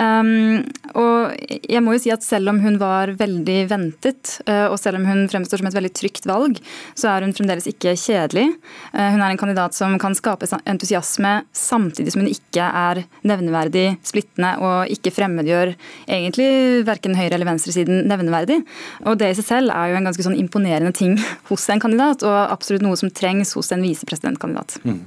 Um, 0.00 0.64
og 0.96 1.36
jeg 1.60 1.82
må 1.84 1.96
jo 1.96 2.04
si 2.06 2.14
at 2.14 2.24
selv 2.26 2.52
om 2.52 2.60
hun 2.64 2.78
var 2.80 3.12
veldig 3.18 3.58
ventet, 3.70 4.38
og 4.46 4.76
selv 4.80 4.98
om 4.98 5.04
hun 5.08 5.26
fremstår 5.30 5.60
som 5.60 5.68
et 5.68 5.76
veldig 5.76 5.90
trygt 5.96 6.26
valg, 6.28 6.58
så 6.96 7.10
er 7.12 7.24
hun 7.24 7.34
fremdeles 7.36 7.66
ikke 7.68 7.92
kjedelig. 7.98 8.46
Hun 8.94 9.20
er 9.20 9.26
en 9.28 9.40
kandidat 9.40 9.76
som 9.76 9.96
kan 10.00 10.16
skape 10.16 10.48
entusiasme 10.64 11.32
samtidig 11.56 12.14
som 12.14 12.24
hun 12.24 12.32
ikke 12.32 12.64
er 12.66 13.02
nevneverdig 13.26 13.86
splittende 14.06 14.54
og 14.62 14.85
ikke 14.92 15.12
fremmedgjør 15.14 15.74
egentlig 16.06 16.48
verken 16.86 17.16
høyre- 17.18 17.34
eller 17.38 17.50
venstresiden 17.50 18.06
nevneverdig. 18.10 18.62
Og 19.06 19.18
Det 19.18 19.32
i 19.32 19.38
seg 19.40 19.48
selv 19.50 19.74
er 19.74 19.92
jo 19.92 20.00
en 20.00 20.08
ganske 20.08 20.26
sånn 20.26 20.38
imponerende 20.38 20.94
ting 20.96 21.16
hos 21.50 21.68
en 21.70 21.82
kandidat, 21.82 22.22
og 22.22 22.52
absolutt 22.52 22.84
noe 22.86 22.96
som 22.96 23.10
trengs 23.10 23.54
hos 23.56 23.72
en 23.72 23.84
visepresidentkandidat. 23.84 24.78
Mm. 24.84 25.00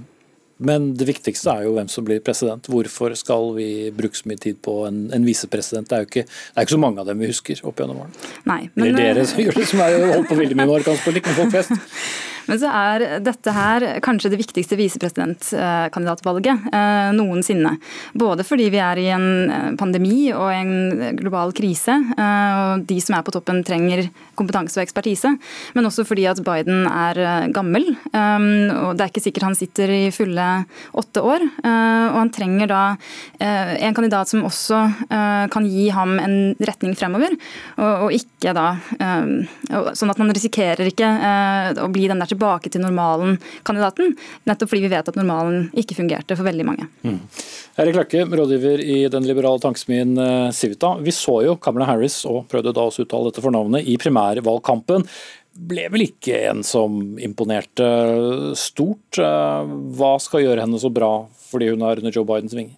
Men 0.60 0.90
det 1.00 1.08
viktigste 1.08 1.54
er 1.54 1.68
jo 1.68 1.76
hvem 1.78 1.90
som 1.92 2.06
blir 2.08 2.20
president. 2.24 2.68
Hvorfor 2.68 3.16
skal 3.20 3.54
vi 3.56 3.70
bruke 3.96 4.20
så 4.20 4.28
mye 4.30 4.42
tid 4.44 4.60
på 4.66 4.82
en, 4.90 5.06
en 5.16 5.28
visepresident? 5.28 5.88
Det, 5.88 6.02
det, 6.12 6.26
er 6.26 6.64
jo 6.64 6.68
ikke 6.68 6.76
så 6.76 6.82
mange 6.82 7.00
av 7.00 7.08
dem 7.08 7.22
vi 7.24 7.32
husker 7.32 7.62
opp 7.64 7.80
gjennom 7.80 8.04
årene. 8.04 8.26
Nei, 8.50 8.62
men, 8.74 8.90
Eller 8.90 9.14
dere 9.14 9.28
som 9.30 9.40
gjør 9.44 9.62
det, 9.62 9.70
som 9.72 9.84
har 9.86 9.96
holdt 10.16 10.28
på 10.32 10.40
veldig 10.42 10.58
mye 10.58 10.66
med 10.66 10.76
amerikansk 10.76 11.08
politikk, 11.08 11.32
men 11.32 11.40
folk 11.40 11.56
flest. 11.56 11.78
Men 12.50 12.58
så 12.58 12.70
er 12.74 13.04
dette 13.22 13.54
her 13.54 13.86
kanskje 14.02 14.32
det 14.34 14.40
viktigste 14.42 14.78
visepresidentkandidatvalget 14.80 16.70
eh, 16.74 17.10
noensinne. 17.14 17.76
Både 18.18 18.46
fordi 18.48 18.70
vi 18.74 18.82
er 18.82 19.02
i 19.02 19.06
en 19.14 19.28
eh, 19.54 19.68
pandemi 19.78 20.32
og 20.34 20.50
en 20.50 21.14
global 21.20 21.54
krise, 21.56 21.94
eh, 21.94 22.62
og 22.64 22.88
de 22.90 22.98
som 23.06 23.20
er 23.20 23.26
på 23.28 23.36
toppen 23.36 23.62
trenger 23.68 24.08
kompetanse 24.40 24.80
og 24.80 24.86
ekspertise, 24.88 25.36
men 25.78 25.90
også 25.90 26.08
fordi 26.10 26.26
at 26.32 26.42
Biden 26.46 26.88
er 26.90 27.52
gammel. 27.54 27.92
og 28.10 28.98
Det 28.98 29.04
er 29.04 29.10
ikke 29.12 29.22
sikkert 29.22 29.46
han 29.50 29.58
sitter 29.58 29.92
i 29.92 30.02
fulle 30.16 30.49
åtte 31.00 31.24
år. 31.24 31.46
og 31.64 32.18
han 32.20 32.32
trenger 32.34 32.70
da 32.70 32.82
en 33.40 33.96
kandidat 33.96 34.30
som 34.30 34.46
også 34.48 34.80
kan 35.54 35.68
gi 35.68 35.88
ham 35.94 36.18
en 36.22 36.38
retning 36.60 36.96
fremover, 36.98 37.36
og, 37.80 38.10
ikke 38.16 38.54
da 38.56 38.68
Sånn 39.96 40.12
at 40.12 40.20
man 40.20 40.32
risikerer 40.34 40.90
ikke 40.90 41.08
å 41.84 41.90
bli 41.94 42.08
den 42.10 42.22
der 42.22 42.30
tilbake 42.32 42.72
til 42.72 42.84
normalen-kandidaten. 42.84 44.16
Nettopp 44.50 44.72
fordi 44.72 44.86
vi 44.86 44.92
vet 44.94 45.10
at 45.12 45.18
normalen 45.20 45.70
ikke 45.78 45.98
fungerte 45.98 46.38
for 46.38 46.48
veldig 46.48 46.66
mange. 46.68 46.88
Mm. 47.04 47.20
Erik 47.80 47.98
Løkke, 48.00 48.26
rådgiver 48.40 48.84
i 48.84 49.00
den 49.12 49.28
liberale 49.28 49.62
tankesmien 49.64 50.18
eh, 50.20 50.52
Civita. 50.56 50.96
Vi 51.04 51.14
så 51.16 51.40
jo 51.46 51.58
Kamala 51.62 51.88
Harris, 51.90 52.22
og 52.30 52.46
prøvde 52.52 52.76
da 52.76 52.88
å 52.90 52.94
uttale 52.94 53.30
dette 53.30 53.44
fornavnet, 53.44 53.88
i 53.88 53.98
primærvalgkampen. 54.02 55.06
Ble 55.60 55.88
vel 55.92 56.06
ikke 56.06 56.38
en 56.48 56.62
som 56.64 57.18
imponerte 57.20 57.88
stort. 58.60 59.20
Eh, 59.20 59.74
hva 60.00 60.14
skal 60.24 60.46
gjøre 60.46 60.64
henne 60.64 60.80
så 60.82 60.92
bra 60.94 61.14
fordi 61.50 61.72
hun 61.74 61.84
er 61.84 62.00
under 62.00 62.14
Joe 62.14 62.28
Bidens 62.30 62.56
vinger? 62.56 62.78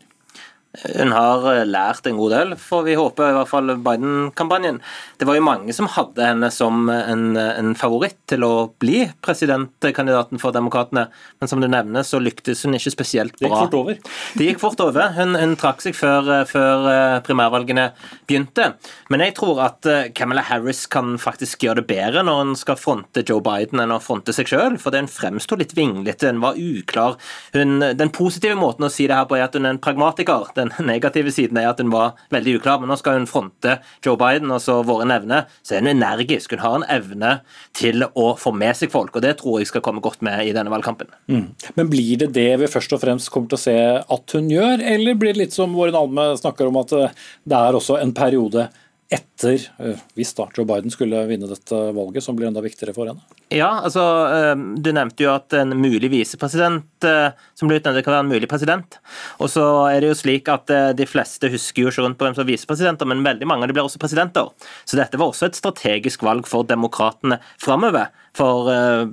Hun 0.71 1.11
har 1.11 1.43
eh, 1.51 1.65
lært 1.67 2.05
en 2.07 2.15
god 2.15 2.31
del, 2.31 2.53
får 2.55 2.85
vi 2.85 2.93
håpe, 2.95 3.25
i 3.27 3.35
hvert 3.35 3.49
fall 3.49 3.73
Biden-kampanjen. 3.83 4.77
Det 5.19 5.27
var 5.27 5.35
jo 5.35 5.43
mange 5.43 5.73
som 5.75 5.89
hadde 5.91 6.23
henne 6.23 6.47
som 6.53 6.87
en, 6.87 7.35
en, 7.35 7.73
favoritt 7.75 8.15
til 8.31 8.45
å 8.47 8.69
bli 8.79 9.03
presidentkandidaten 9.25 10.39
for 10.39 10.55
Demokratene, 10.55 11.09
men 11.41 11.51
som 11.51 11.59
du 11.59 11.67
nevner, 11.67 12.05
så 12.07 12.21
lyktes 12.23 12.63
hun 12.63 12.77
ikke 12.77 12.93
spesielt 12.93 13.35
bra. 13.35 13.49
Det 13.49 13.51
gikk 13.51 13.57
fort 13.65 13.77
over? 13.81 13.99
Det 14.39 14.47
gikk 14.47 14.61
fort 14.61 14.83
over. 14.85 15.09
Hun, 15.17 15.35
hun 15.35 15.57
trakk 15.59 15.83
seg 15.83 15.97
før, 15.97 16.31
før, 16.47 16.87
eh, 16.93 17.17
primærvalgene 17.27 17.89
begynte. 18.29 18.71
Men 19.11 19.25
jeg 19.25 19.35
tror 19.41 19.59
at 19.67 19.91
eh, 19.91 20.07
Camilla 20.15 20.45
Harris 20.47 20.85
kan 20.91 21.17
faktisk 21.19 21.67
gjøre 21.67 21.81
det 21.81 21.87
bedre 21.91 22.23
når 22.23 22.41
hun 22.45 22.55
skal 22.59 22.79
fronte 22.79 23.25
Joe 23.27 23.43
Biden 23.43 23.83
enn 23.83 23.91
å 23.91 23.99
fronte 24.03 24.31
seg 24.35 24.47
sjøl, 24.47 24.79
for 24.79 24.95
hun 24.95 25.11
fremsto 25.11 25.59
litt 25.59 25.75
vinglete, 25.75 26.31
hun 26.31 26.39
var 26.47 26.55
uklar. 26.55 27.19
Hun, 27.57 27.81
den 27.99 28.15
positive 28.15 28.55
måten 28.55 28.87
å 28.87 28.93
si 28.93 29.11
det 29.11 29.19
her 29.19 29.27
på 29.27 29.35
er 29.35 29.49
at 29.49 29.59
hun 29.59 29.67
er 29.67 29.75
en 29.75 29.83
pragmatiker 29.83 30.47
den 30.61 30.73
negative 30.91 31.33
siden 31.33 31.59
er 31.59 31.71
at 31.71 31.81
hun 31.81 31.91
var 31.93 32.15
veldig 32.33 32.59
uklar. 32.59 32.81
Men 32.81 32.91
nå 32.91 32.97
skal 33.01 33.19
hun 33.19 33.29
fronte 33.29 33.79
Joe 34.05 34.19
Biden 34.19 34.53
og 34.53 34.61
så 34.63 34.79
våre 34.87 35.07
nevne. 35.09 35.43
Så 35.65 35.75
er 35.75 35.83
hun 35.83 35.93
energisk. 35.95 36.55
Hun 36.55 36.63
har 36.63 36.77
en 36.79 36.87
evne 36.91 37.33
til 37.77 38.05
å 38.07 38.31
få 38.39 38.53
med 38.55 38.77
seg 38.77 38.93
folk, 38.93 39.15
og 39.15 39.25
det 39.25 39.37
tror 39.41 39.59
jeg 39.61 39.71
skal 39.71 39.83
komme 39.85 40.03
godt 40.03 40.23
med 40.25 40.45
i 40.45 40.53
denne 40.55 40.71
valgkampen. 40.73 41.11
Mm. 41.31 41.49
Men 41.77 41.91
blir 41.91 42.21
det 42.21 42.31
det 42.37 42.49
vi 42.61 42.71
først 42.71 42.95
og 42.95 43.03
fremst 43.03 43.31
kommer 43.33 43.51
til 43.51 43.59
å 43.59 43.65
se 43.65 43.77
at 44.01 44.37
hun 44.37 44.49
gjør, 44.51 44.83
eller 44.93 45.19
blir 45.19 45.35
det 45.35 45.45
litt 45.45 45.57
som 45.57 45.75
Våren 45.75 45.97
Alme 45.97 46.31
snakker 46.39 46.69
om, 46.69 46.79
at 46.81 46.95
eh, 46.97 47.19
det 47.47 47.59
er 47.59 47.77
også 47.77 47.99
en 48.01 48.13
periode 48.15 48.67
etter, 49.11 49.67
eh, 49.83 50.01
hvis 50.15 50.33
da 50.37 50.47
Joe 50.55 50.67
Biden 50.67 50.93
skulle 50.93 51.25
vinne 51.29 51.49
dette 51.49 51.83
valget, 51.95 52.23
som 52.23 52.37
blir 52.37 52.49
enda 52.49 52.63
viktigere 52.63 52.95
for 52.95 53.11
henne? 53.11 53.40
Ja, 53.51 53.81
altså, 53.83 54.01
eh, 54.31 54.55
Du 54.55 54.91
nevnte 54.95 55.25
jo 55.25 55.33
at 55.33 55.53
en 55.53 55.75
mulig 55.75 56.09
visepresident 56.11 57.03
eh, 57.03 57.35
som 57.53 57.67
blir 57.67 57.81
utnevnt, 57.81 58.03
kan 58.05 58.15
være 58.15 58.25
en 58.25 58.31
mulig 58.31 58.49
president. 58.49 58.97
Og 59.43 59.51
så 59.51 59.65
er 59.91 59.99
det 60.01 60.11
jo 60.11 60.17
slik 60.17 60.47
at 60.49 60.71
De 60.95 61.05
fleste 61.05 61.49
husker 61.51 61.83
jo 61.83 61.91
ikke 61.91 62.05
rundt 62.05 62.17
på 62.17 62.25
hvem 62.25 62.35
som 62.35 62.45
er 62.45 62.51
visepresidenter, 62.53 63.07
men 63.09 63.23
veldig 63.25 63.47
mange 63.47 63.65
av 63.65 63.69
de 63.69 63.75
blir 63.75 63.85
også 63.85 63.99
presidenter. 64.01 64.49
Så 64.85 64.97
dette 64.97 65.19
var 65.19 65.31
også 65.31 65.49
et 65.49 65.59
strategisk 65.59 66.23
valg 66.23 66.47
for 66.47 66.63
demokratene 66.63 67.39
framover. 67.59 68.09
For 68.37 68.69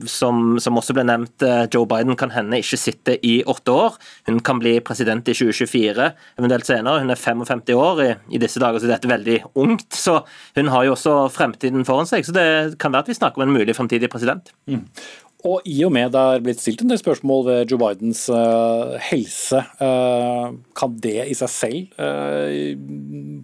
som, 0.07 0.59
som, 0.63 0.77
også 0.79 0.95
ble 0.95 1.03
nevnt, 1.09 1.43
Joe 1.75 1.89
Biden 1.91 2.15
kan 2.15 2.31
hende 2.31 2.61
ikke 2.63 2.79
sitte 2.79 3.17
i 3.27 3.41
åtte 3.43 3.75
år. 3.75 3.97
Hun 4.29 4.39
kan 4.47 4.61
bli 4.63 4.77
president 4.79 5.27
i 5.27 5.35
2024, 5.35 6.13
eventuelt 6.39 6.69
senere. 6.69 7.03
Hun 7.03 7.11
er 7.11 7.19
55 7.19 7.75
år 7.75 8.03
i, 8.05 8.11
i 8.39 8.39
disse 8.39 8.63
dager, 8.63 8.79
så 8.79 8.91
dette 8.91 9.11
er 9.11 9.17
veldig 9.17 9.41
ungt 9.59 9.99
så 9.99 10.21
hun 10.55 10.69
har 10.73 10.87
jo 10.87 10.95
også 10.95 11.15
fremtiden 11.33 11.85
foran 11.89 12.09
seg. 12.09 12.27
Så 12.27 12.35
det 12.37 12.79
kan 12.81 12.95
være 12.95 13.07
at 13.07 13.11
vi 13.11 13.19
snakker 13.19 13.43
om 13.43 13.49
en 13.49 13.57
mulig 13.59 13.77
fremtidig 13.77 14.11
president. 14.13 14.28
Mm. 14.67 14.85
Og 15.47 15.63
i 15.71 15.77
og 15.87 15.93
med 15.95 16.11
det 16.11 16.19
er 16.19 16.41
blitt 16.43 16.59
stilt 16.59 16.81
en 16.83 16.91
del 16.91 16.99
spørsmål 16.99 17.45
ved 17.47 17.71
Joe 17.71 17.79
Bidens 17.79 18.25
uh, 18.27 18.97
helse, 19.07 19.61
uh, 19.79 20.49
kan 20.75 20.97
det 20.99 21.29
i 21.31 21.37
seg 21.39 21.53
selv 21.53 21.93
uh, 21.95 22.51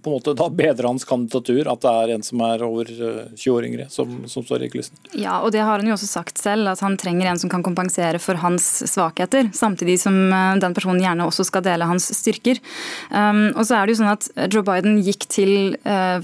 på 0.02 0.10
en 0.10 0.16
måte 0.16 0.34
da 0.34 0.48
bedre 0.50 0.90
hans 0.90 1.06
kandidatur 1.06 1.70
at 1.70 1.84
det 1.84 1.92
er 2.00 2.12
en 2.16 2.26
som 2.26 2.42
er 2.42 2.64
over 2.66 2.90
20 2.90 3.46
år 3.54 3.68
yngre 3.68 3.86
som, 3.94 4.24
som, 4.26 4.42
står 4.42 4.66
i 4.66 4.70
kulissen? 4.72 4.98
Ja, 5.14 5.38
og 5.38 5.52
det 5.54 5.62
har 5.62 5.78
han 5.78 5.86
jo 5.86 5.94
også 5.94 6.08
sagt 6.10 6.42
selv, 6.42 6.66
at 6.72 6.82
han 6.82 6.98
trenger 6.98 7.30
en 7.30 7.38
som 7.38 7.52
kan 7.52 7.62
kompensere 7.62 8.18
for 8.18 8.42
hans 8.42 8.66
svakheter, 8.90 9.52
samtidig 9.54 10.00
som 10.02 10.18
den 10.58 10.74
personen 10.74 11.02
gjerne 11.02 11.28
også 11.30 11.46
skal 11.46 11.62
dele 11.62 11.86
hans 11.86 12.10
styrker. 12.18 12.58
Um, 13.14 13.52
og 13.54 13.62
så 13.68 13.78
er 13.78 13.86
det 13.86 13.94
jo 13.94 14.00
sånn 14.02 14.12
at 14.16 14.28
Joe 14.50 14.66
Biden 14.66 14.98
gikk 15.04 15.28
til 15.30 15.54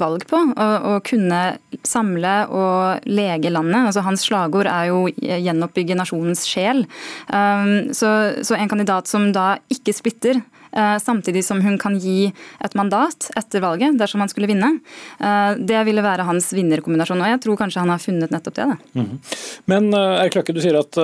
valg 0.00 0.26
på 0.28 0.42
å 0.50 0.98
kunne 1.06 1.40
samle 1.86 2.34
og 2.50 3.08
lege 3.08 3.52
landet. 3.54 3.86
Altså 3.86 4.02
Hans 4.04 4.26
slagord 4.26 4.68
er 4.70 4.90
jo 4.90 5.06
gjennom 5.14 5.59
gjenoppbygge 5.60 5.98
nasjonens 5.98 6.46
sjel. 6.48 6.86
Um, 7.28 7.92
så, 7.96 8.32
så 8.42 8.56
en 8.56 8.70
kandidat 8.70 9.10
som 9.10 9.30
da 9.34 9.58
ikke 9.72 9.94
splitter, 9.94 10.40
uh, 10.76 10.96
samtidig 11.02 11.44
som 11.46 11.60
hun 11.64 11.78
kan 11.80 11.98
gi 12.00 12.30
et 12.64 12.76
mandat 12.78 13.30
etter 13.38 13.62
valget, 13.64 13.98
dersom 14.00 14.24
han 14.24 14.30
skulle 14.32 14.50
vinne. 14.50 14.72
Uh, 15.20 15.54
det 15.56 15.84
ville 15.88 16.04
være 16.04 16.26
hans 16.28 16.50
vinnerkombinasjon. 16.56 17.20
Og 17.20 17.32
jeg 17.32 17.42
tror 17.44 17.60
kanskje 17.60 17.84
han 17.84 17.92
har 17.92 18.02
funnet 18.02 18.32
nettopp 18.32 18.58
det. 18.58 18.68
Mm 18.94 19.06
-hmm. 19.06 19.18
Men 19.66 19.94
uh, 19.94 20.20
Erik 20.22 20.34
Løkke, 20.34 20.54
du 20.54 20.60
sier 20.60 20.78
at 20.78 20.94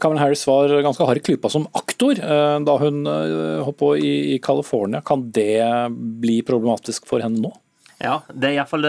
Cameron 0.00 0.22
Harris 0.22 0.46
var 0.46 0.68
ganske 0.82 1.06
hard 1.06 1.16
i 1.16 1.20
klypa 1.20 1.50
som 1.50 1.66
aktor 1.74 2.14
da 2.14 2.76
hun 2.78 3.06
holdt 3.06 3.78
på 3.78 3.96
i 3.96 4.38
California. 4.38 5.00
Kan 5.00 5.30
det 5.30 5.90
bli 6.20 6.42
problematisk 6.42 7.06
for 7.06 7.20
henne 7.20 7.40
nå? 7.40 7.52
Ja, 8.00 8.22
det 8.32 8.48
er 8.48 8.54
iallfall 8.54 8.84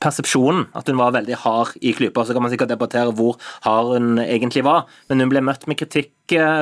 persepsjonen, 0.00 0.68
at 0.76 0.88
hun 0.88 1.00
var 1.00 1.14
veldig 1.16 1.36
hard 1.42 1.76
i 1.84 1.92
klypa. 1.96 2.24
Så 2.24 2.36
kan 2.36 2.44
man 2.44 2.52
sikkert 2.52 2.72
debattere 2.72 3.12
hvor 3.16 3.38
hard 3.66 3.94
hun 3.94 4.22
egentlig 4.22 4.64
var, 4.66 4.88
men 5.08 5.24
hun 5.24 5.32
ble 5.32 5.44
møtt 5.44 5.66
med 5.70 5.78
kritikk 5.80 6.12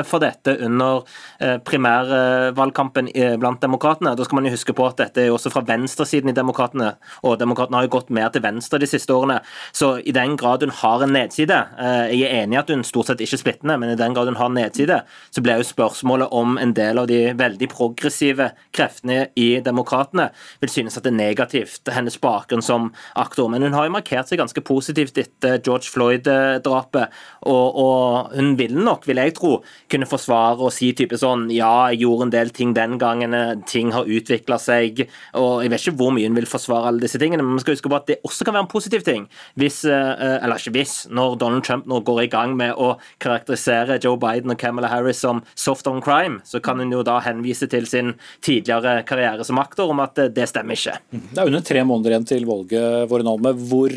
for 0.08 0.22
dette 0.22 0.54
under 0.64 1.02
eh, 1.40 1.58
primærvalgkampen 1.62 3.10
blant 3.40 3.62
demokratene. 3.62 4.14
Da 4.16 4.24
skal 4.24 4.38
man 4.38 4.48
jo 4.48 4.54
huske 4.54 4.74
på 4.76 4.86
at 4.88 4.98
dette 5.00 5.24
er 5.24 5.34
også 5.34 5.52
fra 5.52 5.64
venstresiden 5.66 6.32
i 6.32 6.36
demokratene, 6.36 6.94
og 7.22 7.38
demokratene 7.40 7.80
har 7.80 7.88
jo 7.88 7.94
gått 7.98 8.12
mer 8.14 8.30
til 8.34 8.44
venstre 8.44 8.80
de 8.80 8.88
siste 8.90 9.14
årene. 9.14 9.40
Så 9.72 9.96
i 10.00 10.14
den 10.14 10.36
grad 10.40 10.64
hun 10.64 10.74
har 10.80 11.04
en 11.04 11.14
nedside, 11.14 11.58
eh, 11.78 12.14
jeg 12.14 12.28
er 12.28 12.44
enig 12.44 12.58
i 12.58 12.60
at 12.62 12.72
hun 12.72 12.84
stort 12.86 13.10
sett 13.10 13.22
ikke 13.24 13.38
er 13.38 13.44
splittende, 13.44 13.78
men 13.80 13.92
i 13.92 13.98
den 13.98 14.16
grad 14.16 14.30
hun 14.30 14.40
har 14.40 14.52
nedside, 14.54 15.02
så 15.34 15.44
ble 15.44 15.58
jo 15.60 15.68
spørsmålet 15.68 16.32
om 16.34 16.58
en 16.60 16.74
del 16.76 17.02
av 17.02 17.08
de 17.10 17.20
veldig 17.38 17.70
progressive 17.72 18.52
kreftene 18.74 19.28
i 19.38 19.48
demokratene 19.64 20.28
vil 20.60 20.72
synes 20.72 20.98
at 20.98 21.06
det 21.06 21.12
er 21.12 21.18
negativt, 21.18 21.90
hennes 21.92 22.18
bakgrunn 22.20 22.64
som 22.64 22.90
aktor, 23.18 23.48
men 23.50 23.64
hun 23.64 23.76
har 23.76 23.88
jo 23.88 23.94
markert 23.96 24.30
seg 24.30 24.40
ganske 24.40 24.62
positivt 24.66 25.18
etter 25.20 25.58
George 25.64 25.90
Floyd-drapet. 25.92 27.14
Og, 27.48 27.78
og, 27.78 28.34
hun 28.34 28.54
vil 28.58 28.76
nok, 28.76 29.06
vil 29.08 29.20
jeg 29.22 29.34
tro, 29.38 29.57
kunne 29.90 30.09
forsvare 30.09 30.62
og 30.64 30.72
si 30.74 30.92
type 30.96 31.18
sånn 31.18 31.48
Ja, 31.54 31.88
jeg 31.92 32.02
gjorde 32.04 32.28
en 32.28 32.34
del 32.34 32.52
ting 32.54 32.74
den 32.76 32.98
gangen, 33.00 33.34
ting 33.68 33.92
har 33.94 34.09
utvikla 34.09 34.59
seg, 34.61 35.04
og 35.38 35.62
jeg 35.64 35.72
vet 35.72 35.84
ikke 35.84 35.98
hvor 36.00 36.14
mye 36.14 36.28
hun 36.28 36.38
vil 36.38 36.48
forsvare 36.48 36.90
alle 36.90 37.04
disse 37.04 37.20
tingene, 37.20 37.44
men 37.44 37.56
man 37.56 37.62
skal 37.62 37.76
huske 37.76 37.90
på 37.90 37.98
at 37.98 38.09
det 38.11 38.18
også 38.26 38.46
kan 38.46 38.56
være 38.56 38.66
en 38.66 38.70
positiv 38.72 39.04
ting. 39.06 39.26
Hvis, 39.59 39.82
eh, 39.88 40.38
eller 40.42 40.61
ikke 40.61 40.74
hvis, 40.76 40.94
når 41.11 41.38
Donald 41.40 41.66
Trump 41.66 41.88
nå 41.90 42.00
går 42.06 42.22
i 42.24 42.30
gang 42.32 42.56
med 42.59 42.74
å 42.76 42.94
karakterisere 43.22 43.98
Joe 44.02 44.18
Biden 44.20 44.54
og 44.54 44.61
Kamala 44.61 44.90
Harris 44.92 45.22
som 45.24 45.42
soft 45.54 45.88
on 45.90 46.02
crime, 46.04 46.40
så 46.44 46.62
kan 46.62 46.80
hun 46.82 46.92
jo 46.94 47.04
da 47.06 47.18
henvise 47.24 47.68
til 47.70 47.86
sin 47.86 48.14
tidligere 48.44 49.02
karriere 49.09 49.46
som 49.46 49.61
aktor 49.62 49.92
om 49.92 50.04
at 50.04 50.18
eh, 50.18 50.32
det 50.32 50.48
stemmer 50.50 50.78
ikke. 50.78 50.98
Det 51.12 51.38
er 51.38 51.52
under 51.52 51.64
tre 51.64 51.84
måneder 51.84 52.14
igjen 52.16 52.28
til 52.34 52.48
valget, 52.48 53.09
Våre 53.11 53.26
Nalme. 53.26 53.54
Hvor 53.68 53.94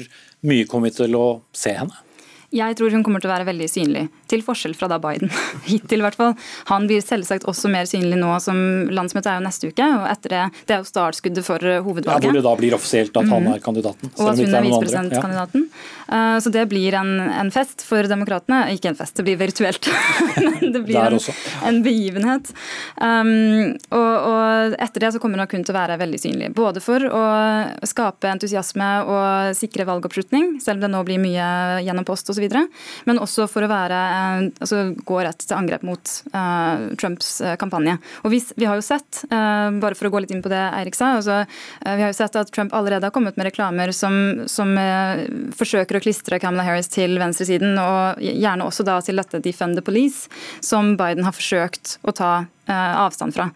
mye 0.47 0.69
kommer 0.69 0.89
vi 0.89 1.03
til 1.03 1.19
å 1.19 1.27
se 1.55 1.75
henne? 1.77 2.10
Jeg 2.51 2.75
tror 2.75 2.91
hun 2.91 3.03
kommer 3.05 3.21
til 3.23 3.29
å 3.29 3.33
være 3.33 3.45
veldig 3.47 3.67
synlig, 3.71 4.05
til 4.27 4.41
forskjell 4.43 4.73
fra 4.75 4.89
da 4.91 4.97
Biden. 4.99 5.29
Hittil, 5.69 6.01
i 6.01 6.05
hvert 6.05 6.17
fall. 6.19 6.33
Han 6.71 6.87
blir 6.89 6.99
selvsagt 7.03 7.45
også 7.47 7.71
mer 7.71 7.87
synlig 7.87 8.17
nå 8.19 8.33
som 8.43 8.57
landsmøtet 8.91 9.31
er 9.31 9.39
jo 9.39 9.45
neste 9.47 9.71
uke. 9.71 9.87
og 9.99 10.07
etter 10.11 10.29
Det 10.35 10.41
det 10.67 10.75
er 10.75 10.81
jo 10.83 10.89
startskuddet 10.89 11.45
for 11.47 11.63
eh, 11.63 11.79
hovedvalget. 11.83 12.23
Ja, 12.27 12.31
hvor 12.31 12.37
det 12.39 12.43
da 12.47 12.55
blir 12.59 12.75
offisielt 12.75 13.15
at 13.15 13.27
han 13.29 13.43
Mhm. 13.47 13.53
er 13.55 13.59
kandidaten. 13.63 14.11
Og 14.17 14.29
at 14.33 14.37
hun 14.43 14.55
er 14.55 14.65
visepresidentkandidaten. 14.67 15.65
Ja. 16.11 16.39
Så 16.43 16.51
det 16.51 16.65
blir 16.67 16.93
en, 16.99 17.11
en 17.31 17.51
fest 17.55 17.85
for 17.87 18.03
demokratene. 18.03 18.65
Ikke 18.75 18.89
en 18.91 18.97
fest, 18.99 19.15
det 19.15 19.23
blir 19.23 19.37
virtuelt. 19.39 19.87
Men 20.43 20.73
det 20.75 20.81
blir 20.83 20.97
en, 20.99 21.19
en 21.69 21.77
begivenhet. 21.85 22.51
Um, 22.99 23.77
og, 23.95 24.27
og 24.27 24.75
etter 24.75 25.05
det 25.05 25.13
så 25.15 25.21
kommer 25.23 25.39
hun 25.39 25.47
kun 25.51 25.63
til 25.63 25.71
å 25.71 25.77
være 25.79 25.95
veldig 26.01 26.19
synlig. 26.19 26.49
Både 26.57 26.83
for 26.83 26.99
å 27.07 27.21
skape 27.87 28.27
entusiasme 28.27 28.89
og 29.07 29.55
sikre 29.55 29.87
valgoppslutning, 29.87 30.57
selv 30.63 30.81
om 30.81 30.85
det 30.85 30.91
nå 30.91 31.03
blir 31.07 31.21
mye 31.23 31.47
gjennom 31.87 32.07
post 32.07 32.27
osv., 32.33 32.40
men 33.05 33.19
også 33.21 33.47
for 33.51 33.65
å 33.65 33.69
være, 33.71 33.97
eh, 33.97 34.49
altså, 34.63 34.81
gå 35.07 35.19
rett 35.25 35.43
til 35.43 35.57
angrep 35.57 35.83
mot 35.87 36.13
uh, 36.33 36.91
Trumps 36.99 37.33
eh, 37.41 37.55
kampanje. 37.61 37.97
Og 38.25 38.33
vi, 38.33 38.41
vi 38.57 38.67
har 38.69 38.79
jo 38.79 38.85
sett, 38.85 39.23
uh, 39.31 39.69
bare 39.81 39.97
for 39.97 40.09
å 40.09 40.13
gå 40.13 40.23
litt 40.23 40.33
inn 40.33 40.43
på 40.43 40.51
det 40.51 40.61
Eirik 40.77 40.97
sa, 40.97 41.13
altså, 41.19 41.41
uh, 41.43 41.93
vi 41.97 42.05
har 42.05 42.11
jo 42.11 42.17
sett 42.17 42.37
at 42.39 42.51
Trump 42.55 42.75
allerede 42.77 43.07
har 43.07 43.15
kommet 43.15 43.37
med 43.39 43.49
reklamer 43.49 43.93
som, 43.95 44.45
som 44.51 44.71
forsøker 45.57 45.97
å 45.97 46.01
klistre 46.03 46.39
Kamala 46.41 46.63
Harris 46.65 46.89
til 46.91 47.17
venstresiden, 47.19 47.75
og 47.81 48.21
gjerne 48.21 48.65
også 48.67 48.85
da 48.87 48.97
til 49.03 49.19
dette 49.19 49.41
Defend 49.43 49.77
the 49.77 49.83
Police, 49.85 50.29
som 50.63 50.95
Biden 50.99 51.25
har 51.27 51.35
forsøkt 51.35 51.97
å 52.07 52.13
ta 52.15 52.31
avstand 52.71 53.35
fra. 53.35 53.49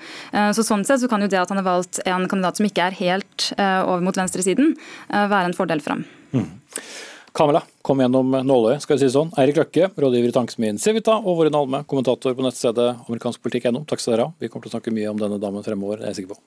Så 0.57 0.65
sånn 0.65 0.83
sett 0.87 0.99
så 0.99 1.07
kan 1.07 1.23
jo 1.23 1.29
det 1.31 1.39
at 1.39 1.51
han 1.53 1.61
har 1.61 1.67
valgt 1.67 2.01
en 2.03 2.25
kandidat 2.27 2.59
som 2.59 2.67
ikke 2.67 2.89
er 2.89 2.97
helt 2.99 3.47
over 3.55 4.03
mot 4.03 4.17
venstresiden, 4.17 4.73
være 5.07 5.51
en 5.51 5.55
fordel 5.55 5.83
for 5.85 5.95
ham. 5.95 6.07
Kamela 7.35 7.61
kom 7.83 7.99
gjennom 7.99 8.31
nåløyet, 8.47 8.85
skal 8.85 8.95
vi 8.95 9.03
si 9.03 9.11
sånn. 9.11 9.33
Eirik 9.41 9.57
Løkke, 9.59 9.89
rådgiver 9.99 10.31
i 10.31 10.35
tankesmien 10.37 10.77
Civita, 10.79 11.17
og 11.19 11.41
Vårin 11.41 11.57
Alme, 11.59 11.81
kommentator 11.83 12.31
på 12.31 12.45
nettstedet 12.45 12.93
amerikanskpolitikk.no. 13.09 13.83
Takk 13.89 13.99
skal 13.99 14.15
dere 14.15 14.27
ha. 14.29 14.35
Vi 14.39 14.47
kommer 14.47 14.63
til 14.63 14.71
å 14.71 14.77
snakke 14.77 14.93
mye 14.95 15.11
om 15.11 15.19
denne 15.19 15.41
damen 15.43 15.65
fremover, 15.65 15.99
det 15.99 16.07
er 16.07 16.13
jeg 16.13 16.21
sikker 16.21 16.37
på. 16.37 16.43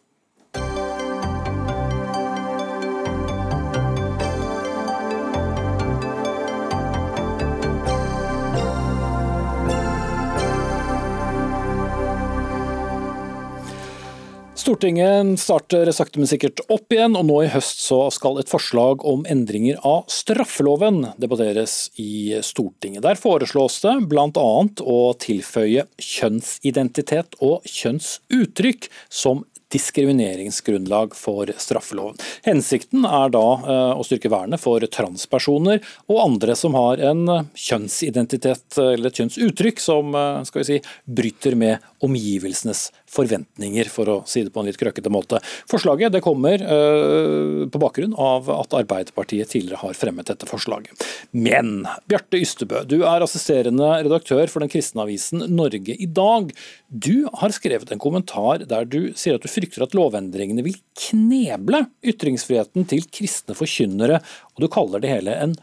Stortinget 14.69 15.41
starter 15.41 15.89
sakte, 15.97 16.21
men 16.21 16.29
sikkert 16.29 16.61
opp 16.69 16.93
igjen, 16.93 17.15
og 17.17 17.25
nå 17.25 17.39
i 17.41 17.49
høst 17.49 17.87
skal 18.13 18.37
et 18.37 18.51
forslag 18.53 19.01
om 19.09 19.23
endringer 19.25 19.79
av 19.81 20.03
straffeloven 20.13 21.07
debatteres 21.17 21.87
i 21.97 22.37
Stortinget. 22.45 23.01
Der 23.07 23.17
foreslås 23.17 23.79
det 23.81 23.95
bl.a. 24.11 24.29
å 24.29 24.99
tilføye 25.25 25.87
kjønnsidentitet 25.97 27.41
og 27.41 27.65
kjønnsuttrykk 27.65 28.91
som 29.09 29.47
diskrimineringsgrunnlag 29.73 31.17
for 31.17 31.51
straffeloven. 31.61 32.17
Hensikten 32.47 33.05
er 33.05 33.33
da 33.35 33.45
eh, 33.59 34.01
å 34.01 34.05
styrke 34.07 34.31
vernet 34.33 34.63
for 34.63 34.85
transpersoner 34.93 35.83
og 36.09 36.23
andre 36.23 36.57
som 36.57 36.77
har 36.79 37.03
en 37.11 37.25
kjønnsidentitet 37.53 38.79
eller 38.81 39.11
et 39.11 39.21
kjønnsuttrykk 39.21 39.83
som 39.83 40.17
eh, 40.17 40.41
skal 40.49 40.63
vi 40.63 40.69
si, 40.71 40.79
bryter 41.05 41.59
med 41.61 41.85
omgivelsenes 42.05 42.89
forventninger, 43.11 43.89
for 43.93 44.11
å 44.11 44.17
si 44.29 44.45
det 44.47 44.53
på 44.55 44.63
en 44.63 44.69
litt 44.69 44.79
krøkkete 44.81 45.13
måte. 45.13 45.41
Forslaget 45.71 46.15
det 46.15 46.23
kommer 46.25 46.63
eh, 46.63 47.65
på 47.71 47.83
bakgrunn 47.83 48.15
av 48.19 48.51
at 48.55 48.77
Arbeiderpartiet 48.79 49.53
tidligere 49.53 49.83
har 49.83 49.99
fremmet 49.99 50.31
dette 50.31 50.49
forslaget. 50.49 51.07
Men 51.33 51.87
Bjarte 52.11 52.41
Ystebø, 52.41 52.85
du 52.89 53.01
er 53.03 53.25
assisterende 53.25 53.91
redaktør 54.05 54.47
for 54.51 54.65
den 54.65 54.73
kristne 54.73 55.05
avisen 55.07 55.45
Norge 55.53 55.97
i 55.97 56.09
dag. 56.09 56.53
Du 56.89 57.29
har 57.41 57.55
skrevet 57.57 57.93
en 57.93 58.03
kommentar 58.03 58.65
der 58.69 58.89
du 58.89 59.15
sier 59.19 59.39
at 59.39 59.45
du 59.45 59.51
frykter 59.51 59.85
at 59.85 59.97
lovendringene 59.97 60.65
vil 60.67 60.79
kneble 61.09 61.85
ytringsfriheten 62.07 62.87
til 62.89 63.07
kristne 63.13 63.57
forkynnere, 63.59 64.23
og 64.55 64.65
du 64.65 64.71
kaller 64.73 65.03
det 65.03 65.13
hele 65.13 65.35
en 65.39 65.57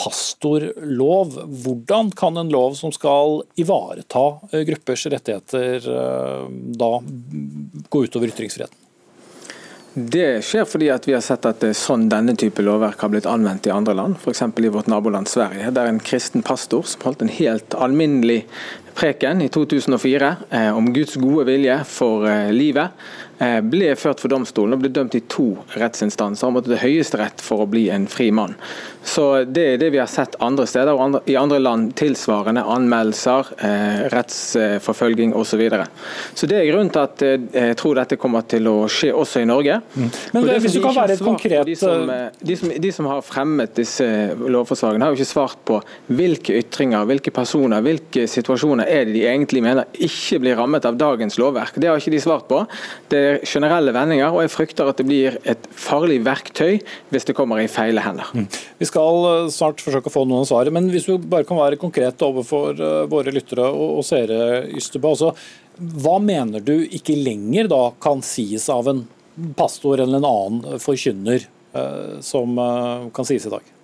pastorlov. 0.00 1.38
Hvordan 1.64 2.10
kan 2.16 2.36
en 2.40 2.52
lov 2.52 2.74
som 2.80 2.92
skal 2.92 3.42
ivareta 3.60 4.26
eh, 4.52 4.64
gruppers 4.68 5.06
rettigheter, 5.06 5.90
eh, 5.96 6.46
da 6.80 6.92
gå 7.88 8.04
utover 8.04 8.32
ytringsfriheten? 8.32 8.86
Det 9.94 10.44
skjer 10.46 10.64
fordi 10.70 10.86
vi 11.04 11.14
har 11.16 11.22
sett 11.24 11.46
at 11.48 11.64
er 11.66 11.72
sånn 11.74 12.04
denne 12.12 12.36
type 12.38 12.62
lovverk 12.62 13.00
har 13.02 13.10
blitt 13.10 13.26
anvendt 13.26 13.66
i 13.66 13.72
andre 13.74 13.96
land, 13.98 14.20
f.eks. 14.22 14.44
i 14.46 14.70
vårt 14.70 14.86
naboland 14.86 15.26
Sverige. 15.28 15.72
Der 15.74 15.90
en 15.90 15.98
kristen 15.98 16.44
pastor 16.46 16.86
som 16.86 17.02
holdt 17.08 17.24
en 17.24 17.32
helt 17.34 17.74
alminnelig 17.74 18.44
preken 18.94 19.42
i 19.42 19.48
2004 19.50 20.36
eh, 20.50 20.76
om 20.76 20.92
Guds 20.94 21.16
gode 21.18 21.48
vilje 21.50 21.74
for 21.90 22.28
eh, 22.28 22.52
livet, 22.54 22.94
eh, 23.42 23.58
ble 23.66 23.90
ført 23.98 24.22
for 24.22 24.30
domstolen 24.30 24.76
og 24.76 24.84
ble 24.84 24.92
dømt 24.94 25.18
i 25.18 25.24
to 25.26 25.48
rettsinstanser. 25.74 26.46
Han 26.46 26.54
måtte 26.54 26.70
til 26.70 26.82
Høyesterett 26.84 27.42
for 27.42 27.64
å 27.64 27.70
bli 27.70 27.88
en 27.90 28.06
fri 28.10 28.30
mann. 28.30 28.54
Så 29.02 29.44
Det 29.44 29.64
er 29.74 29.78
det 29.80 29.90
vi 29.94 29.98
har 29.98 30.08
sett 30.10 30.36
andre 30.44 30.66
steder, 30.68 30.92
og 30.92 31.00
andre, 31.00 31.20
i 31.30 31.36
andre 31.38 31.58
land 31.58 31.94
tilsvarende 31.98 32.62
anmeldelser, 32.62 33.52
eh, 33.64 34.02
rettsforfølging 34.12 35.32
osv. 35.34 35.48
Så, 35.50 35.56
videre. 35.58 35.86
så 36.34 36.46
det 36.46 36.60
er 36.60 36.68
grunnen 36.70 36.92
til 36.94 37.02
at 37.02 37.22
eh, 37.26 37.46
jeg 37.70 37.76
tror 37.80 37.98
dette 37.98 38.16
kommer 38.20 38.44
til 38.46 38.68
å 38.70 38.74
skje 38.92 39.10
også 39.16 39.42
i 39.42 39.48
Norge. 39.48 39.80
Men 39.96 40.38
Og 40.38 40.46
det 40.46 40.60
hvis 40.62 40.76
du 40.76 40.82
kan 40.84 40.94
være 40.94 41.16
et 41.16 41.24
konkret, 41.24 41.64
de 41.66 41.74
som, 41.76 42.10
eh, 42.12 42.28
de, 42.38 42.56
som, 42.56 42.70
de 42.70 42.92
som 42.94 43.08
har 43.10 43.24
fremmet 43.26 43.74
disse 43.80 44.06
lovforslagene, 44.38 45.04
har 45.04 45.10
jo 45.10 45.18
ikke 45.18 45.32
svart 45.32 45.58
på 45.66 45.80
hvilke 46.06 46.54
ytringer, 46.60 47.08
hvilke 47.10 47.34
personer, 47.34 47.82
hvilke 47.82 48.28
situasjoner 48.30 48.86
er 48.86 49.08
det 49.08 49.16
de 49.16 49.26
egentlig 49.26 49.64
mener 49.64 49.90
ikke 49.98 50.38
blir 50.44 50.60
rammet 50.60 50.86
av 50.86 51.00
dagens 51.00 51.40
lovverk. 51.40 51.80
Det 51.80 51.90
har 51.90 51.98
ikke 51.98 52.14
de 52.14 52.22
svart 52.22 52.46
på. 52.50 52.62
Det 53.10 53.24
er 53.24 53.42
generelle 53.48 53.94
vendinger, 53.96 54.30
og 54.30 54.44
jeg 54.44 54.54
frykter 54.54 54.92
at 54.92 55.02
det 55.02 55.08
blir 55.08 55.40
et 55.48 55.68
farlig 55.74 56.20
verktøy 56.26 56.78
hvis 57.10 57.26
det 57.26 57.36
kommer 57.36 57.60
i 57.60 57.68
feile 57.70 58.04
hender. 58.04 58.30
Vi 58.78 58.89
skal 58.90 59.26
eh, 59.30 59.48
snart 59.54 59.82
forsøke 59.84 60.10
å 60.10 60.14
få 60.14 60.26
noen 60.28 60.48
svaret, 60.48 60.74
men 60.74 60.90
hvis 60.92 61.08
du 61.08 61.16
bare 61.18 61.46
kan 61.48 61.60
være 61.60 61.80
konkret 61.80 62.22
overfor 62.26 62.76
eh, 62.76 63.06
våre 63.10 63.34
lyttere 63.34 63.68
og, 63.70 64.00
og 64.00 64.06
seere, 64.06 64.66
Ystebø. 64.76 65.14
Altså, 65.14 65.32
hva 66.04 66.18
mener 66.22 66.62
du 66.64 66.76
ikke 66.84 67.16
lenger 67.18 67.70
da 67.70 67.82
kan 68.02 68.24
sies 68.26 68.68
av 68.72 68.90
en 68.90 69.04
pastor 69.56 70.02
eller 70.02 70.20
en 70.20 70.28
annen 70.28 70.80
forkynner 70.82 71.46
eh, 71.46 72.16
som 72.24 72.58
kan 73.14 73.28
sies 73.28 73.46
i 73.48 73.54
dag? 73.54 73.76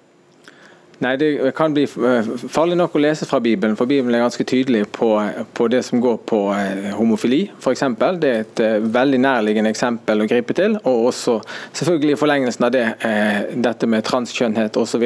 Nei, 0.99 1.17
Det 1.17 1.53
kan 1.57 1.75
bli 1.75 1.83
eh, 1.85 2.29
farlig 2.49 2.77
nok 2.81 2.95
å 2.97 3.01
lese 3.03 3.27
fra 3.29 3.37
Bibelen, 3.45 3.75
for 3.77 3.89
Bibelen 3.89 4.15
er 4.17 4.23
ganske 4.25 4.45
tydelig 4.49 4.87
på, 4.97 5.11
på 5.53 5.67
det 5.69 5.83
som 5.85 6.01
går 6.01 6.17
på 6.25 6.39
eh, 6.57 6.87
homofili, 6.97 7.43
f.eks. 7.61 7.83
Det 8.17 8.31
er 8.31 8.45
et 8.47 8.63
eh, 8.65 8.87
veldig 8.95 9.21
nærliggende 9.21 9.73
eksempel 9.75 10.25
å 10.25 10.29
gripe 10.31 10.57
til. 10.57 10.79
Og 10.89 11.11
også 11.11 11.35
selvfølgelig 11.77 12.17
i 12.17 12.21
forlengelsen 12.21 12.69
av 12.69 12.73
det, 12.73 12.85
dette 13.61 13.89
med 13.91 14.07
transkjønnhet 14.09 14.79
osv. 14.81 15.05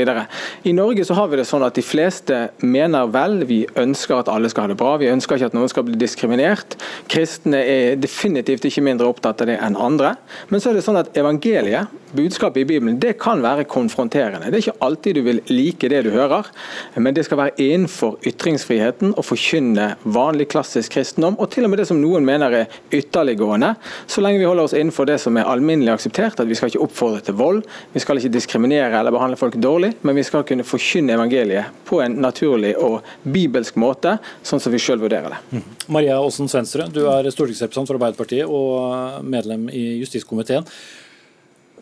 I 0.70 0.74
Norge 0.76 1.06
så 1.08 1.16
har 1.18 1.32
vi 1.32 1.40
det 1.40 1.48
sånn 1.50 1.66
at 1.66 1.74
de 1.74 1.82
fleste 1.84 2.38
mener 2.62 3.10
vel, 3.10 3.40
vi 3.50 3.64
ønsker 3.74 4.20
at 4.20 4.30
alle 4.30 4.50
skal 4.52 4.68
ha 4.68 4.72
det 4.72 4.78
bra. 4.78 4.94
Vi 5.00 5.10
ønsker 5.10 5.40
ikke 5.40 5.50
at 5.50 5.58
noen 5.58 5.72
skal 5.72 5.88
bli 5.88 5.98
diskriminert. 5.98 6.78
Kristne 7.10 7.64
er 7.66 7.98
definitivt 7.98 8.68
ikke 8.70 8.86
mindre 8.86 9.10
opptatt 9.10 9.42
av 9.42 9.50
det 9.50 9.58
enn 9.58 9.78
andre. 9.80 10.14
Men 10.54 10.62
så 10.62 10.70
er 10.70 10.78
det 10.78 10.86
sånn 10.86 11.02
at 11.02 11.10
evangeliet, 11.18 11.90
budskapet 12.12 12.62
i 12.62 12.64
Bibelen, 12.64 12.98
det 13.00 13.16
kan 13.22 13.42
være 13.42 13.64
konfronterende. 13.70 14.50
Det 14.50 14.58
er 14.58 14.64
ikke 14.64 14.84
alltid 14.86 15.18
du 15.18 15.22
vil 15.26 15.40
like 15.50 15.90
det 15.90 16.02
du 16.06 16.10
hører, 16.14 16.48
men 16.96 17.14
det 17.16 17.24
skal 17.26 17.40
være 17.40 17.54
innenfor 17.62 18.18
ytringsfriheten 18.26 19.14
å 19.18 19.24
forkynne 19.24 19.94
vanlig 20.04 20.48
klassisk 20.52 20.96
kristendom, 20.96 21.38
og 21.40 21.50
til 21.52 21.66
og 21.66 21.72
med 21.72 21.82
det 21.82 21.88
som 21.90 22.00
noen 22.00 22.26
mener 22.26 22.56
er 22.62 22.78
ytterliggående, 22.94 23.74
så 24.10 24.24
lenge 24.24 24.42
vi 24.42 24.48
holder 24.48 24.68
oss 24.68 24.76
innenfor 24.76 25.08
det 25.10 25.18
som 25.22 25.38
er 25.40 25.48
alminnelig 25.50 25.94
akseptert, 25.94 26.40
at 26.40 26.50
vi 26.50 26.58
skal 26.58 26.72
ikke 26.72 26.84
oppfordre 26.86 27.22
til 27.26 27.38
vold, 27.40 27.62
vi 27.94 28.02
skal 28.02 28.20
ikke 28.20 28.32
diskriminere 28.34 29.00
eller 29.00 29.14
behandle 29.14 29.40
folk 29.40 29.58
dårlig, 29.60 29.94
men 30.02 30.18
vi 30.18 30.26
skal 30.26 30.46
kunne 30.48 30.66
forkynne 30.66 31.16
evangeliet 31.16 31.74
på 31.88 32.00
en 32.04 32.18
naturlig 32.22 32.74
og 32.78 33.00
bibelsk 33.22 33.78
måte, 33.80 34.16
sånn 34.46 34.62
som 34.62 34.74
vi 34.74 34.80
sjøl 34.82 35.02
vurderer 35.02 35.36
det. 35.36 35.62
Maria 35.90 36.18
Aasen 36.20 36.50
Svendsrud, 36.50 36.92
du 36.94 37.04
er 37.10 37.28
stortingsrepresentant 37.32 37.90
for 37.90 37.98
Arbeiderpartiet 37.98 38.50
og 38.50 39.24
medlem 39.26 39.68
i 39.72 40.00
justiskomiteen. 40.00 40.66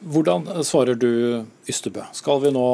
Hvordan 0.01 0.65
svarer 0.65 0.95
du 0.95 1.45
Ystebø, 1.69 2.01
skal 2.17 2.39
vi 2.41 2.51
nå 2.55 2.65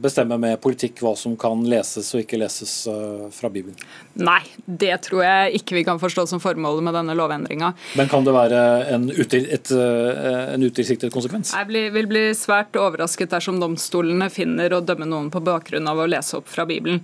bestemme 0.00 0.38
med 0.40 0.56
politikk 0.64 1.02
hva 1.04 1.12
som 1.18 1.34
kan 1.36 1.60
leses 1.68 2.06
og 2.14 2.22
ikke 2.22 2.38
leses 2.40 2.72
eh, 2.88 3.26
fra 3.36 3.50
Bibelen? 3.52 3.76
Nei, 4.16 4.40
det 4.64 4.94
tror 5.04 5.20
jeg 5.26 5.58
ikke 5.58 5.76
vi 5.76 5.82
kan 5.84 6.00
forstå 6.00 6.24
som 6.30 6.40
formålet 6.40 6.86
med 6.86 6.96
denne 6.96 7.16
lovendringa. 7.18 7.74
Men 8.00 8.08
kan 8.08 8.24
det 8.24 8.32
være 8.32 8.62
en, 8.94 9.04
util, 9.12 9.44
et, 9.52 9.68
eh, 9.76 10.54
en 10.54 10.64
utilsiktet 10.64 11.12
konsekvens? 11.12 11.52
Jeg 11.52 11.68
blir, 11.68 11.90
vil 11.92 12.08
bli 12.08 12.22
svært 12.36 12.78
overrasket 12.80 13.34
dersom 13.34 13.58
domstolene 13.60 14.30
finner 14.32 14.72
å 14.72 14.80
dømme 14.80 15.10
noen 15.10 15.28
på 15.34 15.44
bakgrunn 15.44 15.92
av 15.92 16.00
å 16.00 16.08
lese 16.08 16.40
opp 16.40 16.48
fra 16.48 16.64
Bibelen. 16.68 17.02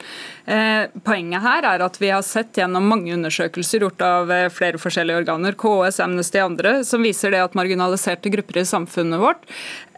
Eh, 0.49 0.89
poenget 1.05 1.45
her 1.45 1.69
er 1.69 1.85
at 1.85 2.01
vi 2.01 2.15
har 2.15 2.25
sett 2.25 2.57
gjennom 2.57 2.89
mange 2.89 3.13
undersøkelser 3.13 3.85
gjort 3.85 4.07
av 4.09 4.33
eh, 4.33 4.49
flere 4.49 4.81
forskjellige 4.81 5.21
organer, 5.21 5.61
KS, 5.61 6.01
Amnesty 6.07 6.41
og 6.41 6.55
andre, 6.55 6.79
som 6.89 7.05
viser 7.05 7.37
det 7.37 7.45
at 7.45 7.61
marginaliserte 7.61 8.33
grupper 8.33 8.63
i 8.63 8.67
samfunnet 8.73 9.21
vårt 9.21 9.45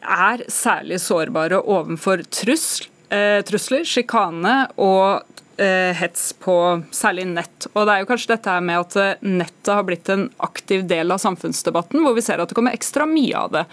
er 0.02 0.44
særlig 0.52 1.00
sårbare 1.02 1.60
overfor 1.62 2.22
trusler, 2.30 2.88
eh, 3.10 3.40
trusler 3.46 3.84
sjikane 3.88 4.56
og 4.76 5.24
hets 5.58 6.32
på 6.38 6.54
særlig 6.94 7.26
nett. 7.32 7.66
Og 7.72 7.86
det 7.86 7.94
er 7.94 8.02
jo 8.02 8.08
kanskje 8.08 8.32
dette 8.34 8.52
her 8.52 8.64
med 8.64 8.80
at 8.80 8.96
eh, 9.00 9.24
nettet 9.26 9.72
har 9.72 9.84
blitt 9.86 10.08
en 10.12 10.26
aktiv 10.44 10.84
del 10.88 11.12
av 11.14 11.20
samfunnsdebatten, 11.22 12.02
hvor 12.04 12.16
vi 12.16 12.24
ser 12.24 12.40
at 12.42 12.50
det 12.50 12.56
kommer 12.58 12.76
ekstra 12.76 13.06
mye 13.08 13.36
av 13.38 13.52
det. 13.54 13.64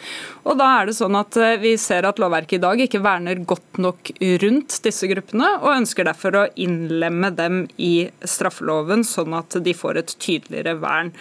Og 0.46 0.58
da 0.60 0.70
er 0.80 0.90
det 0.90 0.98
sånn 0.98 1.18
at 1.20 1.38
eh, 1.40 1.58
vi 1.62 1.76
ser 1.82 2.08
at 2.08 2.22
lovverket 2.22 2.58
i 2.58 2.64
dag 2.64 2.84
ikke 2.86 3.04
verner 3.06 3.42
godt 3.48 3.80
nok 3.82 4.12
rundt 4.44 4.80
disse 4.86 5.10
gruppene, 5.12 5.52
og 5.62 5.76
ønsker 5.76 6.08
derfor 6.08 6.40
å 6.40 6.46
innlemme 6.62 7.32
dem 7.36 7.64
i 7.78 8.10
straffeloven, 8.26 9.06
sånn 9.08 9.38
at 9.38 9.58
de 9.66 9.76
får 9.76 10.02
et 10.02 10.16
tydeligere 10.22 10.76
vern. 10.82 11.14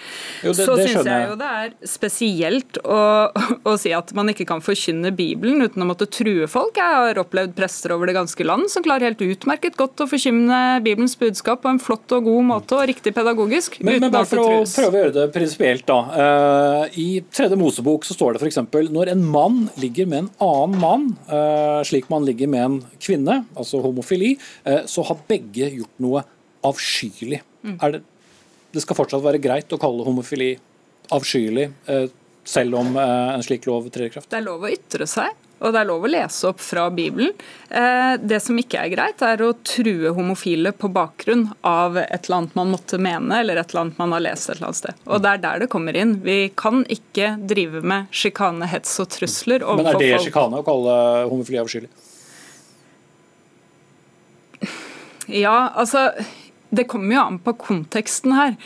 Jo, 0.45 0.55
det, 0.55 0.69
Så 0.69 0.79
syns 0.81 1.11
jeg 1.11 1.29
jo 1.29 1.39
det 1.41 1.51
er 1.61 1.75
spesielt 1.89 2.81
å, 2.85 3.01
å 3.71 3.77
si 3.81 3.95
at 3.97 4.15
man 4.17 4.33
ikke 4.33 4.49
kan 4.49 4.65
forkynne 4.65 5.15
Bibelen 5.15 5.65
uten 5.65 5.85
å 5.85 5.89
måtte 5.89 6.09
true 6.11 6.49
folk. 6.51 6.79
Jeg 6.81 7.01
har 7.05 7.23
opplevd 7.23 7.57
prester 7.59 7.95
over 7.95 8.09
det 8.09 8.17
ganske 8.17 8.47
land 8.47 8.71
som 8.73 8.85
klarer 8.87 9.11
helt 9.11 9.25
utmerket 9.25 9.79
godt 9.81 10.03
å 10.03 10.09
forkynne 10.11 10.54
Bibelens 10.85 11.15
budskap 11.19 11.63
på 11.63 11.71
en 11.73 11.81
flott 11.83 12.13
og 12.17 12.27
god 12.29 12.47
måte 12.49 12.77
og 12.77 12.89
riktig 12.91 13.13
pedagogisk. 13.17 13.79
Men, 13.85 14.01
men 14.03 14.13
bare 14.15 14.29
for 14.29 14.43
å 14.43 14.63
prøve 14.69 14.91
å 14.99 15.03
gjøre 15.03 15.15
det 15.17 15.27
prinsipielt, 15.35 15.85
da. 15.89 15.99
Uh, 16.15 16.97
I 17.01 17.09
tredje 17.35 17.59
Mosebok 17.61 18.07
så 18.07 18.17
står 18.17 18.37
det 18.37 18.43
f.eks.: 18.43 18.61
Når 18.95 19.13
en 19.15 19.25
mann 19.35 19.61
ligger 19.81 20.09
med 20.11 20.25
en 20.25 20.31
annen 20.47 20.81
mann, 20.83 21.07
uh, 21.31 21.81
slik 21.87 22.11
man 22.13 22.27
ligger 22.29 22.51
med 22.51 22.65
en 22.65 22.81
kvinne, 22.99 23.41
altså 23.55 23.83
homofili, 23.85 24.35
så 24.89 25.05
har 25.07 25.21
begge 25.29 25.69
gjort 25.75 26.03
noe 26.03 26.25
avskyelig. 26.65 27.41
Mm. 27.65 27.79
Det, 27.79 28.01
det, 28.73 28.83
skal 28.85 28.99
fortsatt 28.99 29.25
være 29.25 29.41
greit 29.43 29.73
å 29.73 29.81
kalle 29.81 30.07
homofili 30.07 30.55
avskyelig, 31.15 31.69
selv 32.49 32.79
om 32.81 32.97
en 33.01 33.45
slik 33.45 33.69
lov 33.69 33.89
trer 33.93 34.09
i 34.09 34.15
kraft? 34.15 34.31
Det 34.33 34.41
er 34.41 34.47
lov 34.47 34.65
å 34.65 34.73
ytre 34.73 35.09
seg 35.09 35.33
og 35.63 35.73
det 35.73 35.81
er 35.81 35.89
lov 35.89 36.05
å 36.05 36.11
lese 36.11 36.49
opp 36.51 36.61
fra 36.61 36.89
Bibelen. 36.93 37.31
Eh, 37.69 38.15
det 38.21 38.41
som 38.43 38.59
ikke 38.59 38.81
er 38.83 38.91
greit, 38.93 39.23
er 39.25 39.43
å 39.45 39.53
true 39.65 40.13
homofile 40.17 40.75
på 40.77 40.91
bakgrunn 40.93 41.47
av 41.65 41.99
et 42.03 42.27
eller 42.27 42.41
annet 42.41 42.57
man 42.59 42.73
måtte 42.75 42.99
mene, 43.01 43.41
eller 43.41 43.61
et 43.61 43.71
eller 43.71 43.87
annet 43.87 44.01
man 44.03 44.17
har 44.17 44.25
lest 44.27 44.51
et 44.51 44.57
eller 44.57 44.71
annet 44.71 44.81
sted. 44.83 45.05
Og 45.07 45.23
det 45.25 45.31
er 45.31 45.45
der 45.45 45.65
det 45.65 45.71
kommer 45.73 45.97
inn. 45.99 46.17
Vi 46.25 46.39
kan 46.59 46.83
ikke 46.93 47.35
drive 47.41 47.85
med 47.87 48.11
sjikane, 48.15 48.69
hets 48.71 48.99
og 49.03 49.13
trusler. 49.15 49.65
Men 49.79 49.93
er 49.95 50.01
det 50.03 50.25
sjikane 50.27 50.61
å 50.61 50.67
kalle 50.67 50.97
homofile 51.31 51.65
avskyelig? 51.65 51.93
Ja, 55.31 55.73
altså 55.75 56.11
Det 56.75 56.89
kommer 56.91 57.15
jo 57.15 57.21
an 57.23 57.37
på 57.39 57.53
konteksten 57.55 58.35
her. 58.35 58.57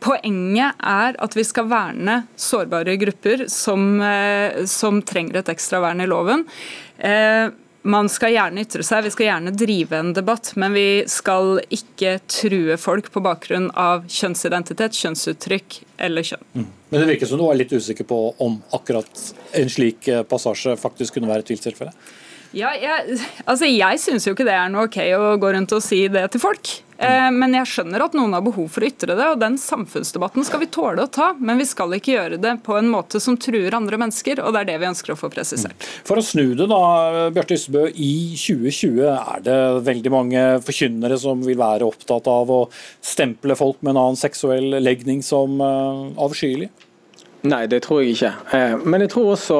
Poenget 0.00 0.78
er 0.80 1.16
at 1.20 1.34
vi 1.36 1.44
skal 1.44 1.68
verne 1.68 2.22
sårbare 2.40 2.96
grupper 3.00 3.44
som, 3.52 4.00
eh, 4.00 4.64
som 4.64 5.02
trenger 5.02 5.42
et 5.42 5.50
ekstra 5.52 5.82
vern 5.84 6.00
i 6.00 6.08
loven. 6.08 6.46
Eh, 6.98 7.50
man 7.82 8.08
skal 8.12 8.34
gjerne 8.34 8.60
ytre 8.60 8.84
seg, 8.84 9.04
vi 9.06 9.12
skal 9.12 9.26
gjerne 9.26 9.52
drive 9.56 9.96
en 9.96 10.12
debatt, 10.16 10.52
men 10.60 10.74
vi 10.76 11.04
skal 11.08 11.62
ikke 11.72 12.18
true 12.28 12.76
folk 12.80 13.08
på 13.12 13.22
bakgrunn 13.24 13.70
av 13.78 14.04
kjønnsidentitet, 14.04 14.96
kjønnsuttrykk 15.00 15.78
eller 16.04 16.26
kjønn. 16.26 16.44
Mm. 16.54 16.66
Men 16.90 17.00
det 17.00 17.08
virker 17.14 17.30
som 17.30 17.40
du 17.40 17.46
er 17.48 17.60
litt 17.60 17.72
usikker 17.72 18.08
på 18.08 18.20
om 18.42 18.58
akkurat 18.76 19.24
en 19.56 19.72
slik 19.72 20.08
eh, 20.08 20.24
passasje 20.28 20.76
faktisk 20.80 21.16
kunne 21.16 21.30
være 21.30 21.44
et 21.44 21.52
tvilstilfelle? 21.52 21.94
Ja, 22.56 22.72
jeg, 22.74 23.20
altså 23.46 23.68
jeg 23.70 24.00
syns 24.02 24.26
jo 24.26 24.34
ikke 24.34 24.48
det 24.48 24.56
er 24.58 24.70
noe 24.72 24.88
ok 24.88 24.98
å 25.14 25.34
gå 25.40 25.52
rundt 25.54 25.76
og 25.76 25.84
si 25.84 26.02
det 26.10 26.24
til 26.34 26.42
folk. 26.42 26.72
Eh, 27.00 27.30
men 27.32 27.54
jeg 27.56 27.68
skjønner 27.70 28.04
at 28.04 28.16
noen 28.16 28.34
har 28.36 28.42
behov 28.44 28.66
for 28.74 28.84
å 28.84 28.88
ytre 28.90 29.16
det, 29.16 29.28
og 29.32 29.40
den 29.40 29.56
samfunnsdebatten 29.60 30.44
skal 30.44 30.60
vi 30.60 30.68
tåle 30.72 31.06
å 31.06 31.08
ta. 31.12 31.30
Men 31.40 31.60
vi 31.60 31.66
skal 31.68 31.96
ikke 31.96 32.12
gjøre 32.12 32.40
det 32.42 32.58
på 32.66 32.76
en 32.76 32.90
måte 32.92 33.22
som 33.24 33.38
truer 33.40 33.76
andre 33.76 34.00
mennesker, 34.00 34.42
og 34.44 34.52
det 34.52 34.62
er 34.62 34.70
det 34.72 34.78
vi 34.82 34.90
ønsker 34.90 35.14
å 35.14 35.18
få 35.20 35.30
presisert. 35.32 35.76
Mm. 35.80 35.94
For 36.10 36.20
å 36.20 36.26
snu 36.26 36.44
det, 36.58 36.68
da, 36.68 36.82
Bjarte 37.32 37.56
Ystebø. 37.56 37.86
I 37.94 38.12
2020 38.36 39.00
er 39.14 39.46
det 39.46 39.58
veldig 39.88 40.12
mange 40.12 40.44
forkynnere 40.66 41.16
som 41.20 41.40
vil 41.46 41.58
være 41.60 41.88
opptatt 41.88 42.28
av 42.30 42.52
å 42.52 42.60
stemple 43.00 43.56
folk 43.56 43.80
med 43.80 43.94
en 43.94 44.04
annen 44.04 44.20
seksuell 44.20 44.76
legning 44.84 45.24
som 45.24 45.56
eh, 45.64 46.06
avskyelig? 46.20 46.68
Nei, 47.42 47.62
det 47.72 47.78
tror 47.86 48.02
jeg 48.02 48.12
ikke. 48.12 48.30
Eh, 48.52 48.74
men 48.84 49.00
jeg 49.00 49.12
tror 49.14 49.30
også 49.32 49.58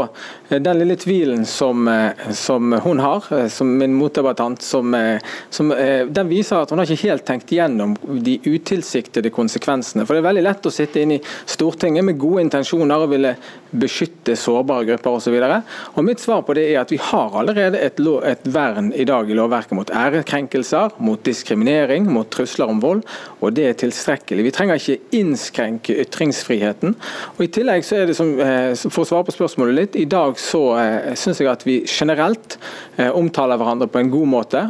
eh, 0.50 0.58
den 0.60 0.82
lille 0.82 0.98
tvilen 1.00 1.46
som, 1.48 1.86
eh, 1.88 2.26
som 2.36 2.74
hun 2.84 3.00
har, 3.00 3.24
som 3.48 3.70
min 3.80 3.94
motdebattant, 3.96 4.60
som, 4.60 4.92
som, 5.48 5.72
den 5.72 6.28
viser 6.28 6.60
at 6.60 6.72
hun 6.72 6.82
har 6.82 6.90
ikke 6.90 7.08
helt 7.08 7.24
tenkt 7.24 7.54
gjennom 7.54 7.94
de 8.20 8.36
utilsiktede 8.44 9.32
konsekvensene. 9.32 10.04
For 10.04 10.12
Det 10.12 10.20
er 10.20 10.28
veldig 10.28 10.44
lett 10.44 10.68
å 10.68 10.74
sitte 10.74 11.00
inne 11.00 11.16
i 11.16 11.24
Stortinget 11.48 12.04
med 12.04 12.20
gode 12.20 12.44
intensjoner 12.44 13.06
og 13.06 13.14
ville 13.14 13.32
beskytte 13.70 14.36
sårbare 14.36 14.84
grupper 14.90 15.16
osv. 15.16 15.38
Mitt 16.04 16.20
svar 16.20 16.44
på 16.44 16.56
det 16.58 16.66
er 16.72 16.82
at 16.82 16.92
vi 16.92 17.00
har 17.00 17.36
allerede 17.38 17.80
et, 17.80 18.00
lov, 18.02 18.20
et 18.28 18.44
vern 18.50 18.90
i 18.92 19.06
dag 19.08 19.30
i 19.30 19.36
lovverket 19.38 19.76
mot 19.78 19.94
ærekrenkelser, 19.94 20.98
mot 21.00 21.22
diskriminering, 21.24 22.10
mot 22.12 22.28
trusler 22.34 22.68
om 22.68 22.82
vold, 22.82 23.04
og 23.40 23.56
det 23.56 23.68
er 23.70 23.80
tilstrekkelig. 23.86 24.48
Vi 24.48 24.54
trenger 24.56 24.80
ikke 24.80 25.16
innskrenke 25.20 25.96
ytringsfriheten. 26.04 26.96
og 27.36 27.44
i 27.46 27.50
tillegg 27.54 27.69
tillegg 27.70 27.86
så 27.86 27.96
er 27.96 28.06
det 28.06 28.16
som, 28.16 28.30
eh, 28.40 28.74
For 28.90 29.04
å 29.04 29.06
svare 29.06 29.24
på 29.24 29.34
spørsmålet 29.34 29.74
litt. 29.74 29.96
I 29.96 30.04
dag 30.04 30.34
så 30.38 30.76
eh, 30.78 31.14
syns 31.14 31.40
jeg 31.40 31.48
at 31.50 31.62
vi 31.64 31.84
generelt 31.86 32.58
eh, 32.96 33.10
omtaler 33.10 33.58
hverandre 33.58 33.88
på 33.90 34.00
en 34.00 34.10
god 34.10 34.28
måte. 34.28 34.60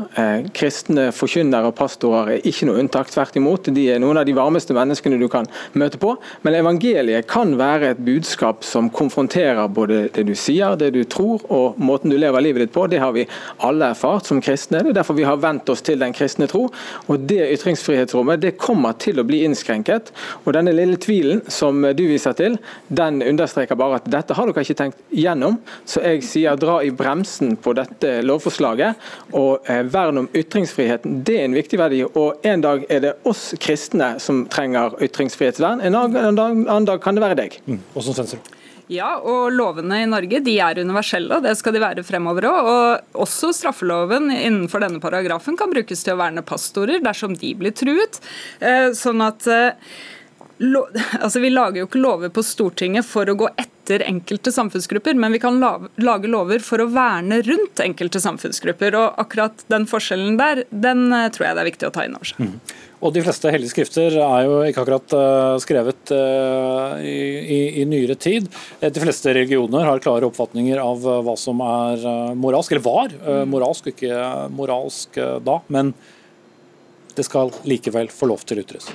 Kristne 0.54 1.10
forkynnere 1.14 1.70
og 1.70 1.76
pastorer 1.78 2.34
er 2.36 2.46
ikke 2.46 2.66
noe 2.68 2.80
unntak. 2.82 3.10
Tvert 3.10 3.36
imot. 3.36 3.70
De 3.72 3.86
er 3.90 4.00
noen 4.02 4.18
av 4.20 4.26
de 4.26 4.34
varmeste 4.36 4.74
menneskene 4.76 5.18
du 5.20 5.28
kan 5.28 5.46
møte 5.72 5.98
på. 6.00 6.16
Men 6.42 6.58
evangeliet 6.58 7.28
kan 7.30 7.56
være 7.58 7.94
et 7.94 8.02
budskap 8.04 8.64
som 8.64 8.90
konfronterer 8.90 9.68
både 9.68 10.08
det 10.14 10.26
du 10.28 10.34
sier, 10.34 10.76
det 10.76 10.92
du 10.94 11.04
tror 11.04 11.44
og 11.48 11.78
måten 11.80 12.12
du 12.12 12.18
lever 12.18 12.44
livet 12.44 12.66
ditt 12.66 12.74
på. 12.74 12.86
Det 12.90 13.00
har 13.00 13.14
vi 13.16 13.26
alle 13.66 13.92
erfart 13.94 14.28
som 14.28 14.42
kristne. 14.44 14.82
Det 14.84 14.92
er 14.92 15.00
derfor 15.00 15.18
vi 15.18 15.28
har 15.28 15.40
vent 15.40 15.68
oss 15.72 15.82
til 15.86 16.00
den 16.00 16.14
kristne 16.16 16.48
tro. 16.50 16.66
Og 17.08 17.26
det 17.30 17.48
ytringsfrihetsrommet 17.56 18.42
det 18.44 18.56
kommer 18.60 18.98
til 19.00 19.20
å 19.20 19.26
bli 19.26 19.42
innskrenket. 19.46 20.12
Og 20.44 20.54
denne 20.56 20.74
lille 20.76 21.00
tvilen 21.00 21.42
som 21.50 21.82
du 21.96 22.04
viser 22.10 22.36
til, 22.36 22.60
den 22.90 23.22
understreker 23.22 23.78
bare 23.78 24.00
at 24.00 24.08
dette 24.10 24.34
har 24.34 24.50
dere 24.50 24.64
ikke 24.66 24.78
tenkt 24.78 25.02
gjennom. 25.14 25.58
Så 25.88 26.02
jeg 26.02 26.24
sier 26.26 26.58
dra 26.60 26.80
i 26.82 26.90
bremsen 26.94 27.54
på 27.62 27.74
dette 27.78 28.18
lovforslaget. 28.26 29.10
Og 29.38 29.70
eh, 29.70 29.84
vern 29.86 30.24
om 30.24 30.30
ytringsfriheten, 30.34 31.20
det 31.26 31.38
er 31.38 31.48
en 31.48 31.58
viktig 31.58 31.80
verdi. 31.80 32.02
Og 32.10 32.46
en 32.46 32.64
dag 32.66 32.86
er 32.90 33.04
det 33.06 33.16
oss 33.30 33.50
kristne 33.62 34.16
som 34.22 34.44
trenger 34.50 34.98
ytringsfrihetsvern, 35.06 35.84
en, 35.86 35.96
dag, 35.96 36.16
en 36.16 36.40
annen 36.40 36.88
dag 36.88 37.02
kan 37.02 37.16
det 37.16 37.24
være 37.24 37.38
deg. 37.44 37.60
Mm. 37.70 37.78
Ja, 38.90 39.12
og 39.22 39.52
lovene 39.54 40.00
i 40.02 40.06
Norge 40.10 40.40
de 40.42 40.56
er 40.58 40.80
universelle, 40.82 41.36
og 41.36 41.44
det 41.46 41.52
skal 41.60 41.76
de 41.76 41.82
være 41.82 42.02
fremover 42.02 42.48
òg. 42.50 42.70
Og 42.70 43.20
også 43.22 43.52
straffeloven 43.54 44.32
innenfor 44.34 44.82
denne 44.82 44.98
paragrafen 45.02 45.58
kan 45.58 45.70
brukes 45.70 46.02
til 46.02 46.16
å 46.16 46.18
verne 46.18 46.42
pastorer 46.46 47.02
dersom 47.04 47.36
de 47.38 47.52
blir 47.58 47.74
truet. 47.76 48.18
Eh, 48.58 48.90
sånn 48.98 49.22
at 49.22 49.46
eh, 49.46 49.92
altså 51.24 51.40
Vi 51.40 51.50
lager 51.50 51.82
jo 51.82 51.88
ikke 51.88 52.02
lover 52.02 52.32
på 52.32 52.44
Stortinget 52.44 53.08
for 53.08 53.28
å 53.28 53.36
gå 53.38 53.48
etter 53.56 54.04
enkelte 54.06 54.52
samfunnsgrupper, 54.54 55.16
men 55.18 55.32
vi 55.34 55.40
kan 55.42 55.56
lage 55.58 56.30
lover 56.30 56.62
for 56.62 56.82
å 56.84 56.90
verne 56.92 57.40
rundt 57.46 57.80
enkelte 57.82 58.20
samfunnsgrupper. 58.22 58.94
og 58.94 59.18
Akkurat 59.22 59.64
den 59.72 59.88
forskjellen 59.90 60.36
der, 60.38 60.62
den 60.70 61.08
eh, 61.16 61.26
tror 61.34 61.48
jeg 61.48 61.56
det 61.56 61.64
er 61.64 61.70
viktig 61.70 61.88
å 61.88 61.92
ta 61.96 62.06
inn 62.06 62.14
over 62.18 62.30
seg. 62.30 62.44
Mm. 62.44 62.76
Og 63.00 63.14
De 63.16 63.24
fleste 63.24 63.50
hellige 63.50 63.72
skrifter 63.72 64.18
er 64.20 64.44
jo 64.44 64.60
ikke 64.68 64.84
akkurat 64.84 65.16
uh, 65.16 65.56
skrevet 65.64 66.12
uh, 66.12 67.00
i, 67.00 67.16
i, 67.40 67.60
i, 67.80 67.86
nyere 67.88 68.14
tid. 68.20 68.50
De 68.84 69.02
fleste 69.02 69.32
religioner 69.32 69.88
har 69.88 70.04
klare 70.04 70.28
oppfatninger 70.28 70.78
av 70.84 71.08
hva 71.24 71.36
som 71.40 71.64
er 71.64 72.04
moralsk, 72.36 72.76
eller 72.76 72.84
var 72.84 73.14
mm. 73.16 73.48
moralsk, 73.48 73.88
og 73.88 73.94
ikke 73.96 74.32
moralsk 74.52 75.16
da. 75.48 75.62
Men 75.72 75.94
det 77.16 77.24
skal 77.24 77.56
likevel 77.64 78.12
få 78.12 78.28
lov 78.28 78.44
til 78.44 78.60
ytres. 78.60 78.92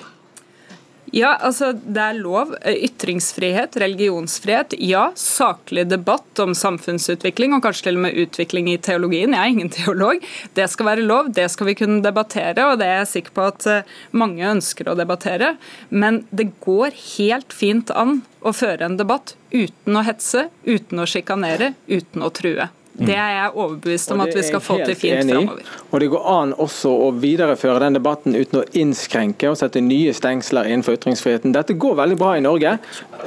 Ja, 1.16 1.30
altså 1.48 1.70
det 1.72 2.02
er 2.04 2.18
lov. 2.20 2.50
Ytringsfrihet, 2.68 3.78
religionsfrihet. 3.80 4.74
Ja, 4.84 5.06
saklig 5.16 5.86
debatt 5.88 6.42
om 6.44 6.52
samfunnsutvikling, 6.58 7.56
og 7.56 7.64
kanskje 7.64 7.88
til 7.88 8.00
og 8.02 8.04
med 8.04 8.20
utvikling 8.26 8.68
i 8.74 8.76
teologien. 8.84 9.32
Jeg 9.32 9.40
er 9.40 9.54
ingen 9.54 9.72
teolog. 9.78 10.20
Det 10.60 10.68
skal 10.74 10.90
være 10.90 11.08
lov, 11.08 11.32
det 11.32 11.48
skal 11.54 11.72
vi 11.72 11.78
kunne 11.80 12.04
debattere, 12.04 12.68
og 12.68 12.82
det 12.82 12.92
er 12.92 13.00
jeg 13.06 13.12
sikker 13.14 13.38
på 13.38 13.48
at 13.48 13.68
eh, 13.72 13.98
mange 14.12 14.44
ønsker 14.50 14.92
å 14.92 15.00
debattere. 15.00 15.56
Men 15.88 16.26
det 16.36 16.50
går 16.66 16.92
helt 17.16 17.56
fint 17.56 17.96
an 17.96 18.20
å 18.44 18.52
føre 18.52 18.90
en 18.90 19.00
debatt 19.00 19.38
uten 19.56 19.96
å 19.96 20.04
hetse, 20.04 20.50
uten 20.68 21.00
å 21.00 21.08
sjikanere, 21.08 21.78
uten 21.88 22.28
å 22.28 22.34
true. 22.36 22.68
Det 22.96 23.16
er 23.16 23.32
jeg 23.34 23.52
overbevist 23.60 24.12
om 24.14 24.22
at 24.24 24.32
vi 24.36 24.44
skal 24.46 24.62
få 24.64 24.78
til 24.80 24.96
fint 24.96 25.28
framover. 25.28 25.72
Og 25.92 26.00
det 26.00 26.08
går 26.14 26.28
an 26.32 26.54
også 26.64 26.92
å 27.06 27.10
videreføre 27.20 27.82
den 27.84 27.98
debatten 27.98 28.38
uten 28.38 28.62
å 28.62 28.66
innskrenke 28.78 29.50
og 29.52 29.58
sette 29.60 29.82
nye 29.84 30.14
stengsler 30.16 30.70
innenfor 30.72 30.96
ytringsfriheten. 30.96 31.52
Dette 31.56 31.76
går 31.76 31.98
veldig 32.00 32.18
bra 32.20 32.36
i 32.38 32.44
Norge. 32.46 32.78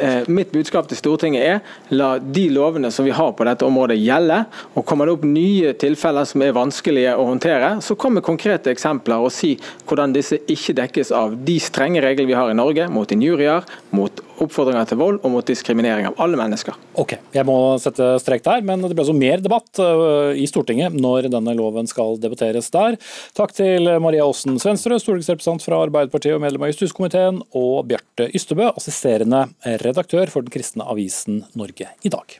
Eh, 0.01 0.29
mitt 0.33 0.55
budskap 0.55 0.89
til 0.89 1.01
Stortinget 1.01 1.45
er 1.45 1.61
la 1.93 2.14
de 2.19 2.47
lovene 2.55 2.91
som 2.95 3.05
vi 3.05 3.12
har 3.12 3.35
på 3.37 3.45
dette 3.49 3.66
området 3.69 3.99
gjelde. 4.01 4.41
og 4.75 4.87
Kommer 4.89 5.09
det 5.09 5.19
opp 5.19 5.27
nye 5.29 5.75
tilfeller 5.77 6.29
som 6.29 6.47
er 6.47 6.57
vanskelige 6.57 7.16
å 7.19 7.29
håndtere, 7.29 7.75
så 7.85 7.97
kom 7.97 8.16
med 8.16 8.25
konkrete 8.25 8.73
eksempler 8.73 9.21
og 9.21 9.35
si 9.35 9.55
hvordan 9.89 10.16
disse 10.16 10.41
ikke 10.49 10.79
dekkes 10.81 11.12
av 11.12 11.37
de 11.45 11.59
strenge 11.61 12.01
reglene 12.05 12.33
vi 12.33 12.39
har 12.39 12.49
i 12.49 12.57
Norge 12.57 12.89
mot 12.93 13.12
injurier, 13.12 13.69
mot 13.93 14.25
oppfordringer 14.45 14.89
til 14.89 15.01
vold 15.01 15.20
og 15.22 15.32
mot 15.34 15.47
diskriminering 15.47 16.09
av 16.11 16.18
alle 16.24 16.39
mennesker. 16.41 16.76
Ok, 16.99 17.16
Jeg 17.34 17.47
må 17.49 17.57
sette 17.82 18.11
strek 18.22 18.45
der, 18.47 18.64
men 18.66 18.82
det 18.82 18.93
blir 18.95 19.05
altså 19.05 19.16
mer 19.16 19.43
debatt 19.45 19.82
øh, 19.82 20.32
i 20.39 20.47
Stortinget 20.51 20.97
når 20.97 21.30
denne 21.32 21.55
loven 21.59 21.91
skal 21.91 22.18
debatteres 22.22 22.70
der. 22.74 22.99
Takk 23.39 23.55
til 23.57 23.91
Maria 24.03 24.26
Aasen 24.26 24.59
Svendsrud, 24.62 25.01
stortingsrepresentant 25.03 25.64
fra 25.66 25.82
Arbeiderpartiet 25.86 26.36
og 26.36 26.45
medlem 26.45 26.66
av 26.66 26.72
justiskomiteen, 26.72 27.43
og 27.59 27.89
Bjarte 27.91 28.30
Ystebø, 28.34 28.70
assisterende 28.74 29.47
redaktør 29.84 30.30
for 30.32 30.47
den 30.47 30.55
kristne 30.55 30.86
avisen 30.89 31.45
Norge 31.59 31.91
i 32.03 32.12
dag. 32.12 32.39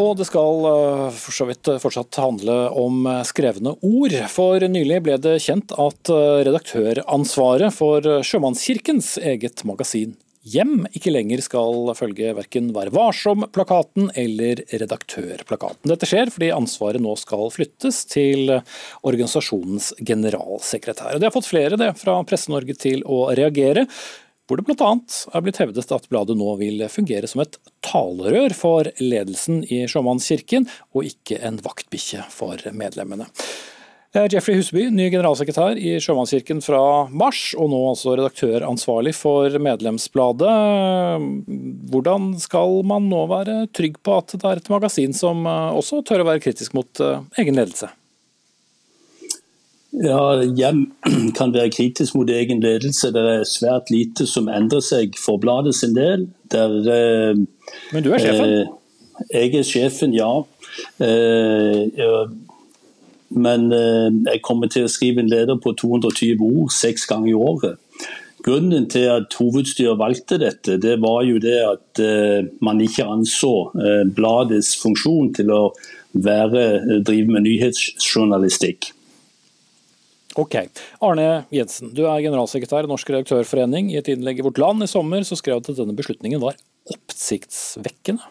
Og 0.00 0.16
det 0.16 0.26
skal 0.28 0.64
eh, 0.70 1.18
for 1.20 1.36
så 1.36 1.46
vidt 1.50 1.68
fortsatt 1.82 2.20
handle 2.22 2.56
om 2.80 3.04
skrevne 3.28 3.74
ord. 3.84 4.16
For 4.32 4.64
nylig 4.72 5.02
ble 5.04 5.18
det 5.20 5.36
kjent 5.44 5.74
at 5.76 6.12
eh, 6.12 6.40
redaktøransvaret 6.48 7.76
for 7.76 8.10
Sjømannskirkens 8.26 9.18
eget 9.20 9.64
magasin 9.68 10.16
Hjem 10.48 10.86
ikke 10.96 11.12
lenger 11.12 11.42
skal 11.44 11.90
følge 11.92 12.30
verken 12.32 12.70
Vær 12.72 12.88
varsom-plakaten 12.96 14.06
eller 14.16 14.62
Redaktørplakaten. 14.72 15.90
Dette 15.90 16.08
skjer 16.08 16.32
fordi 16.32 16.48
ansvaret 16.54 17.04
nå 17.04 17.12
skal 17.20 17.52
flyttes 17.52 17.98
til 18.08 18.54
organisasjonens 19.04 19.90
generalsekretær. 20.00 21.12
Og 21.12 21.20
Det 21.20 21.28
har 21.28 21.36
fått 21.36 21.50
flere 21.50 21.76
det 21.76 21.90
fra 22.00 22.16
Presse-Norge 22.24 22.78
til 22.80 23.04
å 23.04 23.26
reagere 23.36 23.84
hvor 24.50 24.58
det 24.58 24.66
bl.a. 24.66 24.92
er 25.30 25.42
blitt 25.46 25.60
hevdet 25.62 25.92
at 25.94 26.08
bladet 26.10 26.34
nå 26.34 26.56
vil 26.58 26.82
fungere 26.90 27.28
som 27.30 27.44
et 27.44 27.54
talerør 27.86 28.50
for 28.58 28.88
ledelsen 28.98 29.62
i 29.70 29.84
Sjømannskirken, 29.86 30.66
og 30.90 31.06
ikke 31.06 31.38
en 31.46 31.60
vaktbikkje 31.62 32.24
for 32.34 32.58
medlemmene. 32.74 33.28
Jeffrey 34.10 34.56
Huseby, 34.58 34.88
ny 34.90 35.04
generalsekretær 35.12 35.78
i 35.78 35.92
Sjømannskirken 36.02 36.58
fra 36.66 36.80
mars, 37.14 37.52
og 37.54 37.70
nå 37.70 37.78
altså 37.92 38.16
redaktøransvarlig 38.18 39.12
for 39.14 39.54
medlemsbladet. 39.62 40.56
Hvordan 41.94 42.32
skal 42.42 42.80
man 42.90 43.06
nå 43.12 43.22
være 43.30 43.60
trygg 43.70 44.02
på 44.02 44.18
at 44.18 44.34
det 44.34 44.50
er 44.50 44.64
et 44.64 44.74
magasin 44.74 45.14
som 45.14 45.46
også 45.46 46.02
tør 46.10 46.24
å 46.24 46.30
være 46.32 46.42
kritisk 46.42 46.74
mot 46.74 47.06
eh, 47.06 47.22
egen 47.38 47.54
ledelse? 47.54 47.92
Ja, 49.92 50.42
Hjem 50.42 50.92
kan 51.38 51.54
være 51.54 51.70
kritisk 51.74 52.14
mot 52.14 52.30
egen 52.30 52.62
ledelse. 52.62 53.10
Det 53.14 53.24
er 53.32 53.48
svært 53.48 53.90
lite 53.90 54.26
som 54.26 54.48
endrer 54.48 54.84
seg 54.84 55.18
for 55.18 55.40
bladet 55.42 55.74
sin 55.74 55.96
del. 55.96 56.28
Der, 56.52 56.76
eh, 56.86 57.40
Men 57.92 58.04
du 58.04 58.12
er 58.12 58.22
sjefen? 58.22 58.54
Eh, 58.54 58.68
jeg 59.34 59.54
er 59.58 59.66
sjefen, 59.66 60.14
ja. 60.14 60.30
Eh, 61.02 62.30
men 63.30 63.72
eh, 63.72 64.08
jeg 64.32 64.42
kommer 64.46 64.70
til 64.70 64.86
å 64.86 64.90
skrive 64.90 65.22
en 65.22 65.30
leder 65.30 65.58
på 65.62 65.74
220 65.78 66.40
ord 66.46 66.72
seks 66.74 67.06
ganger 67.10 67.30
i 67.30 67.38
året. 67.38 68.06
Grunnen 68.42 68.86
til 68.88 69.04
at 69.12 69.34
hovedstyret 69.36 69.98
valgte 70.00 70.38
dette, 70.40 70.78
det 70.80 70.96
var 71.02 71.22
jo 71.28 71.36
det 71.42 71.58
at 71.66 72.00
eh, 72.02 72.46
man 72.64 72.80
ikke 72.80 73.04
anså 73.10 73.52
eh, 73.76 74.06
bladets 74.16 74.72
funksjon 74.80 75.34
til 75.36 75.52
å 75.52 75.60
være, 76.14 77.02
drive 77.06 77.36
med 77.36 77.44
nyhetsjournalistikk. 77.46 78.94
Ok. 80.40 80.56
Arne 81.04 81.44
Jensen, 81.52 81.92
du 81.92 82.06
er 82.06 82.22
generalsekretær 82.24 82.86
i 82.86 82.90
Norsk 82.90 83.10
redaktørforening. 83.12 83.90
I 83.92 83.98
et 84.00 84.08
innlegg 84.12 84.40
i 84.40 84.46
Vårt 84.46 84.60
Land 84.62 84.86
i 84.86 84.88
sommer 84.90 85.24
så 85.26 85.36
skrev 85.36 85.60
du 85.60 85.72
at 85.74 85.80
denne 85.82 85.96
beslutningen 85.98 86.40
var 86.42 86.56
oppsiktsvekkende. 86.90 88.24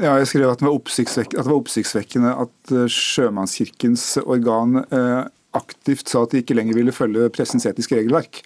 Ja, 0.00 0.16
jeg 0.16 0.30
skrev 0.30 0.48
at 0.48 0.62
det 0.62 0.66
var, 0.66 0.78
oppsiktsvekkende 0.78 1.42
at, 1.42 1.48
var 1.50 1.60
oppsiktsvekkende 1.60 2.30
at 2.46 2.72
eh, 2.72 2.86
Sjømannskirkens 2.90 4.06
organ 4.24 4.80
eh, 4.80 5.26
aktivt 5.54 6.08
sa 6.10 6.24
at 6.24 6.32
de 6.32 6.40
ikke 6.40 6.56
lenger 6.56 6.78
ville 6.78 6.94
følge 6.94 7.28
pressens 7.34 7.66
etiske 7.68 7.98
regelverk. 7.98 8.40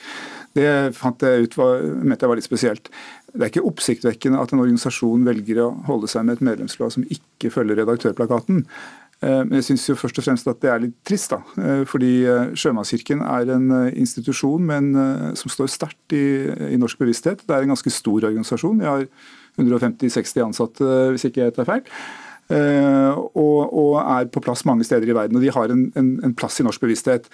Det 0.59 0.67
fant 0.97 1.23
jeg 1.23 1.47
ut 1.47 1.57
var, 1.61 1.85
mente 2.03 2.27
jeg 2.27 2.33
var 2.33 2.41
litt 2.41 2.49
spesielt. 2.49 2.91
Det 3.31 3.45
er 3.45 3.53
ikke 3.53 3.69
oppsiktsvekkende 3.69 4.41
at 4.43 4.53
en 4.53 4.65
organisasjon 4.65 5.27
velger 5.29 5.63
å 5.63 5.69
holde 5.87 6.11
seg 6.11 6.27
med 6.27 6.39
et 6.39 6.47
medlemsblad 6.51 6.97
som 6.97 7.07
ikke 7.07 7.53
følger 7.55 7.79
redaktørplakaten. 7.83 8.65
Eh, 9.19 9.41
men 9.43 9.59
jeg 9.59 9.67
syns 9.73 9.89
først 9.99 10.21
og 10.21 10.27
fremst 10.27 10.47
at 10.51 10.61
det 10.63 10.71
er 10.71 10.85
litt 10.85 10.95
trist. 11.07 11.33
da, 11.33 11.41
eh, 11.59 11.83
fordi 11.89 12.13
eh, 12.23 12.53
Sjømannskirken 12.55 13.25
er 13.27 13.51
en 13.57 13.67
institusjon 13.91 14.63
men, 14.63 14.93
som 15.39 15.51
står 15.51 15.73
sterkt 15.75 16.15
i, 16.15 16.47
i, 16.75 16.79
norsk 16.79 17.01
bevissthet. 17.03 17.43
Det 17.47 17.55
er 17.55 17.67
en 17.67 17.75
ganske 17.75 17.93
stor 17.93 18.29
organisasjon. 18.31 18.79
Vi 18.79 18.87
har 18.87 19.07
150-60 19.59 20.45
ansatte, 20.45 20.91
hvis 21.13 21.27
ikke 21.27 21.49
jeg 21.49 21.57
tar 21.57 21.67
feil. 21.67 21.83
Og, 22.49 23.59
og, 23.67 23.97
er 24.01 24.29
på 24.33 24.41
plass 24.41 24.63
mange 24.65 24.87
steder 24.87 25.11
i 25.11 25.17
verden. 25.17 25.37
og 25.37 25.43
De 25.43 25.51
har 25.53 25.73
en, 25.75 25.89
en, 25.99 26.13
en 26.25 26.37
plass 26.39 26.61
i 26.63 26.65
norsk 26.65 26.81
bevissthet. 26.81 27.27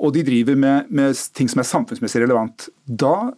Og 0.00 0.14
de 0.14 0.24
driver 0.26 0.56
med, 0.56 0.88
med 0.88 1.20
ting 1.36 1.50
som 1.50 1.60
er 1.60 1.68
samfunnsmessig 1.68 2.24
relevant. 2.24 2.70
Da 2.88 3.30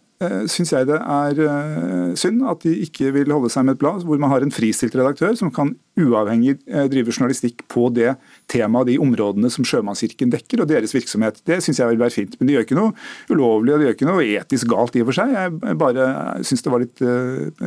syns 0.49 0.71
jeg 0.71 0.85
det 0.85 0.97
er 1.01 2.15
synd 2.17 2.43
at 2.49 2.63
de 2.63 2.73
ikke 2.85 3.11
vil 3.13 3.33
holde 3.33 3.49
seg 3.51 3.65
med 3.67 3.75
et 3.75 3.81
blad 3.81 4.05
hvor 4.05 4.21
man 4.21 4.29
har 4.29 4.45
en 4.45 4.53
fristilt 4.53 4.95
redaktør 4.97 5.33
som 5.37 5.49
kan 5.53 5.73
uavhengig 5.99 6.57
driver 6.91 7.11
journalistikk 7.11 7.65
på 7.71 7.89
det 7.93 8.13
temaet, 8.51 8.91
de 8.91 8.97
områdene 9.01 9.51
som 9.51 9.65
Sjømannskirken 9.67 10.31
dekker 10.31 10.63
og 10.63 10.69
deres 10.71 10.93
virksomhet. 10.95 11.41
Det 11.47 11.59
syns 11.63 11.81
jeg 11.81 11.91
vil 11.91 12.01
være 12.01 12.15
fint. 12.15 12.37
Men 12.39 12.47
de 12.47 12.55
gjør 12.55 12.65
ikke 12.67 12.77
noe 12.77 12.93
ulovlig 13.31 13.73
og 13.73 13.81
de 13.81 13.87
gjør 13.87 13.97
ikke 13.97 14.09
noe 14.09 14.25
etisk 14.25 14.71
galt 14.71 14.95
i 14.97 15.03
og 15.03 15.11
for 15.11 15.19
seg. 15.19 15.35
Jeg 15.35 15.77
bare 15.81 16.07
syns 16.47 16.65
det 16.65 16.73
var 16.73 16.83
litt 16.85 17.03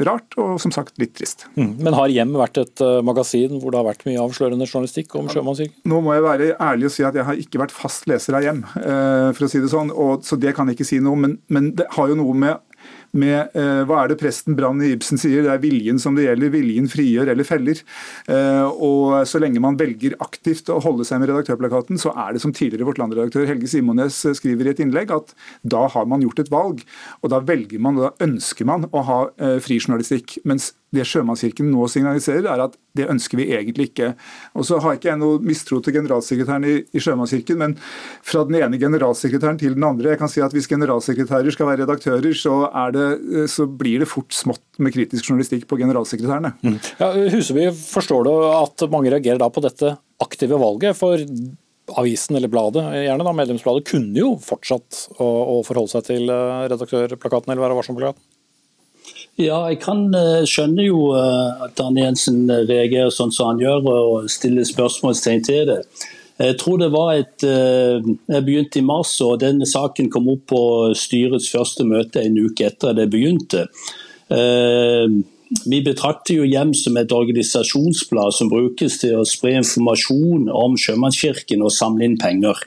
rart 0.08 0.38
og 0.40 0.56
som 0.62 0.74
sagt 0.74 0.98
litt 1.02 1.14
trist. 1.18 1.46
Mm. 1.58 1.74
Men 1.84 1.98
har 1.98 2.12
Hjem 2.14 2.36
vært 2.38 2.60
et 2.62 2.84
magasin 3.06 3.58
hvor 3.58 3.74
det 3.74 3.80
har 3.80 3.88
vært 3.88 4.04
mye 4.08 4.20
avslørende 4.22 4.68
journalistikk 4.68 5.16
om 5.20 5.30
Sjømannskirken? 5.32 5.80
Nå 5.90 6.00
må 6.04 6.16
jeg 6.16 6.26
være 6.26 6.52
ærlig 6.62 6.90
og 6.90 6.94
si 6.96 7.06
at 7.06 7.16
jeg 7.18 7.28
har 7.28 7.40
ikke 7.40 7.62
vært 7.64 7.74
fast 7.74 8.08
leser 8.10 8.38
av 8.38 8.44
Hjem, 8.46 8.62
for 8.74 9.46
å 9.46 9.50
si 9.50 9.62
det 9.62 9.72
sånn. 9.72 9.92
Og, 9.92 10.24
så 10.26 10.38
det 10.40 10.54
kan 10.56 10.70
jeg 10.70 10.78
ikke 10.78 10.88
si 10.88 11.00
noe 11.02 11.18
om. 11.18 11.26
Men, 11.26 11.36
men 11.52 11.74
det 11.78 11.88
har 11.96 12.10
jo 12.10 12.18
noe 12.18 12.36
med 12.38 12.62
med 13.18 13.54
eh, 13.56 13.82
hva 13.88 14.02
er 14.02 14.12
det 14.12 14.18
presten 14.20 14.56
Brann 14.58 14.82
i 14.84 14.92
Ibsen 14.94 15.20
sier, 15.20 15.44
det 15.46 15.52
er 15.52 15.62
viljen 15.62 16.00
som 16.02 16.16
det 16.16 16.26
gjelder. 16.26 16.52
Viljen 16.54 16.88
frigjør 16.90 17.32
eller 17.32 17.48
feller. 17.48 17.80
Eh, 18.30 18.64
og 18.68 19.26
Så 19.28 19.40
lenge 19.42 19.62
man 19.62 19.78
velger 19.80 20.16
aktivt 20.24 20.70
å 20.72 20.80
holde 20.84 21.06
seg 21.06 21.22
med 21.22 21.30
redaktørplakaten, 21.30 22.00
så 22.00 22.12
er 22.26 22.34
det 22.34 22.44
som 22.44 22.54
tidligere 22.54 22.88
Vårt 22.88 23.00
Land-redaktør 23.02 23.48
Helge 23.50 23.70
Simones 23.70 24.20
eh, 24.26 24.36
skriver 24.36 24.68
i 24.68 24.74
et 24.74 24.84
innlegg, 24.84 25.14
at 25.14 25.34
da 25.62 25.86
har 25.94 26.08
man 26.10 26.24
gjort 26.24 26.44
et 26.44 26.52
valg. 26.52 26.84
Og 27.22 27.32
da 27.32 27.42
velger 27.44 27.82
man, 27.82 27.98
og 27.98 28.08
da 28.08 28.26
ønsker 28.28 28.68
man 28.68 28.88
å 28.90 29.04
ha 29.06 29.20
fri 29.62 29.78
journalistikk. 29.78 30.38
Mens 30.48 30.72
det 30.94 31.06
Sjømannskirken 31.08 31.70
nå 31.72 31.88
signaliserer, 31.90 32.46
er 32.50 32.64
at 32.66 32.76
det 32.94 33.08
ønsker 33.10 33.40
vi 33.40 33.48
egentlig 33.56 33.90
ikke. 33.90 34.12
Og 34.54 34.66
så 34.68 34.78
har 34.82 34.96
ikke 34.96 35.10
jeg 35.10 35.20
noe 35.20 35.40
mistro 35.44 35.80
til 35.82 35.96
generalsekretæren 35.96 36.66
i, 36.68 36.76
i 36.94 37.02
Sjømannskirken, 37.02 37.58
men 37.60 37.76
fra 38.24 38.44
den 38.48 38.60
ene 38.60 38.80
generalsekretæren 38.80 39.58
til 39.60 39.74
den 39.78 39.86
andre. 39.86 40.12
Jeg 40.14 40.22
kan 40.22 40.30
si 40.30 40.42
at 40.44 40.54
Hvis 40.54 40.70
generalsekretærer 40.70 41.50
skal 41.54 41.70
være 41.70 41.82
redaktører, 41.82 42.30
så, 42.38 42.60
det, 42.94 43.08
så 43.50 43.66
blir 43.66 44.04
det 44.04 44.10
fort 44.10 44.34
smått 44.34 44.62
med 44.78 44.94
kritisk 44.94 45.28
journalistikk 45.28 45.66
på 45.70 45.80
generalsekretærene. 45.82 46.54
Mm. 46.62 46.78
Ja, 47.02 47.10
Huseby, 47.34 47.68
forstår 47.74 48.28
du 48.28 48.32
at 48.52 48.86
mange 48.92 49.12
reagerer 49.12 49.42
da 49.42 49.50
på 49.50 49.64
dette 49.64 49.96
aktive 50.22 50.60
valget? 50.60 50.94
for 50.94 51.18
avisen 51.98 52.36
eller 52.38 52.48
bladet, 52.48 52.84
gjerne 53.04 53.26
da, 53.26 53.32
medlemsbladet, 53.36 53.84
kunne 53.90 54.16
jo 54.16 54.30
fortsatt 54.42 55.04
å, 55.18 55.26
å 55.26 55.56
forholde 55.66 55.92
seg 55.92 56.06
til 56.08 56.32
eh, 56.32 56.64
redaktørplakaten 56.72 57.52
eller 57.52 57.64
Være 57.66 57.78
varsom-plakaten? 57.78 58.24
Ja, 59.34 59.64
jeg 59.66 59.80
kan 59.82 60.06
uh, 60.14 60.44
skjønne 60.46 60.84
jo 60.86 61.08
uh, 61.10 61.64
at 61.66 61.80
Arne 61.82 62.04
Jensen 62.04 62.44
eh, 62.46 62.62
reagerer 62.68 63.10
sånn 63.10 63.32
som 63.34 63.50
han 63.50 63.62
gjør 63.62 63.88
og 63.90 64.28
stiller 64.30 64.66
spørsmålstegn 64.68 65.42
til 65.42 65.64
det. 65.72 65.80
Jeg 66.38 66.54
tror 66.58 66.80
det 66.80 66.88
var 66.90 67.12
et 67.14 67.44
Jeg 67.46 68.42
begynte 68.42 68.80
i 68.80 68.82
mars, 68.82 69.12
og 69.22 69.38
denne 69.38 69.68
saken 69.70 70.08
kom 70.10 70.26
opp 70.32 70.48
på 70.50 70.62
styrets 70.98 71.46
første 71.46 71.86
møte 71.86 72.24
en 72.26 72.40
uke 72.42 72.66
etter 72.66 72.96
det 72.98 73.04
begynte. 73.12 73.68
Vi 75.70 75.78
betrakter 75.86 76.40
jo 76.40 76.48
Hjem 76.48 76.72
som 76.74 76.98
et 76.98 77.14
organisasjonsblad 77.14 78.34
som 78.34 78.50
brukes 78.50 78.98
til 79.04 79.14
å 79.20 79.28
spre 79.30 79.54
informasjon 79.60 80.50
om 80.50 80.74
Sjømannskirken 80.74 81.62
og 81.62 81.70
samle 81.76 82.08
inn 82.08 82.18
penger. 82.18 82.58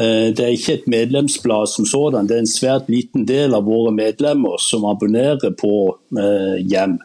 Eh, 0.00 0.30
det 0.32 0.44
er 0.44 0.54
ikke 0.56 0.78
et 0.78 0.88
medlemsblad 0.88 1.68
som 1.68 1.86
sådan, 1.86 2.28
det 2.28 2.38
er 2.38 2.46
en 2.46 2.54
svært 2.54 2.88
liten 2.88 3.26
del 3.28 3.54
av 3.56 3.68
våre 3.68 3.92
medlemmer 3.92 4.56
som 4.62 4.86
abonnerer 4.88 5.52
på 5.60 5.76
eh, 6.16 6.58
Hjem. 6.64 6.98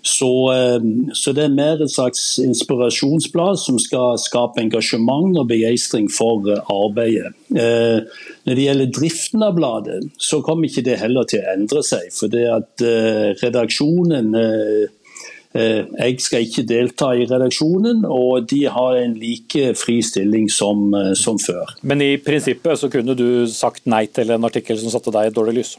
Så, 0.00 0.30
eh, 0.54 0.86
så, 1.12 1.34
det 1.36 1.44
er 1.44 1.52
mer 1.52 1.82
et 1.84 1.92
slags 1.92 2.38
inspirasjonsblad 2.40 3.60
som 3.60 3.76
skal 3.82 4.16
skape 4.22 4.62
engasjement 4.62 5.36
og 5.36 5.50
begeistring 5.50 6.08
for 6.08 6.48
arbeidet. 6.72 7.34
Når 7.50 8.56
det 8.56 8.64
gjelder 8.64 8.94
driften 8.96 9.44
av 9.44 9.58
bladet, 9.58 9.98
så 10.16 10.40
kommer 10.46 10.70
ikke 10.70 10.86
det 10.86 10.96
heller 11.02 11.28
til 11.28 11.42
å 11.42 11.52
endre 11.52 11.84
seg. 11.84 12.08
For 12.16 12.32
det 12.32 12.46
at 12.48 12.86
redaksjonen 13.42 14.32
jeg 15.50 16.20
skal 16.22 16.44
ikke 16.46 16.62
delta 16.62 17.08
i 17.18 17.24
redaksjonen, 17.26 18.04
og 18.06 18.44
de 18.52 18.60
har 18.70 19.00
en 19.00 19.16
like 19.18 19.72
fri 19.74 19.96
stilling 20.06 20.46
som, 20.46 20.92
som 21.18 21.40
før. 21.42 21.72
Men 21.82 22.04
i 22.06 22.12
prinsippet 22.22 22.78
så 22.78 22.90
kunne 22.92 23.16
du 23.18 23.48
sagt 23.50 23.88
nei 23.90 24.04
til 24.14 24.30
en 24.30 24.46
artikkel 24.46 24.78
som 24.78 24.94
satte 24.94 25.10
deg 25.16 25.32
i 25.32 25.34
dårlig 25.34 25.56
lys? 25.58 25.72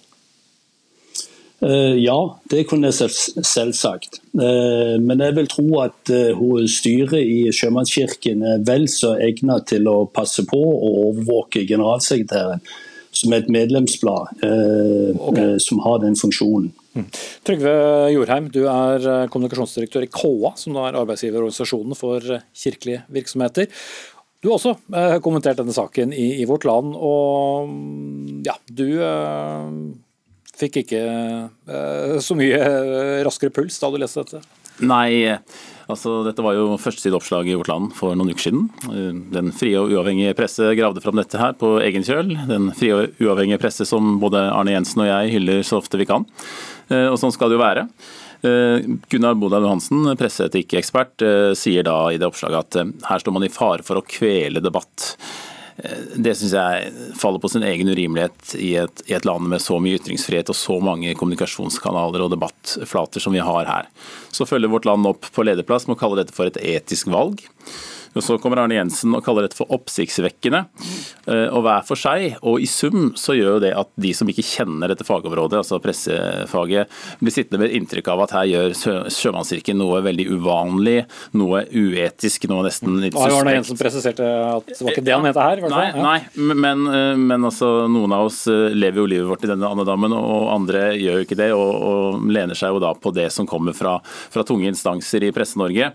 Eh, 1.61 1.95
ja, 2.01 2.17
det 2.49 2.63
kunne 2.69 2.89
jeg 2.89 3.11
selvsagt. 3.45 4.17
Eh, 4.33 4.95
men 5.01 5.21
jeg 5.21 5.35
vil 5.37 5.49
tro 5.49 5.67
at 5.83 6.09
eh, 6.09 6.39
styret 6.65 7.21
i 7.21 7.51
Sjømannskirken 7.53 8.41
er 8.55 8.63
vel 8.65 8.87
så 8.89 9.13
egnet 9.21 9.67
til 9.69 9.85
å 9.91 10.07
passe 10.09 10.45
på 10.49 10.57
og 10.57 10.97
overvåke 11.03 11.67
generalsekretæren, 11.69 12.65
som 13.13 13.33
er 13.33 13.43
et 13.43 13.51
medlemsblad 13.51 14.41
okay. 15.19 15.57
som 15.59 15.81
har 15.83 15.99
den 16.01 16.15
funksjonen. 16.15 16.71
Mm. 16.91 17.07
Trygve 17.47 17.73
Jorheim, 18.11 18.49
du 18.51 18.65
er 18.67 19.29
kommunikasjonsdirektør 19.31 20.05
i 20.07 20.11
KA, 20.11 20.53
som 20.59 20.79
er 20.81 20.97
arbeidsgiverorganisasjonen 20.99 21.97
for 21.97 22.25
kirkelige 22.51 23.05
virksomheter. 23.15 23.71
Du 24.41 24.49
har 24.49 24.57
også 24.57 25.21
kommentert 25.23 25.59
denne 25.61 25.75
saken 25.75 26.11
i, 26.17 26.41
i 26.41 26.47
Vårt 26.49 26.65
Land, 26.67 26.95
og 26.97 27.69
mm, 27.69 28.41
ja, 28.47 28.57
du 28.67 28.87
fikk 30.61 30.81
ikke 30.83 31.01
eh, 31.01 32.17
så 32.21 32.37
mye 32.37 32.59
uh, 32.59 33.19
raskere 33.25 33.53
puls 33.53 33.79
da 33.81 33.91
du 33.91 33.99
leste 34.01 34.25
dette? 34.25 34.41
Nei, 34.81 35.37
altså 35.91 36.21
dette 36.25 36.43
var 36.43 36.55
jo 36.57 36.77
førstesideoppslag 36.81 37.51
i 37.51 37.57
Vårt 37.59 37.69
Land 37.71 37.91
for 37.97 38.15
noen 38.17 38.31
uker 38.33 38.47
siden. 38.47 38.65
Den 39.33 39.51
frie 39.55 39.77
og 39.79 39.91
uavhengige 39.93 40.35
presse 40.37 40.71
gravde 40.77 41.03
fram 41.03 41.19
dette 41.19 41.39
her 41.39 41.53
på 41.59 41.75
egen 41.83 42.05
kjøl. 42.07 42.33
Den 42.49 42.71
frie 42.77 42.95
og 42.95 43.21
uavhengige 43.21 43.61
presse 43.61 43.87
som 43.89 44.17
både 44.23 44.41
Arne 44.49 44.73
Jensen 44.75 45.03
og 45.03 45.11
jeg 45.11 45.35
hyller 45.35 45.63
så 45.67 45.79
ofte 45.81 45.99
vi 46.01 46.09
kan. 46.09 46.25
Og 46.91 47.17
sånn 47.19 47.35
skal 47.35 47.51
det 47.51 47.59
jo 47.59 47.63
være. 47.63 47.85
Gunnar 48.41 49.37
Bodal 49.37 49.67
Johansen, 49.67 50.01
presseetikkekspert, 50.17 51.21
sier 51.59 51.85
da 51.85 51.97
i 52.09 52.17
det 52.17 52.25
oppslaget 52.31 52.79
at 52.79 53.05
her 53.11 53.21
står 53.21 53.35
man 53.37 53.45
i 53.45 53.53
fare 53.53 53.85
for 53.85 54.01
å 54.01 54.05
kvele 54.07 54.63
debatt. 54.63 55.11
Det 56.15 56.33
syns 56.37 56.53
jeg 56.55 56.91
faller 57.19 57.41
på 57.41 57.49
sin 57.51 57.63
egen 57.65 57.89
urimelighet 57.91 58.55
i 58.59 58.73
et, 58.81 59.03
i 59.07 59.15
et, 59.15 59.25
land 59.27 59.47
med 59.51 59.63
så 59.63 59.79
mye 59.81 59.99
ytringsfrihet 59.99 60.51
og 60.51 60.57
så 60.57 60.77
mange 60.83 61.13
kommunikasjonskanaler 61.19 62.25
og 62.25 62.33
debattflater 62.33 63.23
som 63.23 63.35
vi 63.35 63.43
har 63.43 63.69
her. 63.69 63.87
Så 64.33 64.47
følger 64.49 64.71
vårt 64.71 64.89
land 64.89 65.07
opp 65.09 65.29
på 65.31 65.45
lederplass 65.47 65.87
med 65.87 65.97
å 65.97 66.01
kalle 66.01 66.21
dette 66.21 66.35
for 66.35 66.51
et 66.51 66.59
etisk 66.59 67.11
valg. 67.13 67.43
Og 68.15 68.23
Så 68.25 68.37
kommer 68.41 68.59
Arne 68.59 68.75
Jensen 68.75 69.15
og 69.15 69.23
kaller 69.25 69.45
dette 69.45 69.57
for 69.57 69.71
oppsiktsvekkende. 69.71 70.65
Eh, 71.27 71.47
og 71.47 71.63
Hver 71.65 71.85
for 71.87 71.99
seg 71.99 72.37
og 72.41 72.61
i 72.63 72.67
sum 72.69 73.11
så 73.19 73.35
gjør 73.37 73.55
jo 73.55 73.61
det 73.63 73.71
at 73.77 73.91
de 74.01 74.11
som 74.15 74.29
ikke 74.29 74.45
kjenner 74.45 74.91
dette 74.91 75.05
fagområdet, 75.07 75.61
altså 75.61 75.79
pressefaget, 75.83 76.91
blir 77.21 77.33
sittende 77.33 77.61
med 77.63 77.75
inntrykk 77.77 78.11
av 78.13 78.25
at 78.25 78.35
her 78.35 78.49
gjør 78.49 78.75
Sjømannskirken 79.11 79.79
noe 79.79 80.01
veldig 80.03 80.27
uvanlig, 80.33 80.97
noe 81.37 81.63
uetisk, 81.69 82.49
noe 82.51 82.65
nesten 82.67 82.99
litt 83.03 83.15
suspekt. 83.15 83.37
Arne 83.37 83.55
Jensen 83.57 83.79
presiserte 83.79 84.27
at 84.27 84.71
det 84.71 84.79
var 84.81 84.95
ikke 84.95 85.05
det 85.07 85.15
han 85.15 85.25
mente 85.25 85.47
her? 85.47 85.63
Nei, 85.71 85.87
nei 86.01 86.17
men, 86.51 86.83
eh, 86.91 87.13
men, 87.19 87.47
altså, 87.47 87.71
noen 87.91 88.17
av 88.17 88.27
oss 88.31 88.43
eh, 88.51 88.75
lever 88.75 89.03
jo 89.03 89.07
livet 89.13 89.31
vårt 89.31 89.47
i 89.47 89.51
denne 89.53 89.71
andedammen, 89.71 90.15
og 90.17 90.51
andre 90.57 90.91
gjør 90.99 91.21
jo 91.21 91.29
ikke 91.29 91.39
det, 91.39 91.51
og, 91.55 91.71
og 91.71 92.29
lener 92.31 92.57
seg 92.57 92.75
jo 92.75 92.83
da 92.83 92.93
på 92.97 93.13
det 93.15 93.29
som 93.33 93.47
kommer 93.49 93.75
fra, 93.77 93.97
fra 94.03 94.45
tunge 94.47 94.69
instanser 94.71 95.27
i 95.27 95.33
Presse-Norge. 95.35 95.91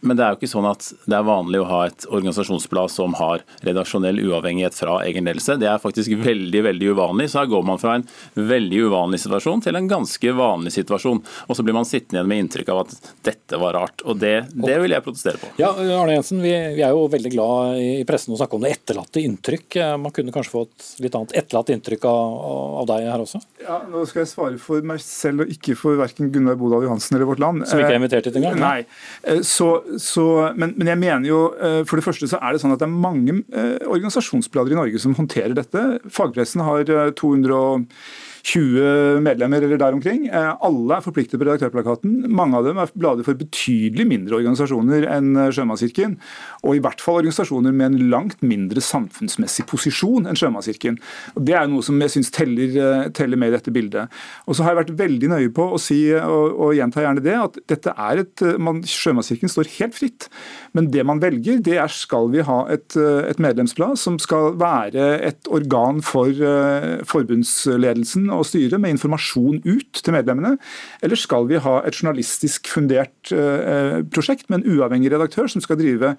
Men 0.00 0.16
det 0.18 0.24
er 0.24 0.34
jo 0.34 0.38
ikke 0.38 0.50
sånn 0.50 0.68
at 0.68 0.84
det 1.10 1.16
er 1.16 1.26
vanlig 1.26 1.60
å 1.62 1.66
ha 1.66 1.80
et 1.88 2.04
organisasjonsblad 2.06 2.92
som 2.92 3.16
har 3.18 3.42
redaksjonell 3.66 4.20
uavhengighet 4.28 4.76
fra 4.78 5.00
egen 5.08 5.26
ledelse. 5.26 5.56
Det 5.58 5.66
er 5.66 5.80
faktisk 5.82 6.12
veldig 6.22 6.62
veldig 6.68 6.92
uvanlig. 6.94 7.26
Så 7.32 7.40
her 7.40 7.50
går 7.50 7.64
man 7.66 7.80
fra 7.82 7.96
en 7.98 8.04
veldig 8.38 8.84
uvanlig 8.88 9.18
situasjon 9.24 9.64
til 9.64 9.78
en 9.78 9.88
ganske 9.90 10.34
vanlig 10.38 10.74
situasjon. 10.76 11.22
Og 11.48 11.58
så 11.58 11.66
blir 11.66 11.74
man 11.74 11.88
sittende 11.88 12.20
igjen 12.20 12.30
med 12.30 12.44
inntrykk 12.44 12.70
av 12.74 12.82
at 12.84 12.94
dette 13.26 13.58
var 13.58 13.74
rart. 13.74 14.04
Og 14.06 14.20
det, 14.22 14.36
det 14.54 14.76
vil 14.84 14.94
jeg 14.94 15.06
protestere 15.06 15.42
på. 15.42 15.50
Ja, 15.58 15.72
Arne 15.74 16.14
Jensen, 16.14 16.44
vi, 16.44 16.54
vi, 16.76 16.84
er 16.86 16.94
jo 16.94 17.08
veldig 17.10 17.34
glad 17.34 17.82
i 17.82 18.06
pressen 18.08 18.36
å 18.36 18.38
snakke 18.38 18.58
om 18.58 18.62
det 18.66 18.76
etterlatte 18.76 19.22
inntrykk. 19.24 19.80
Man 19.98 20.14
kunne 20.14 20.34
kanskje 20.34 20.54
få 20.54 20.64
et 20.68 20.88
litt 21.02 21.18
annet 21.18 21.34
etterlatt 21.42 21.74
inntrykk 21.74 22.06
av, 22.06 22.38
av 22.84 22.88
deg 22.92 23.08
her 23.10 23.26
også? 23.26 23.42
Ja, 23.64 23.82
Nå 23.88 24.04
skal 24.06 24.22
jeg 24.22 24.30
svare 24.30 24.62
for 24.62 24.86
meg 24.86 25.02
selv 25.02 25.42
og 25.42 25.52
ikke 25.52 25.74
for 25.78 25.98
verken 25.98 26.30
Gunnar 26.34 26.58
Bodal 26.60 26.86
Johansen 26.86 27.18
eller 27.18 27.32
Vårt 27.32 27.42
Land. 27.42 27.66
Som 27.66 27.82
ikke 27.82 27.96
er 27.96 28.00
invitert 28.00 28.30
hit 28.30 28.38
engang? 28.38 28.62
Nei. 28.62 28.86
Eh, 29.26 29.42
så 29.46 29.72
så, 29.96 30.52
men, 30.58 30.74
men, 30.76 30.90
jeg 30.90 31.00
mener 31.00 31.28
jo, 31.28 31.40
eh, 31.56 31.80
for 31.88 31.98
det 31.98 32.04
første 32.04 32.28
så 32.28 32.40
er 32.42 32.54
det 32.54 32.62
sånn 32.62 32.74
at 32.74 32.82
det 32.82 32.88
er 32.88 33.00
mange 33.06 33.38
eh, 33.56 33.76
organisasjonsblader 33.88 34.74
i 34.74 34.78
Norge 34.78 35.00
som 35.02 35.16
håndterer 35.16 35.56
dette. 35.56 35.84
Fagpressen 36.12 36.64
har 36.66 36.84
200 37.16 37.54
eh, 37.56 38.02
20 38.46 39.20
medlemmer 39.24 39.64
eller 39.64 39.80
der 39.80 39.96
omkring. 39.96 40.26
Eh, 40.28 40.50
alle 40.64 40.96
er 40.96 41.04
forpliktet 41.04 41.38
på 41.40 41.46
redaktørplakaten. 41.46 42.28
Mange 42.30 42.58
av 42.58 42.66
dem 42.66 42.78
er 42.80 42.92
blader 42.94 43.26
for 43.26 43.38
betydelig 43.38 44.06
mindre 44.08 44.38
organisasjoner 44.38 45.06
enn 45.10 45.32
eh, 45.36 45.50
Sjømannskirken. 45.54 46.16
Og 46.64 46.78
i 46.78 46.82
hvert 46.84 47.02
fall 47.02 47.20
organisasjoner 47.22 47.74
med 47.74 47.92
en 47.92 48.10
langt 48.12 48.42
mindre 48.46 48.82
samfunnsmessig 48.84 49.66
posisjon 49.70 50.28
enn 50.28 50.38
Sjømannskirken. 50.38 51.00
Det 51.36 51.56
er 51.58 51.68
noe 51.70 51.84
som 51.86 51.98
jeg 52.04 52.14
syns 52.16 52.32
teller, 52.34 52.74
eh, 52.74 53.08
teller, 53.16 53.38
med 53.38 53.52
i 53.52 53.56
dette 53.58 53.74
bildet. 53.74 54.14
Og 54.46 54.56
så 54.56 54.64
har 54.64 54.74
jeg 54.74 54.82
vært 54.82 54.96
veldig 54.98 55.32
nøye 55.34 55.52
på 55.54 55.68
å 55.74 55.80
si, 55.82 56.00
og, 56.16 56.56
og 56.58 56.74
gjenta 56.78 57.04
gjerne 57.04 57.24
det, 57.24 57.36
at 57.38 57.58
dette 57.70 57.94
er 57.94 58.24
et 58.24 58.46
man, 58.58 58.80
Sjømannskirken 58.82 59.52
står 59.52 59.70
helt 59.78 59.98
fritt. 59.98 60.28
Men 60.76 60.90
det 60.92 61.04
man 61.06 61.22
velger, 61.22 61.60
det 61.64 61.78
er 61.80 61.92
skal 61.92 62.30
vi 62.32 62.44
ha 62.44 62.58
et, 62.72 62.96
et 62.96 63.40
medlemsblad 63.42 63.96
som 64.00 64.18
skal 64.22 64.56
være 64.60 65.06
et 65.24 65.48
organ 65.48 66.02
for 66.04 66.28
uh, 66.28 67.00
forbundsledelsen 67.08 68.28
og 68.34 68.46
styret 68.48 68.80
med 68.80 68.96
informasjon 68.96 69.62
ut 69.64 70.02
til 70.02 70.14
medlemmene, 70.14 70.56
eller 71.02 71.18
skal 71.18 71.48
vi 71.50 71.60
ha 71.62 71.78
et 71.86 71.96
journalistisk 71.96 72.68
fundert 72.70 73.32
eh, 73.34 74.00
prosjekt 74.12 74.48
med 74.48 74.60
en 74.60 74.76
uavhengig 74.76 75.12
redaktør 75.12 75.48
som 75.50 75.62
skal 75.64 75.78
drive 75.80 76.14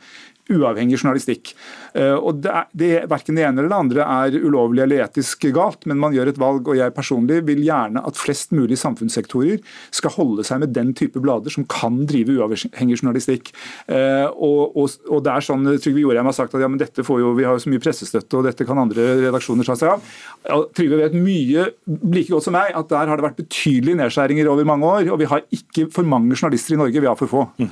uavhengig 0.50 1.00
journalistikk. 1.00 1.54
Eh, 1.94 2.16
og 2.16 2.42
det, 2.44 2.52
er, 2.54 2.68
det, 2.78 2.90
Verken 3.10 3.38
det 3.38 3.46
ene 3.48 3.62
eller 3.62 3.72
det 3.72 3.80
andre 3.80 4.06
er 4.06 4.38
ulovlig 4.44 4.84
eller 4.84 5.04
etisk 5.06 5.48
galt, 5.56 5.86
men 5.90 6.00
man 6.02 6.16
gjør 6.16 6.32
et 6.32 6.42
valg. 6.42 6.68
og 6.68 6.78
Jeg 6.78 6.96
personlig 6.96 7.42
vil 7.48 7.62
gjerne 7.66 8.04
at 8.06 8.20
flest 8.20 8.54
mulig 8.56 8.80
samfunnssektorer 8.82 9.62
skal 9.96 10.16
holde 10.18 10.46
seg 10.48 10.64
med 10.64 10.74
den 10.76 10.94
type 10.98 11.22
blader 11.24 11.54
som 11.54 11.68
kan 11.70 12.02
drive 12.10 12.38
uavhengig 12.38 13.00
journalistikk. 13.00 13.54
Eh, 13.88 14.28
og, 14.30 14.76
og, 14.78 14.98
og 15.10 15.24
det 15.26 15.36
er 15.36 15.48
sånn, 15.50 15.68
Trygve 15.80 16.04
Jorheim 16.04 16.30
har 16.30 16.38
sagt 16.38 16.56
at 16.56 16.64
ja, 16.64 16.70
men 16.72 16.82
dette 16.82 17.06
får 17.06 17.24
jo, 17.24 17.34
vi 17.38 17.48
har 17.48 17.58
jo 17.58 17.64
så 17.64 17.74
mye 17.74 17.84
pressestøtte 17.84 18.40
og 18.40 18.48
dette 18.48 18.68
kan 18.68 18.80
andre 18.82 19.08
redaksjoner 19.26 19.68
ta 19.68 19.78
seg 19.80 19.96
av. 19.96 20.14
Ja, 20.48 20.60
Trygve 20.76 21.02
vet 21.04 21.18
mye, 21.18 21.70
like 22.10 22.30
godt 22.32 22.48
som 22.48 22.58
meg, 22.58 22.74
at 22.76 22.92
der 22.92 23.10
har 23.10 23.20
det 23.20 23.28
vært 23.28 23.40
betydelige 23.42 24.00
nedskjæringer 24.00 24.50
over 24.52 24.68
mange 24.68 24.90
år. 24.90 25.10
Og 25.14 25.22
vi 25.22 25.30
har 25.30 25.46
ikke 25.56 25.88
for 25.94 26.08
mange 26.08 26.38
journalister 26.38 26.76
i 26.76 26.82
Norge, 26.82 27.02
vi 27.02 27.10
har 27.10 27.18
for 27.20 27.32
få. 27.32 27.46
Mm, 27.60 27.72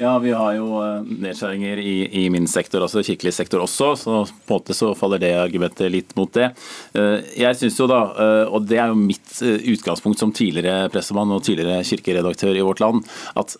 ja, 0.00 0.16
vi 0.22 0.34
har 0.34 0.56
jo 0.58 0.68
eh, 0.82 1.12
nedskjæringer 1.24 1.80
i 1.82 1.94
i, 2.10 2.26
min 2.32 2.48
sektor, 2.50 2.84
altså 2.84 3.02
kirkelig 3.04 3.34
sektor 3.36 3.64
også, 3.64 3.90
så 4.00 4.16
på 4.24 4.54
en 4.54 4.58
måte 4.58 4.76
så 4.76 4.92
faller 4.98 5.22
det 5.22 5.34
argumentet 5.38 5.92
litt 5.92 6.14
mot 6.18 6.32
det. 6.36 6.50
Eh, 6.96 7.20
jeg 7.44 7.60
synes 7.60 7.78
jo 7.80 7.88
da, 7.90 8.00
eh, 8.24 8.44
og 8.48 8.66
det 8.70 8.80
er 8.80 8.92
jo 8.92 8.98
mitt 8.98 9.38
eh, 9.44 9.60
utgangspunkt 9.74 10.20
som 10.20 10.34
tidligere 10.34 10.90
pressemann 10.94 11.32
og 11.34 11.44
tidligere 11.46 11.84
kirkeredaktør 11.86 12.58
i 12.58 12.66
vårt 12.66 12.82
land, 12.84 13.04
at 13.38 13.56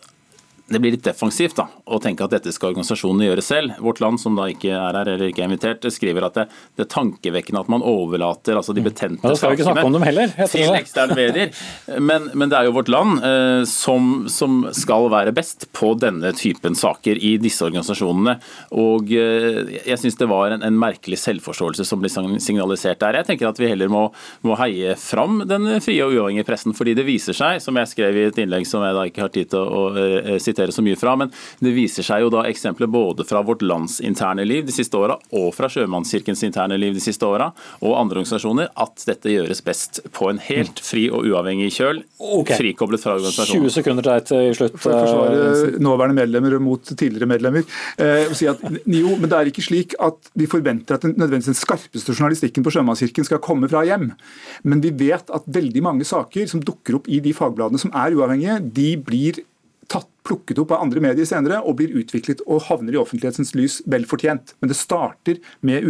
det 0.66 0.80
blir 0.80 0.94
litt 0.94 1.04
defensivt 1.04 1.58
da, 1.58 1.66
å 1.84 1.98
tenke 2.00 2.24
at 2.24 2.32
dette 2.32 2.52
skal 2.54 2.70
organisasjonene 2.72 3.26
gjøre 3.26 3.42
selv. 3.44 3.74
Vårt 3.84 4.00
Land, 4.00 4.20
som 4.22 4.38
da 4.38 4.46
ikke 4.48 4.70
er 4.72 4.96
her 4.96 5.10
eller 5.12 5.28
ikke 5.28 5.42
er 5.42 5.50
invitert, 5.50 5.84
skriver 5.92 6.24
at 6.24 6.38
det, 6.38 6.44
det 6.78 6.86
er 6.86 6.88
tankevekkende 6.94 7.60
at 7.60 7.68
man 7.72 7.84
overlater 7.84 8.56
altså 8.56 8.72
de 8.72 8.80
mm. 8.80 8.86
betente 8.88 9.28
ja, 9.28 9.36
sakene 9.36 9.74
til 10.48 10.72
eksterne 10.78 11.18
medier. 11.18 11.52
Men, 12.00 12.30
men, 12.32 12.48
det 12.48 12.56
er 12.56 12.68
jo 12.68 12.76
Vårt 12.78 12.88
Land 12.88 13.20
eh, 13.28 13.64
som, 13.68 14.24
som, 14.32 14.62
skal 14.74 15.10
være 15.12 15.34
best 15.36 15.68
på 15.76 15.92
denne 16.00 16.32
typen 16.36 16.78
saker 16.78 17.20
i 17.20 17.34
disse 17.42 17.66
organisasjonene. 17.66 18.38
Og 18.80 19.12
eh, 19.12 19.76
jeg 19.82 20.00
syns 20.00 20.16
det 20.20 20.30
var 20.32 20.56
en, 20.56 20.64
en, 20.64 20.80
merkelig 20.80 21.20
selvforståelse 21.20 21.84
som 21.84 22.00
ble 22.00 22.08
signalisert 22.08 23.02
der. 23.04 23.20
Jeg 23.20 23.28
tenker 23.28 23.50
at 23.50 23.60
vi 23.60 23.68
heller 23.68 23.92
må, 23.92 24.06
må 24.48 24.56
heie 24.62 24.96
fram 25.00 25.42
den 25.48 25.68
frie 25.84 26.00
og 26.08 26.16
uavhengige 26.16 26.48
pressen, 26.48 26.72
fordi 26.76 26.96
det 26.96 27.04
viser 27.04 27.36
seg, 27.36 27.60
som 27.60 27.76
jeg 27.76 27.92
skrev 27.92 28.16
i 28.16 28.26
et 28.30 28.40
innlegg 28.40 28.64
som 28.68 28.84
jeg 28.84 28.96
da 28.96 29.04
ikke 29.12 29.26
har 29.26 29.32
tid 29.36 29.52
til 29.52 29.60
å, 29.60 29.84
å 29.84 29.86
eh, 30.00 30.40
sitere, 30.42 30.53
sitere 30.54 30.74
så 30.74 30.84
mye 30.84 30.98
fra. 30.98 31.16
Men 31.18 31.32
det 31.60 31.74
viser 31.74 32.06
seg 32.06 32.24
jo 32.24 32.32
da 32.32 32.46
eksempler 32.48 32.90
både 32.90 33.26
fra 33.26 33.42
vårt 33.44 33.62
lands 33.66 34.00
interne 34.04 34.46
liv 34.46 34.64
de 34.66 34.74
siste 34.74 34.96
åra, 34.98 35.18
og 35.34 35.50
fra 35.56 35.68
Sjømannskirkens 35.72 36.44
interne 36.46 36.78
liv 36.80 36.94
de 36.96 37.02
siste 37.02 37.26
åra, 37.26 37.50
og 37.82 37.96
andre 37.98 38.22
organisasjoner, 38.22 38.70
at 38.80 39.04
dette 39.08 39.32
gjøres 39.32 39.62
best 39.64 40.02
på 40.14 40.30
en 40.30 40.40
helt 40.46 40.80
fri 40.84 41.06
og 41.10 41.26
uavhengig 41.28 41.70
kjøl, 41.74 42.02
okay. 42.18 42.58
frikoblet 42.60 43.02
fra 43.02 43.16
organisasjonen. 43.18 43.68
20 43.68 43.76
sekunder 43.78 44.06
til 44.06 44.12
deg 44.12 44.28
til 44.30 44.58
slutt. 44.60 44.78
For 44.84 44.94
å 44.94 45.02
forsvare 45.04 45.82
nåværende 45.82 46.18
medlemmer 46.18 46.58
mot 46.62 46.92
tidligere 46.94 47.28
medlemmer. 47.30 47.66
Eh, 48.00 48.32
si 48.34 48.48
at, 48.50 48.62
jo, 48.62 49.14
men 49.18 49.30
det 49.30 49.38
er 49.38 49.50
ikke 49.50 49.64
slik 49.64 49.96
at 50.02 50.32
vi 50.38 50.48
forventer 50.50 50.98
at 50.98 51.06
den, 51.06 51.16
nødvendigvis 51.18 51.52
den 51.52 51.58
skarpeste 51.58 52.14
journalistikken 52.14 52.66
på 52.66 52.74
Sjømannskirken 52.74 53.26
skal 53.26 53.42
komme 53.44 53.70
fra 53.70 53.84
hjem. 53.86 54.10
Men 54.66 54.82
vi 54.84 54.92
vet 55.04 55.30
at 55.34 55.48
veldig 55.54 55.84
mange 55.84 56.08
saker 56.08 56.48
som 56.50 56.62
dukker 56.64 57.00
opp 57.00 57.10
i 57.10 57.20
de 57.24 57.34
fagbladene 57.36 57.80
som 57.80 57.92
er 57.96 58.16
uavhengige, 58.16 58.60
de 58.74 58.90
blir 59.00 59.42
tatt 59.90 60.08
plukket 60.24 60.58
opp 60.62 60.72
av 60.72 60.82
andre 60.84 61.02
medier 61.04 61.26
senere 61.28 61.60
og 61.64 61.76
blir 61.78 61.92
utviklet 62.00 62.40
og 62.48 62.62
havner 62.68 62.96
i 62.96 63.00
offentlighetens 63.00 63.52
lys 63.56 63.80
vel 63.90 64.06
fortjent. 64.08 64.54
Men 64.62 64.70
det 64.70 64.76
starter 64.78 65.40
med 65.66 65.84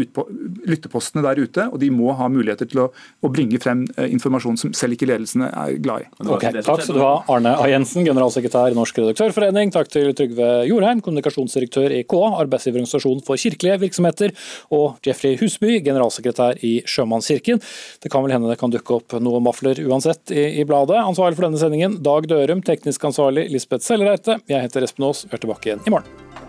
lyttepostene 0.67 1.23
der 1.25 1.39
ute, 1.39 1.69
og 1.71 1.79
de 1.83 1.91
må 1.95 2.15
ha 2.19 2.29
muligheter 2.33 2.69
til 2.71 2.85
å, 2.85 2.89
å 2.95 3.31
bringe 3.33 3.61
frem 3.63 3.85
eh, 3.95 4.11
informasjon 4.15 4.59
som 4.61 4.75
selv 4.77 4.97
ikke 4.97 5.09
ledelsene 5.11 5.51
er 5.51 5.77
glad 5.85 6.07
i. 6.07 6.09
Okay, 6.35 6.65
takk 6.67 6.83
skal 6.83 6.99
du 6.99 7.03
ha, 7.05 7.15
Arne 7.31 7.55
A. 7.55 7.69
Jensen, 7.71 8.03
generalsekretær 8.07 8.75
i 8.75 8.79
Norsk 8.79 8.99
redaktørforening. 9.03 9.73
Takk 9.75 9.93
til 9.95 10.11
Trygve 10.19 10.51
Jorheim, 10.69 11.03
kommunikasjonsdirektør 11.05 11.95
i 11.95 12.03
KA, 12.11 12.33
arbeidsgiverorganisasjon 12.43 13.23
for 13.27 13.41
kirkelige 13.41 13.79
virksomheter, 13.85 14.35
og 14.75 14.99
Jeffrey 15.07 15.39
Husby, 15.41 15.79
generalsekretær 15.85 16.59
i 16.67 16.77
Sjømannskirken. 16.91 17.63
Det 18.03 18.11
kan 18.13 18.27
vel 18.27 18.35
hende 18.35 18.51
det 18.51 18.59
kan 18.61 18.73
dukke 18.75 18.99
opp 18.99 19.17
noen 19.23 19.47
vafler 19.47 19.79
uansett 19.87 20.35
i, 20.35 20.47
i 20.61 20.67
bladet. 20.69 20.99
Ansvarlig 21.01 21.39
for 21.39 21.47
denne 21.49 21.61
sendingen, 21.61 22.01
Dag 22.05 22.27
Dørum, 22.31 22.63
teknisk 22.67 23.07
ansvarlig 23.07 23.47
Lisbeth 23.53 23.87
Sellereit. 23.87 24.24
Jeg 24.27 24.61
heter 24.65 24.87
Espen 24.87 25.05
Aas, 25.09 25.25
vi 25.29 25.37
er 25.37 25.43
tilbake 25.43 25.69
igjen 25.71 25.85
i 25.85 25.93
morgen. 25.93 26.44